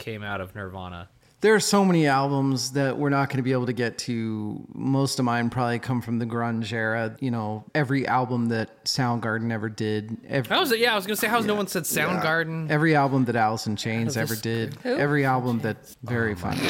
came 0.00 0.24
out 0.24 0.40
of 0.40 0.54
Nirvana. 0.56 1.08
There 1.42 1.54
are 1.54 1.60
so 1.60 1.86
many 1.86 2.06
albums 2.06 2.72
that 2.72 2.98
we're 2.98 3.08
not 3.08 3.28
going 3.30 3.38
to 3.38 3.42
be 3.42 3.52
able 3.52 3.64
to 3.66 3.72
get 3.72 3.96
to. 3.98 4.62
Most 4.74 5.18
of 5.18 5.24
mine 5.24 5.48
probably 5.48 5.78
come 5.78 6.02
from 6.02 6.18
the 6.18 6.26
grunge 6.26 6.70
era. 6.70 7.16
You 7.18 7.30
know, 7.30 7.64
every 7.74 8.06
album 8.06 8.48
that 8.50 8.84
Soundgarden 8.84 9.50
ever 9.50 9.70
did. 9.70 10.18
Every, 10.28 10.52
How 10.54 10.60
was 10.60 10.70
it? 10.70 10.80
Yeah, 10.80 10.92
I 10.92 10.96
was 10.96 11.06
gonna 11.06 11.16
say, 11.16 11.28
how's 11.28 11.46
no 11.46 11.54
one 11.54 11.66
said 11.66 11.84
Soundgarden? 11.84 12.68
every 12.70 12.94
album 12.94 13.24
that 13.24 13.36
Alice 13.36 13.66
in 13.66 13.76
Chains 13.76 14.18
ever 14.18 14.34
this- 14.34 14.42
did. 14.42 14.76
Every 14.84 15.24
album 15.24 15.60
that 15.60 15.78
very 16.02 16.32
oh 16.32 16.36
funny. 16.36 16.60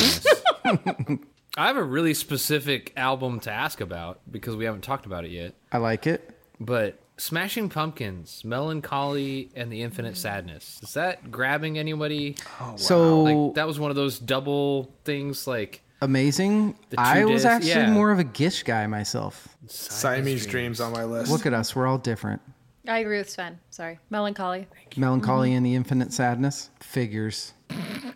I 1.57 1.66
have 1.66 1.76
a 1.76 1.83
really 1.83 2.14
specific 2.14 2.93
album 2.97 3.41
to 3.41 3.51
ask 3.51 3.81
about 3.81 4.20
because 4.31 4.55
we 4.55 4.66
haven't 4.66 4.83
talked 4.83 5.05
about 5.05 5.24
it 5.24 5.33
yet. 5.33 5.55
I 5.72 5.78
like 5.78 6.07
it. 6.07 6.31
But 6.61 7.01
Smashing 7.20 7.68
Pumpkins, 7.68 8.42
Mellon 8.46 8.80
Collie, 8.80 9.50
and 9.54 9.70
the 9.70 9.82
Infinite 9.82 10.16
Sadness. 10.16 10.80
Is 10.82 10.94
that 10.94 11.30
grabbing 11.30 11.78
anybody? 11.78 12.36
Oh, 12.58 12.76
so 12.76 13.22
Like 13.22 13.54
that 13.56 13.66
was 13.66 13.78
one 13.78 13.90
of 13.90 13.96
those 13.96 14.18
double 14.18 14.90
things. 15.04 15.46
Like 15.46 15.82
amazing. 16.00 16.78
I 16.96 17.26
was 17.26 17.42
disc- 17.42 17.46
actually 17.46 17.68
yeah. 17.68 17.90
more 17.90 18.10
of 18.10 18.18
a 18.18 18.24
Gish 18.24 18.62
guy 18.62 18.86
myself. 18.86 19.54
Siamese 19.66 20.46
Dreams 20.46 20.80
on 20.80 20.92
my 20.92 21.04
list. 21.04 21.30
Look 21.30 21.44
at 21.44 21.52
us. 21.52 21.76
We're 21.76 21.86
all 21.86 21.98
different. 21.98 22.40
I 22.88 23.00
agree 23.00 23.18
with 23.18 23.28
Svend. 23.28 23.58
Sorry. 23.68 23.98
Mellon 24.08 24.32
Collie. 24.32 24.66
Melancholy 24.96 25.50
mm-hmm. 25.50 25.58
and 25.58 25.66
the 25.66 25.74
Infinite 25.74 26.14
Sadness. 26.14 26.70
Figures. 26.80 27.52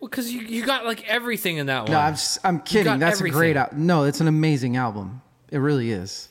Well, 0.00 0.10
because 0.10 0.30
you, 0.30 0.42
you 0.42 0.66
got 0.66 0.84
like 0.84 1.08
everything 1.08 1.56
in 1.56 1.64
that 1.68 1.84
one. 1.84 1.92
No, 1.92 1.98
I'm, 1.98 2.12
just, 2.12 2.38
I'm 2.44 2.60
kidding. 2.60 2.84
got 2.84 3.00
That's 3.00 3.22
a 3.22 3.30
great 3.30 3.56
album. 3.56 3.86
No, 3.86 4.04
it's 4.04 4.20
an 4.20 4.28
amazing 4.28 4.76
album. 4.76 5.22
It 5.50 5.56
really 5.56 5.92
is. 5.92 6.28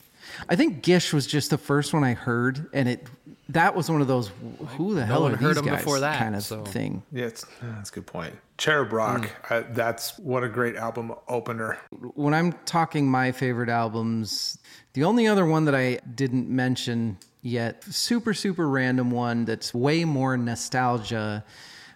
I 0.49 0.55
think 0.55 0.81
Gish 0.83 1.13
was 1.13 1.27
just 1.27 1.49
the 1.49 1.57
first 1.57 1.93
one 1.93 2.03
I 2.03 2.13
heard, 2.13 2.67
and 2.73 2.87
it 2.89 3.07
that 3.49 3.75
was 3.75 3.89
one 3.89 4.01
of 4.01 4.07
those 4.07 4.31
who 4.77 4.95
the 4.95 5.05
hell 5.05 5.23
one 5.23 5.33
are 5.33 5.35
heard 5.37 5.55
these 5.55 5.63
him 5.63 5.65
guys 5.65 5.79
before 5.83 5.99
that, 5.99 6.17
kind 6.17 6.35
of 6.35 6.43
so- 6.43 6.63
thing. 6.63 7.03
Yeah, 7.11 7.25
it's, 7.25 7.45
that's 7.61 7.89
a 7.89 7.93
good 7.93 8.07
point. 8.07 8.35
Cherub 8.57 8.93
Rock, 8.93 9.25
Hmm. 9.43 9.53
I, 9.53 9.59
that's 9.61 10.17
what 10.19 10.43
a 10.43 10.49
great 10.49 10.75
album 10.75 11.13
opener. 11.27 11.77
When 12.15 12.33
I'm 12.33 12.53
talking 12.65 13.09
my 13.09 13.31
favorite 13.31 13.69
albums, 13.69 14.57
the 14.93 15.03
only 15.03 15.27
other 15.27 15.45
one 15.45 15.65
that 15.65 15.75
I 15.75 15.99
didn't 16.15 16.49
mention 16.49 17.17
yet, 17.41 17.83
super 17.83 18.33
super 18.33 18.67
random 18.69 19.11
one 19.11 19.45
that's 19.45 19.73
way 19.73 20.05
more 20.05 20.37
nostalgia. 20.37 21.43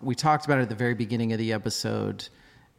We 0.02 0.16
talked 0.16 0.46
about 0.46 0.60
it 0.60 0.64
at 0.64 0.70
the 0.70 0.76
very 0.76 0.94
beginning 0.94 1.32
of 1.32 1.40
the 1.40 1.54
episode. 1.54 2.28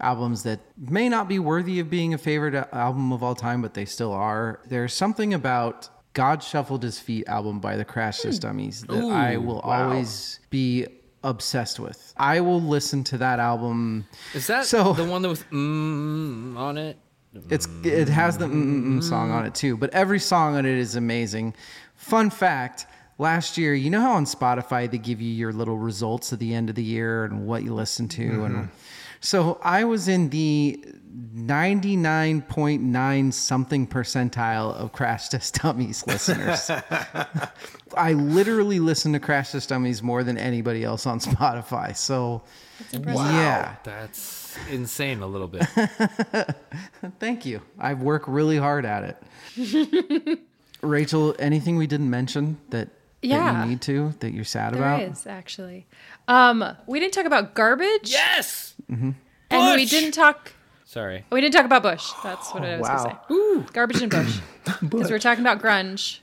Albums 0.01 0.44
that 0.44 0.61
may 0.76 1.09
not 1.09 1.28
be 1.28 1.38
worthy 1.38 1.80
of 1.80 1.90
being 1.90 2.14
a 2.14 2.18
favorite 2.18 2.55
album 2.72 3.12
of 3.12 3.22
all 3.22 3.34
time, 3.34 3.62
but 3.62 3.74
they 3.74 3.84
still 3.84 4.12
are. 4.12 4.61
There's 4.68 4.94
something 4.94 5.34
about 5.34 5.88
God 6.14 6.42
Shuffled 6.42 6.82
His 6.84 6.99
Feet 7.01 7.26
album 7.28 7.59
by 7.59 7.76
the 7.76 7.84
Crash 7.84 8.20
Test 8.20 8.42
Dummies 8.42 8.82
that 8.82 9.05
I 9.05 9.36
will 9.38 9.61
always 9.61 10.38
be 10.51 10.86
obsessed 11.24 11.80
with. 11.80 12.14
I 12.16 12.40
will 12.40 12.61
listen 12.61 13.03
to 13.05 13.18
that 13.18 13.40
album. 13.40 14.07
Is 14.34 14.46
that 14.46 14.66
So- 14.66 14.92
the 14.92 15.05
one 15.05 15.22
that 15.22 15.28
was 15.28 15.42
mm, 15.51 16.57
on 16.57 16.78
it? 16.78 16.96
It's 17.51 17.68
it 17.84 18.09
has 18.09 18.38
the 18.38 18.46
mm, 18.46 18.53
mm, 18.53 18.86
mm 18.99 19.05
song 19.05 19.30
on 19.30 19.44
it 19.46 19.55
too, 19.55 19.76
but 19.76 19.90
every 19.90 20.18
song 20.18 20.57
on 20.57 20.64
it 20.64 20.78
is 20.78 20.96
amazing. 20.96 21.55
Fun 21.94 22.30
fact: 22.30 22.86
Last 23.18 23.59
year, 23.59 23.74
you 23.74 23.90
know 23.90 24.01
how 24.01 24.12
on 24.12 24.24
Spotify 24.24 24.90
they 24.90 24.96
give 24.99 25.20
you 25.20 25.30
your 25.30 25.53
little 25.53 25.76
results 25.76 26.32
at 26.32 26.38
the 26.38 26.55
end 26.55 26.70
of 26.70 26.74
the 26.74 26.82
year 26.82 27.24
and 27.24 27.46
what 27.46 27.62
you 27.64 27.74
listen 27.74 28.09
to, 28.09 28.44
and 28.44 28.70
So 29.21 29.59
I 29.62 29.85
was 29.85 30.09
in 30.09 30.31
the 30.31 30.83
99.9 31.35 33.33
something 33.33 33.87
percentile 33.87 34.75
of 34.75 34.93
Crash 34.93 35.29
Test 35.29 35.55
Dummies 35.62 36.07
listeners. 36.07 36.71
I 37.97 38.12
literally 38.12 38.79
listen 38.81 39.12
to 39.14 39.21
Crash 39.21 39.53
Test 39.53 39.69
Dummies 39.71 40.03
more 40.03 40.23
than 40.23 40.37
anybody 40.39 40.85
else 40.85 41.07
on 41.07 41.19
Spotify. 41.21 41.97
So, 41.97 42.43
yeah. 42.93 43.77
That's 43.85 44.57
insane 44.71 45.21
a 45.21 45.27
little 45.27 45.49
bit. 45.49 45.66
Thank 47.19 47.45
you. 47.47 47.62
I 47.79 47.95
work 47.95 48.25
really 48.27 48.57
hard 48.59 48.85
at 48.85 49.16
it. 49.57 50.39
Rachel, 50.83 51.35
anything 51.39 51.77
we 51.77 51.87
didn't 51.89 52.11
mention 52.11 52.59
that, 52.71 52.89
that 52.89 52.93
Yeah. 53.23 53.64
you 53.64 53.71
need 53.71 53.81
to 53.83 54.14
that 54.21 54.33
you're 54.33 54.45
sad 54.45 54.75
There 54.75 54.81
about? 54.83 55.03
is 55.03 55.27
actually. 55.27 55.87
Um, 56.29 56.64
we 56.87 57.01
didn't 57.01 57.14
talk 57.14 57.25
about 57.27 57.55
garbage, 57.55 58.11
yes. 58.12 58.75
And 58.89 59.14
we 59.51 59.84
didn't 59.84 60.12
talk. 60.12 60.53
Sorry. 60.84 61.24
We 61.30 61.41
didn't 61.41 61.55
talk 61.55 61.66
about 61.66 61.82
Bush. 61.82 62.11
That's 62.22 62.53
what 62.55 62.64
I 62.64 62.78
was 62.78 62.89
wow. 62.89 62.97
gonna 63.05 63.20
say. 63.28 63.34
Ooh, 63.34 63.66
garbage 63.72 64.01
and 64.03 64.11
Bush, 64.11 64.39
because 64.80 65.07
we 65.09 65.12
were 65.12 65.18
talking 65.18 65.45
about 65.45 65.61
grunge, 65.61 66.20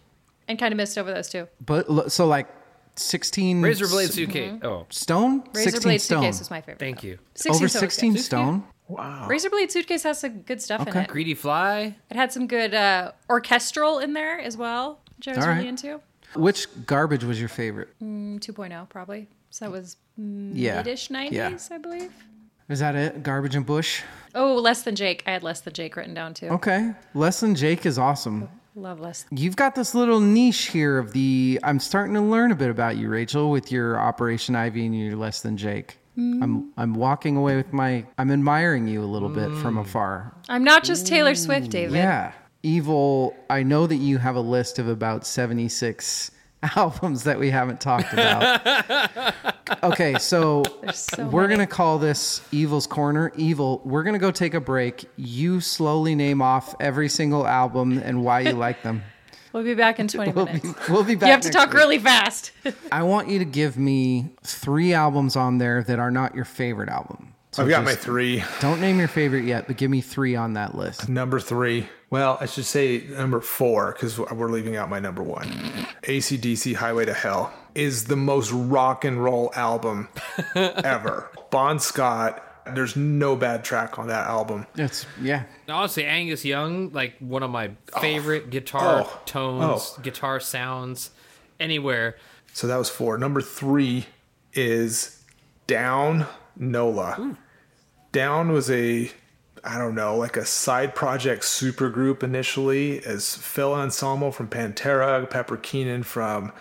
and 0.48 0.58
kind 0.58 0.72
of 0.72 0.78
missed 0.78 0.98
over 0.98 1.14
those 1.14 1.30
two. 1.30 1.48
But 1.64 2.12
so 2.12 2.26
like 2.26 2.48
16 2.96 3.62
Razor 3.62 3.88
blade 3.88 4.12
suitcase. 4.12 4.60
Oh, 4.64 4.86
stone? 4.90 5.44
Razor 5.54 5.72
16 5.72 5.82
Blade 5.84 6.02
stone. 6.02 6.22
suitcase 6.24 6.40
was 6.40 6.50
my 6.50 6.62
favorite. 6.62 6.80
thank 6.80 7.04
you. 7.04 7.20
16 7.36 7.56
Over 7.56 7.68
stone 7.68 7.80
16 7.82 8.14
good. 8.14 8.22
stone? 8.22 8.64
Wow. 8.88 9.28
Razor 9.28 9.50
Blade 9.50 9.72
suitcase 9.72 10.04
has 10.04 10.20
some 10.20 10.42
good 10.42 10.62
stuff 10.62 10.82
in 10.84 10.90
Okay. 10.90 11.02
it. 11.02 11.08
Greedy 11.10 11.34
fly. 11.34 11.96
It 12.10 12.16
had 12.16 12.32
some 12.32 12.48
good 12.48 12.74
uh, 12.74 13.12
orchestral 13.30 14.00
in 14.00 14.14
there 14.14 14.40
as 14.40 14.56
well, 14.58 15.00
which 15.18 15.28
I 15.28 15.32
was 15.32 15.40
All 15.40 15.50
really 15.50 15.60
right. 15.62 15.68
into. 15.70 16.00
Which 16.36 16.68
garbage 16.86 17.24
was 17.24 17.40
your 17.40 17.50
favorite? 17.50 17.90
Mm, 18.02 18.40
2.0 18.40 18.88
probably. 18.90 19.28
So 19.50 19.66
that 19.66 19.72
was 19.72 19.98
Yeah. 20.18 20.78
mid-ish 20.78 21.10
90s, 21.10 21.32
Yeah. 21.32 21.58
I 21.72 21.78
believe. 21.80 22.12
Is 22.68 22.80
that 22.80 22.96
it? 22.96 23.22
Garbage 23.22 23.56
and 23.56 23.66
Bush? 23.66 24.02
Oh, 24.34 24.56
Less 24.56 24.82
Than 24.82 24.96
Jake. 24.96 25.24
I 25.28 25.32
had 25.32 25.44
Less 25.44 25.62
Than 25.62 25.74
Jake 25.74 25.96
written 25.96 26.14
down 26.14 26.34
too. 26.34 26.48
Okay. 26.48 26.94
Less 27.14 27.40
than 27.40 27.56
Jake 27.56 27.86
is 27.86 28.00
awesome. 28.00 28.50
Love 28.76 29.00
Less. 29.00 29.26
You've 29.32 29.56
got 29.56 29.76
this 29.76 29.94
little 29.96 30.20
niche 30.20 30.68
here 30.68 30.98
of 30.98 31.14
the. 31.14 31.60
I'm 31.64 31.80
starting 31.80 32.16
to 32.16 32.22
learn 32.22 32.52
a 32.52 32.56
bit 32.56 32.70
about 32.70 32.98
you, 32.98 33.08
Rachel, 33.08 33.52
with 33.52 33.72
your 33.72 34.00
Operation 34.00 34.56
Ivy 34.56 34.86
and 34.86 34.98
your 34.98 35.16
Less 35.16 35.42
Than 35.42 35.58
Jake. 35.58 35.98
Mm. 36.18 36.44
I'm 36.44 36.74
I'm 36.76 36.94
walking 36.96 37.38
away 37.38 37.56
with 37.56 37.72
my. 37.72 38.06
I'm 38.18 38.32
admiring 38.32 38.88
you 38.88 39.04
a 39.04 39.06
little 39.06 39.30
bit 39.30 39.52
from 39.58 39.76
mm. 39.76 39.82
afar. 39.82 40.34
I'm 40.50 40.64
not 40.64 40.84
just 40.84 41.08
Taylor 41.08 41.36
Swift, 41.36 41.68
mm. 41.68 41.72
David. 41.72 41.96
Yeah. 41.96 42.34
Evil. 42.64 43.36
I 43.50 43.64
know 43.64 43.86
that 43.86 43.98
you 43.98 44.18
have 44.18 44.36
a 44.36 44.42
list 44.42 44.80
of 44.80 44.88
about 44.88 45.26
76 45.26 46.32
albums 46.76 47.24
that 47.24 47.40
we 47.40 47.50
haven't 47.50 47.80
talked 47.82 48.12
about. 48.14 49.44
okay, 49.84 50.16
so, 50.20 50.64
so 50.94 51.26
we're 51.28 51.48
going 51.48 51.60
to 51.60 51.68
call 51.68 51.98
this 52.00 52.42
Evil's 52.52 52.88
Corner. 52.88 53.32
Evil, 53.36 53.82
we're 53.86 54.04
going 54.04 54.14
to 54.14 54.20
go 54.20 54.32
take 54.32 54.54
a 54.54 54.60
break. 54.62 55.06
You 55.16 55.62
slowly 55.62 56.16
name 56.16 56.42
off 56.42 56.76
every 56.80 57.10
single 57.10 57.46
album 57.48 57.98
and 57.98 58.24
why 58.24 58.42
you 58.42 58.54
like 58.54 58.84
them. 58.84 59.04
We'll 59.54 59.64
be 59.64 59.74
back 59.74 60.02
in 60.02 60.10
20 60.10 60.34
We'll 60.34 60.48
be, 60.48 60.52
minutes. 60.52 60.90
we'll 60.90 61.04
be 61.06 61.16
back. 61.16 61.28
You 61.28 61.32
have 61.32 61.40
to 61.44 61.50
talk 61.50 61.70
week. 61.70 61.76
really 61.76 61.98
fast. 61.98 62.52
I 62.92 63.04
want 63.04 63.30
you 63.30 63.40
to 63.40 63.46
give 63.46 63.78
me 63.78 64.32
three 64.44 64.94
albums 64.94 65.38
on 65.38 65.60
there 65.60 65.82
that 65.84 65.98
are 65.98 66.12
not 66.12 66.36
your 66.36 66.44
favorite 66.44 66.90
album. 66.90 67.34
So 67.56 67.64
I've 67.64 67.70
got 67.70 67.86
my 67.86 67.96
three. 67.96 68.44
Don't 68.60 68.82
name 68.82 69.00
your 69.00 69.08
favorite 69.08 69.46
yet, 69.46 69.66
but 69.68 69.78
give 69.78 69.90
me 69.90 70.02
three 70.02 70.36
on 70.36 70.56
that 70.56 70.76
list. 70.76 71.08
Number 71.08 71.40
three. 71.40 71.88
Well, 72.10 72.38
I 72.42 72.48
should 72.48 72.66
say 72.66 73.06
number 73.10 73.40
four 73.40 73.94
because 73.94 74.20
we're 74.20 74.52
leaving 74.52 74.76
out 74.76 74.90
my 74.90 75.00
number 75.00 75.24
one. 75.24 75.48
ACDC 76.04 76.76
Highway 76.76 77.06
to 77.06 77.14
Hell 77.14 77.54
is 77.74 78.04
the 78.06 78.18
most 78.18 78.52
rock 78.52 79.06
and 79.06 79.24
roll 79.24 79.54
album 79.56 80.10
ever. 80.56 81.32
Bon 81.50 81.80
Scott, 81.80 82.44
there's 82.76 82.98
no 82.98 83.38
bad 83.38 83.64
track 83.64 83.98
on 84.00 84.08
that 84.08 84.28
album. 84.28 84.68
It's 84.76 85.06
yeah. 85.22 85.44
Honestly, 85.70 86.04
Angus 86.04 86.44
Young, 86.44 86.92
like 86.92 87.16
one 87.20 87.42
of 87.42 87.52
my 87.52 87.72
oh. 87.94 88.02
favorite 88.02 88.50
guitar 88.50 89.06
Oh. 89.08 89.22
tones, 89.26 89.96
Oh. 89.98 90.02
guitar 90.02 90.42
sounds, 90.42 91.12
anywhere. 91.58 92.18
So 92.52 92.68
that 92.68 92.76
was 92.76 92.90
four. 92.90 93.18
Number 93.18 93.40
three 93.40 94.08
is 94.54 95.24
Down 95.68 96.26
Nola. 96.58 97.38
Down 98.16 98.54
was 98.54 98.72
a, 98.72 99.12
I 99.62 99.78
don't 99.78 99.94
know, 99.94 100.16
like 100.16 100.38
a 100.38 100.46
side 100.46 100.96
project 100.96 101.44
supergroup 101.44 102.24
initially 102.24 103.04
as 103.04 103.36
Phil 103.36 103.76
Anselmo 103.76 104.32
from 104.32 104.48
Pantera, 104.48 105.30
Pepper 105.30 105.58
Keenan 105.58 106.02
from 106.04 106.54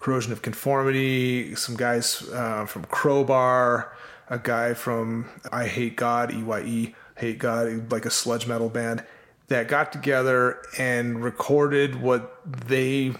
Corrosion 0.00 0.32
of 0.32 0.42
Conformity, 0.42 1.54
some 1.54 1.76
guys 1.76 2.28
uh, 2.32 2.66
from 2.66 2.86
Crowbar, 2.86 3.96
a 4.30 4.40
guy 4.40 4.74
from 4.74 5.30
I 5.52 5.68
Hate 5.68 5.94
God, 5.94 6.32
EYE, 6.34 6.96
Hate 7.16 7.38
God, 7.38 7.92
like 7.92 8.04
a 8.04 8.10
sludge 8.10 8.48
metal 8.48 8.68
band 8.68 9.04
that 9.46 9.68
got 9.68 9.92
together 9.92 10.60
and 10.76 11.22
recorded 11.22 12.02
what 12.02 12.40
they 12.44 13.14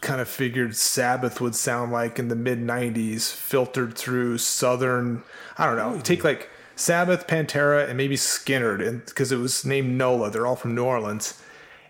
kind 0.00 0.20
of 0.20 0.28
figured 0.28 0.74
Sabbath 0.74 1.40
would 1.40 1.54
sound 1.54 1.92
like 1.92 2.18
in 2.18 2.26
the 2.26 2.34
mid 2.34 2.58
90s, 2.58 3.32
filtered 3.32 3.94
through 3.96 4.38
Southern, 4.38 5.22
I 5.56 5.66
don't 5.66 5.76
know, 5.76 5.94
you 5.94 6.02
take 6.02 6.24
like 6.24 6.50
Sabbath, 6.78 7.26
Pantera, 7.26 7.88
and 7.88 7.96
maybe 7.96 8.16
Skynyrd, 8.16 8.86
and 8.86 9.04
because 9.04 9.32
it 9.32 9.38
was 9.38 9.64
named 9.64 9.96
NOLA, 9.96 10.30
they're 10.30 10.46
all 10.46 10.56
from 10.56 10.74
New 10.74 10.84
Orleans. 10.84 11.40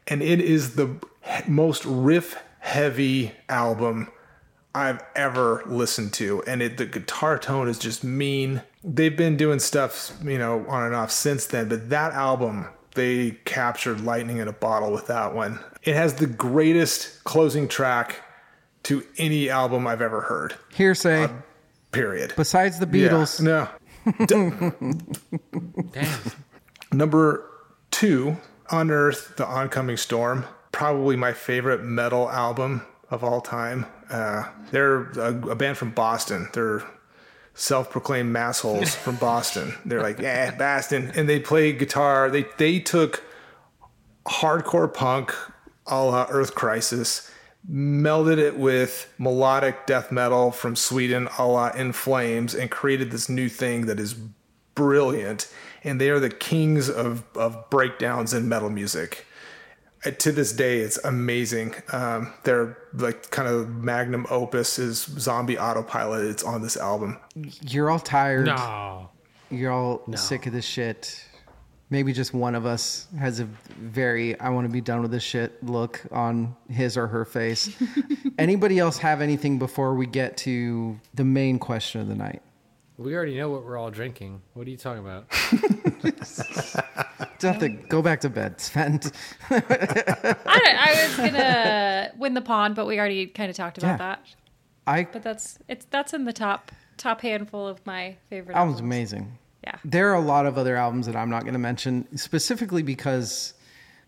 And 0.07 0.22
it 0.22 0.41
is 0.41 0.76
the 0.76 0.97
most 1.47 1.84
riff 1.84 2.43
heavy 2.61 3.32
album 3.49 4.09
I've 4.74 5.03
ever 5.14 5.62
listened 5.66 6.12
to. 6.14 6.43
And 6.45 6.62
it, 6.62 6.78
the 6.78 6.86
guitar 6.86 7.39
tone 7.39 7.68
is 7.68 7.78
just 7.78 8.03
mean. 8.03 8.62
They've 8.82 9.16
been 9.16 9.36
doing 9.36 9.59
stuff, 9.59 10.12
you 10.24 10.39
know, 10.39 10.64
on 10.68 10.84
and 10.84 10.95
off 10.95 11.11
since 11.11 11.47
then, 11.47 11.68
but 11.68 11.91
that 11.91 12.12
album, 12.12 12.68
they 12.95 13.32
captured 13.45 14.01
lightning 14.01 14.39
in 14.39 14.49
a 14.49 14.53
bottle 14.53 14.93
with 14.93 15.07
that 15.09 15.34
one. 15.34 15.61
It 15.82 15.95
has 15.95 16.14
the 16.14 16.26
greatest 16.26 17.24
closing 17.24 17.68
track 17.68 18.22
to 18.84 19.05
any 19.18 19.51
album 19.51 19.86
I've 19.86 20.01
ever 20.01 20.22
heard. 20.22 20.55
Hearsay. 20.74 21.24
Uh, 21.24 21.28
period. 21.93 22.32
Besides 22.36 22.78
the 22.78 22.86
Yeah, 22.86 23.09
Beatles, 23.09 23.41
no. 23.41 23.68
Damn. 24.26 25.06
Number 26.92 27.44
two, 27.90 28.36
Unearth, 28.70 29.36
The 29.36 29.46
Oncoming 29.46 29.96
Storm. 29.96 30.44
Probably 30.72 31.16
my 31.16 31.32
favorite 31.32 31.82
metal 31.82 32.30
album 32.30 32.82
of 33.11 33.24
all 33.24 33.40
time. 33.40 33.86
Uh, 34.11 34.44
they're 34.70 35.11
a, 35.12 35.50
a 35.50 35.54
band 35.54 35.76
from 35.76 35.90
Boston. 35.90 36.48
They're 36.52 36.82
self-proclaimed 37.54 38.34
massholes 38.34 38.94
from 38.94 39.16
Boston. 39.20 39.74
They're 39.84 40.02
like, 40.02 40.18
yeah, 40.18 40.54
Boston, 40.54 41.11
and 41.14 41.28
they 41.28 41.40
play 41.40 41.72
guitar. 41.72 42.30
They 42.30 42.44
they 42.56 42.78
took 42.78 43.22
hardcore 44.26 44.92
punk, 44.92 45.34
a 45.86 46.04
la 46.04 46.26
Earth 46.30 46.54
Crisis, 46.54 47.30
melded 47.70 48.38
it 48.38 48.56
with 48.59 49.12
melodic 49.18 49.86
death 49.86 50.11
metal 50.12 50.50
from 50.50 50.76
Sweden, 50.76 51.28
a 51.38 51.46
la 51.46 51.68
In 51.70 51.92
Flames, 51.92 52.54
and 52.54 52.70
created 52.70 53.11
this 53.11 53.28
new 53.28 53.48
thing 53.48 53.86
that 53.86 53.98
is 54.00 54.14
brilliant. 54.74 55.52
And 55.84 56.00
they 56.00 56.11
are 56.11 56.20
the 56.20 56.30
kings 56.30 56.88
of, 56.88 57.24
of 57.36 57.68
breakdowns 57.70 58.34
in 58.34 58.48
metal 58.48 58.70
music. 58.70 59.26
Uh, 60.04 60.11
To 60.12 60.32
this 60.32 60.52
day, 60.52 60.78
it's 60.80 60.98
amazing. 61.04 61.74
Um, 61.92 62.32
their 62.44 62.78
like 62.94 63.30
kind 63.30 63.48
of 63.48 63.68
magnum 63.68 64.26
opus 64.30 64.78
is 64.78 64.98
Zombie 64.98 65.59
Autopilot. 65.59 66.24
It's 66.26 66.42
on 66.42 66.62
this 66.62 66.76
album. 66.76 67.18
you're 67.34 67.90
all 67.90 67.98
tired. 68.00 68.46
No. 68.46 69.11
You're 69.50 69.72
all 69.72 70.02
sick 70.16 70.46
of 70.46 70.52
this 70.52 70.64
shit. 70.66 71.24
Maybe 71.91 72.12
just 72.12 72.34
one 72.34 72.55
of 72.55 72.66
us 72.66 73.07
has 73.18 73.41
a 73.41 73.45
very 73.78 74.39
I 74.39 74.51
want 74.51 74.66
to 74.66 74.72
be 74.72 74.82
done 74.82 75.01
with 75.01 75.11
this 75.11 75.22
shit 75.22 75.62
look 75.64 76.03
on 76.12 76.55
his 76.68 76.99
or 76.99 77.07
her 77.07 77.24
face. 77.24 77.74
Anybody 78.39 78.78
else 78.78 78.99
have 78.99 79.22
anything 79.22 79.59
before 79.59 79.95
we 79.95 80.05
get 80.07 80.36
to 80.39 81.01
the 81.14 81.24
main 81.24 81.59
question 81.59 82.03
of 82.03 82.09
the 82.09 82.14
night? 82.14 82.43
We 82.99 83.14
already 83.14 83.36
know 83.39 83.49
what 83.49 83.64
we're 83.64 83.78
all 83.78 83.91
drinking. 83.91 84.43
What 84.55 84.66
are 84.66 84.70
you 84.70 84.76
talking 84.76 85.03
about? 85.03 85.26
Nothing. 87.43 87.86
Go 87.89 88.03
back 88.03 88.20
to 88.20 88.28
bed. 88.28 88.59
Svend. 88.59 89.12
I, 89.51 90.34
I 90.47 91.07
was 91.07 91.16
gonna 91.16 92.11
When 92.16 92.34
the 92.34 92.41
Pawn, 92.43 92.74
but 92.74 92.86
we 92.86 92.99
already 92.99 93.26
kind 93.28 93.51
of 93.51 93.57
talked 93.57 93.78
about 93.78 93.93
Yeah. 93.93 93.97
that. 93.99 94.20
I 94.86 95.05
But 95.05 95.22
that's 95.22 95.59
it's 95.68 95.86
that's 95.91 96.12
in 96.12 96.24
the 96.24 96.32
top 96.32 96.72
top 96.97 97.20
handful 97.20 97.68
of 97.68 97.84
my 97.86 98.16
favorite 98.28 98.57
album's 98.57 98.76
albums. 98.76 98.80
amazing. 98.80 99.39
Yeah. 99.69 99.79
There 99.85 100.11
are 100.11 100.14
a 100.14 100.21
lot 100.21 100.47
of 100.47 100.57
other 100.57 100.77
albums 100.77 101.05
that 101.07 101.14
I'm 101.14 101.29
not 101.29 101.43
going 101.43 101.53
to 101.53 101.59
mention 101.59 102.09
specifically 102.16 102.83
because 102.83 103.53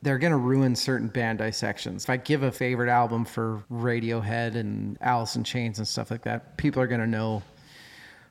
they're 0.01 0.17
going 0.17 0.31
to 0.31 0.39
ruin 0.39 0.75
certain 0.75 1.09
band 1.09 1.39
dissections. 1.39 2.05
If 2.05 2.11
I 2.11 2.17
give 2.17 2.43
a 2.43 2.51
favorite 2.51 2.89
album 2.89 3.27
for 3.27 3.63
Radiohead 3.71 4.55
and 4.55 4.97
Alice 5.03 5.37
in 5.37 5.45
Chains 5.45 5.77
and 5.77 5.87
stuff 5.87 6.11
like 6.11 6.23
that, 6.23 6.57
people 6.57 6.81
are 6.81 6.87
going 6.87 7.03
to 7.03 7.07
know 7.07 7.43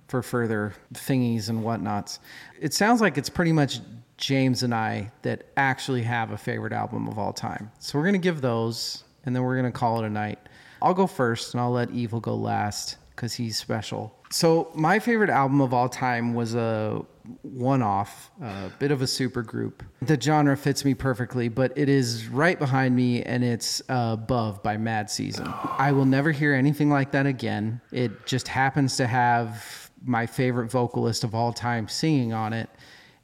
for 0.07 0.23
further 0.23 0.73
thingies 0.95 1.49
and 1.49 1.63
whatnots. 1.63 2.17
It 2.59 2.73
sounds 2.73 2.99
like 2.99 3.15
it's 3.19 3.29
pretty 3.29 3.51
much 3.51 3.79
James 4.17 4.63
and 4.63 4.73
I 4.73 5.11
that 5.21 5.45
actually 5.55 6.01
have 6.01 6.31
a 6.31 6.37
favorite 6.37 6.73
album 6.73 7.07
of 7.07 7.19
all 7.19 7.31
time. 7.31 7.71
So 7.77 7.99
we're 7.99 8.05
going 8.05 8.13
to 8.13 8.19
give 8.19 8.41
those 8.41 9.03
and 9.25 9.35
then 9.35 9.43
we're 9.43 9.59
going 9.59 9.71
to 9.71 9.77
call 9.77 10.01
it 10.01 10.07
a 10.07 10.09
night. 10.09 10.39
I'll 10.81 10.95
go 10.95 11.05
first 11.05 11.53
and 11.53 11.61
I'll 11.61 11.69
let 11.69 11.91
Evil 11.91 12.19
go 12.19 12.33
last 12.33 12.97
because 13.15 13.35
he's 13.35 13.55
special. 13.55 14.15
So 14.31 14.71
my 14.73 14.97
favorite 14.97 15.29
album 15.29 15.61
of 15.61 15.73
all 15.73 15.89
time 15.89 16.33
was 16.33 16.55
a 16.55 17.05
one-off, 17.41 18.31
a 18.41 18.71
bit 18.79 18.91
of 18.91 19.01
a 19.01 19.07
super 19.07 19.41
group. 19.41 19.83
The 20.01 20.19
genre 20.19 20.55
fits 20.57 20.83
me 20.85 20.93
perfectly, 20.93 21.47
but 21.49 21.71
it 21.77 21.89
is 21.89 22.27
right 22.27 22.57
behind 22.57 22.95
me, 22.95 23.21
and 23.23 23.43
it's 23.43 23.81
uh, 23.89 24.11
"Above" 24.13 24.61
by 24.63 24.77
Mad 24.77 25.09
Season. 25.09 25.47
I 25.77 25.91
will 25.91 26.05
never 26.05 26.31
hear 26.31 26.53
anything 26.53 26.89
like 26.89 27.11
that 27.11 27.25
again. 27.25 27.81
It 27.91 28.25
just 28.25 28.47
happens 28.47 28.97
to 28.97 29.07
have 29.07 29.89
my 30.03 30.25
favorite 30.25 30.71
vocalist 30.71 31.23
of 31.23 31.35
all 31.35 31.51
time 31.53 31.87
singing 31.87 32.33
on 32.33 32.53
it, 32.53 32.69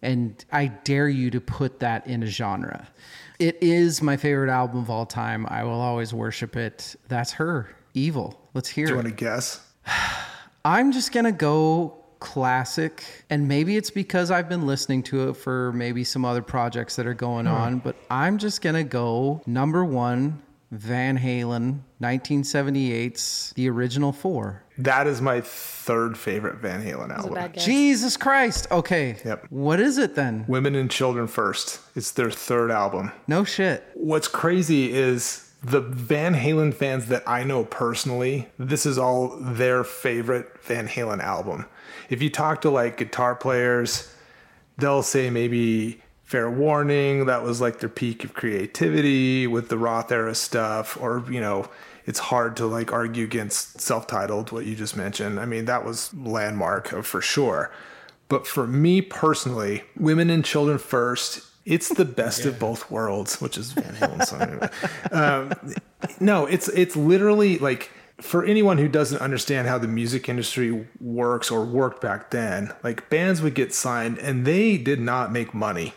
and 0.02 0.44
I 0.52 0.68
dare 0.68 1.08
you 1.10 1.30
to 1.32 1.42
put 1.42 1.80
that 1.80 2.06
in 2.08 2.24
a 2.24 2.28
genre. 2.28 2.88
It 3.40 3.58
is 3.62 4.02
my 4.02 4.16
favorite 4.18 4.50
album 4.50 4.80
of 4.80 4.90
all 4.90 5.06
time. 5.06 5.46
I 5.50 5.64
will 5.64 5.82
always 5.82 6.14
worship 6.14 6.56
it. 6.56 6.96
That's 7.10 7.34
her, 7.34 7.70
Evil. 7.94 8.40
Let's 8.54 8.70
hear 8.70 8.86
Do 8.88 8.94
you 8.94 9.00
it. 9.00 9.04
want 9.04 9.18
to 9.18 9.24
guess? 9.26 9.62
I'm 10.66 10.92
just 10.92 11.12
gonna 11.12 11.32
go 11.32 12.05
classic, 12.20 13.04
and 13.30 13.48
maybe 13.48 13.78
it's 13.78 13.90
because 13.90 14.32
I've 14.32 14.50
been 14.50 14.66
listening 14.66 15.04
to 15.04 15.30
it 15.30 15.34
for 15.38 15.72
maybe 15.74 16.04
some 16.04 16.26
other 16.26 16.42
projects 16.42 16.96
that 16.96 17.06
are 17.08 17.14
going 17.14 17.46
hmm. 17.46 17.54
on, 17.54 17.80
but 17.80 17.96
I'm 18.10 18.38
just 18.38 18.62
gonna 18.62 18.84
go 18.84 19.42
number 19.46 19.84
one, 19.86 20.42
Van 20.72 21.18
Halen, 21.18 21.80
1978's 22.02 23.54
The 23.56 23.70
Original 23.70 24.12
Four. 24.12 24.64
That 24.78 25.08
is 25.08 25.22
my 25.22 25.42
third 25.42 26.18
favorite 26.18 26.56
Van 26.58 26.84
Halen 26.84 27.10
That 27.10 27.18
was 27.30 27.38
a 27.38 27.42
album. 27.42 27.60
Jesus 27.60 28.18
Christ. 28.18 28.68
Okay. 28.72 29.18
Yep. 29.24 29.48
What 29.50 29.80
is 29.80 29.98
it 29.98 30.16
then? 30.16 30.46
Women 30.48 30.76
and 30.76 30.92
Children 30.92 31.28
First. 31.28 31.80
It's 31.96 32.12
their 32.12 32.32
third 32.32 32.72
album. 32.72 33.12
No 33.28 33.44
shit. 33.44 33.86
What's 33.94 34.28
crazy 34.28 34.92
is 34.92 35.50
the 35.64 35.82
Van 35.82 36.36
Halen 36.36 36.74
fans 36.74 37.08
that 37.08 37.24
I 37.28 37.44
know 37.44 37.66
personally, 37.66 38.50
this 38.60 38.86
is 38.86 38.98
all 38.98 39.38
their 39.40 39.84
favorite 39.84 40.62
Van 40.62 40.88
Halen 40.88 41.22
album. 41.22 41.66
If 42.10 42.22
you 42.22 42.30
talk 42.30 42.62
to 42.62 42.70
like 42.70 42.98
guitar 42.98 43.36
players, 43.36 44.14
they'll 44.78 45.04
say 45.04 45.30
maybe 45.30 46.02
Fair 46.24 46.50
Warning, 46.50 47.26
that 47.28 47.44
was 47.44 47.62
like 47.62 47.80
their 47.80 47.90
peak 47.90 48.24
of 48.24 48.34
creativity 48.34 49.48
with 49.48 49.70
the 49.70 49.78
Roth 49.78 50.12
era 50.12 50.34
stuff, 50.34 50.98
or, 51.00 51.24
you 51.30 51.40
know, 51.40 51.70
it's 52.06 52.20
hard 52.20 52.58
to 52.58 52.66
like 52.66 52.92
argue 52.92 53.24
against 53.24 53.82
self-titled 53.82 54.52
what 54.52 54.66
you 54.66 54.76
just 54.76 54.96
mentioned. 54.96 55.40
I 55.40 55.46
mean, 55.46 55.66
that 55.66 55.86
was 55.86 56.14
landmark 56.14 56.92
of 56.92 57.06
for 57.06 57.22
sure. 57.22 57.72
But 58.28 58.48
for 58.48 58.66
me 58.66 59.02
personally, 59.02 59.84
Women 59.96 60.30
and 60.30 60.44
Children 60.44 60.80
First, 60.80 61.42
it's 61.66 61.90
the 61.90 62.06
best 62.06 62.46
of 62.46 62.60
both 62.60 62.90
worlds, 62.90 63.42
which 63.42 63.58
is 63.58 63.72
Van 63.72 63.96
Halen's 63.96 64.30
song. 64.30 64.70
um, 65.12 65.52
no, 66.20 66.46
it's 66.46 66.68
it's 66.70 66.96
literally 66.96 67.58
like 67.60 67.92
for 68.22 68.46
anyone 68.46 68.78
who 68.78 68.88
doesn't 68.88 69.22
understand 69.22 69.68
how 69.68 69.78
the 69.78 69.88
music 69.88 70.30
industry 70.30 70.88
works 71.00 71.52
or 71.52 71.66
worked 71.66 72.02
back 72.02 72.32
then, 72.32 72.74
like 72.84 73.10
bands 73.10 73.42
would 73.42 73.56
get 73.56 73.74
signed 73.74 74.18
and 74.20 74.46
they 74.46 74.78
did 74.78 75.00
not 75.00 75.32
make 75.32 75.54
money 75.54 75.94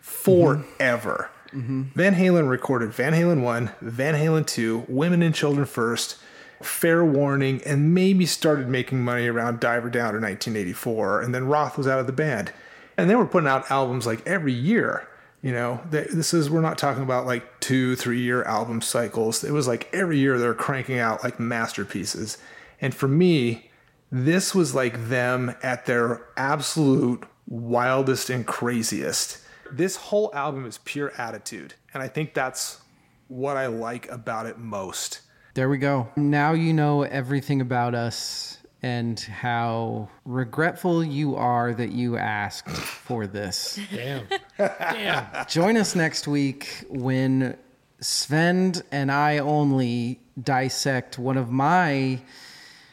forever. 0.00 1.30
Mm-hmm. 1.52 1.82
Van 1.94 2.14
Halen 2.14 2.48
recorded 2.48 2.92
Van 2.92 3.12
Halen 3.12 3.42
1, 3.42 3.70
Van 3.80 4.14
Halen 4.14 4.46
2, 4.46 4.86
Women 4.88 5.22
and 5.22 5.34
Children 5.34 5.66
First, 5.66 6.16
Fair 6.62 7.04
Warning, 7.04 7.62
and 7.64 7.94
maybe 7.94 8.26
started 8.26 8.68
making 8.68 9.02
money 9.02 9.26
around 9.26 9.60
Diver 9.60 9.90
Down 9.90 10.14
in 10.14 10.22
1984. 10.22 11.22
And 11.22 11.34
then 11.34 11.46
Roth 11.46 11.78
was 11.78 11.86
out 11.86 12.00
of 12.00 12.06
the 12.06 12.12
band. 12.12 12.52
And 12.96 13.08
they 13.08 13.14
were 13.14 13.26
putting 13.26 13.48
out 13.48 13.70
albums 13.70 14.06
like 14.06 14.26
every 14.26 14.52
year. 14.52 15.06
You 15.42 15.52
know, 15.52 15.80
They- 15.88 16.08
this 16.12 16.34
is, 16.34 16.50
we're 16.50 16.60
not 16.60 16.78
talking 16.78 17.02
about 17.02 17.26
like 17.26 17.60
two, 17.60 17.94
three 17.96 18.20
year 18.20 18.42
album 18.42 18.80
cycles. 18.80 19.44
It 19.44 19.52
was 19.52 19.68
like 19.68 19.88
every 19.92 20.18
year 20.18 20.38
they're 20.38 20.54
cranking 20.54 20.98
out 20.98 21.22
like 21.22 21.38
masterpieces. 21.38 22.38
And 22.80 22.92
for 22.94 23.06
me, 23.08 23.70
this 24.10 24.54
was 24.54 24.74
like 24.74 25.08
them 25.08 25.54
at 25.62 25.86
their 25.86 26.22
absolute 26.36 27.24
wildest 27.46 28.30
and 28.30 28.46
craziest. 28.46 29.38
This 29.70 29.96
whole 29.96 30.30
album 30.34 30.66
is 30.66 30.78
pure 30.84 31.12
attitude. 31.18 31.74
And 31.94 32.02
I 32.02 32.08
think 32.08 32.34
that's 32.34 32.80
what 33.28 33.56
I 33.56 33.66
like 33.66 34.10
about 34.10 34.46
it 34.46 34.58
most. 34.58 35.20
There 35.54 35.68
we 35.68 35.78
go. 35.78 36.08
Now 36.16 36.52
you 36.52 36.72
know 36.72 37.02
everything 37.02 37.60
about 37.60 37.94
us 37.94 38.58
and 38.82 39.18
how 39.18 40.08
regretful 40.24 41.02
you 41.04 41.34
are 41.36 41.74
that 41.74 41.90
you 41.90 42.16
asked 42.16 42.68
for 42.70 43.26
this. 43.26 43.78
Damn. 43.92 44.26
Damn. 44.58 45.46
Join 45.46 45.76
us 45.76 45.94
next 45.94 46.26
week 46.28 46.84
when 46.88 47.56
Svend 48.00 48.82
and 48.90 49.10
I 49.10 49.38
only 49.38 50.20
dissect 50.42 51.18
one 51.18 51.36
of 51.36 51.50
my, 51.50 52.20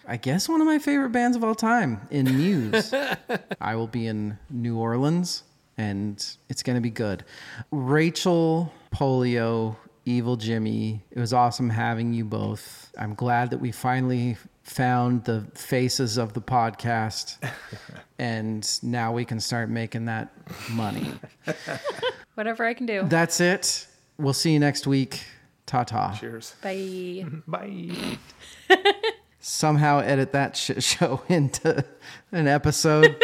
I 0.08 0.18
guess, 0.18 0.48
one 0.48 0.62
of 0.62 0.68
my 0.68 0.80
favorite 0.80 1.12
bands 1.12 1.36
of 1.36 1.44
all 1.44 1.56
time 1.56 2.08
in 2.12 2.26
Muse. 2.38 2.94
I 3.62 3.76
will 3.76 3.88
be 3.88 4.08
in 4.08 4.38
New 4.50 4.78
Orleans 4.78 5.44
and 5.78 6.26
it's 6.50 6.64
going 6.64 6.76
to 6.76 6.82
be 6.82 6.90
good. 6.90 7.24
Rachel, 7.72 8.72
Polio, 8.94 9.76
Evil 10.08 10.36
Jimmy, 10.36 11.04
it 11.10 11.20
was 11.20 11.34
awesome 11.34 11.70
having 11.70 12.14
you 12.14 12.24
both. 12.26 12.92
I'm 12.98 13.16
glad 13.16 13.50
that 13.50 13.58
we 13.58 13.72
finally 13.72 14.38
found 14.62 15.24
the 15.26 15.46
faces 15.56 16.18
of 16.18 16.34
the 16.34 16.42
podcast 16.42 17.38
and 18.20 18.80
now 18.84 19.12
we 19.12 19.26
can 19.26 19.40
start 19.40 19.70
making 19.70 20.06
that 20.06 20.32
money. 20.70 21.12
Whatever 22.36 22.66
I 22.66 22.76
can 22.76 22.86
do. 22.86 23.04
That's 23.08 23.40
it. 23.42 23.88
We'll 24.20 24.34
see 24.34 24.54
you 24.54 24.60
next 24.60 24.86
week. 24.86 25.24
Ta 25.66 25.84
ta. 25.84 26.16
Cheers. 26.20 26.54
Bye. 26.62 27.26
Bye. 27.48 28.18
Somehow 29.40 30.00
edit 30.00 30.34
that 30.34 30.56
shit 30.56 30.84
show 30.84 31.24
into 31.30 31.84
an 32.32 32.48
episode. 32.48 33.16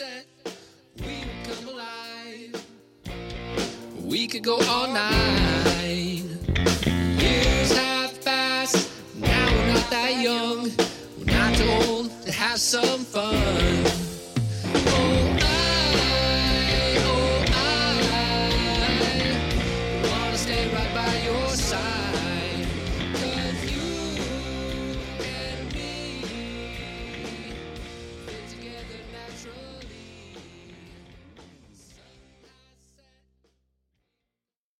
Has 0.00 0.06
set, 0.06 0.26
we 0.98 1.24
will 1.24 1.54
come 1.54 1.68
alive. 1.68 2.66
We 4.04 4.26
could 4.26 4.42
go 4.44 4.58
all 4.68 4.92
night. 4.92 6.24
Years 6.86 7.76
have 7.76 8.24
passed, 8.24 8.90
now 9.16 9.46
we're 9.52 9.72
not 9.72 9.90
that 9.90 10.20
young. 10.20 10.70
We're 11.18 11.24
not 11.24 11.54
too 11.56 11.68
old 11.68 12.22
to 12.22 12.32
have 12.32 12.58
some 12.58 13.00
fun. 13.00 13.77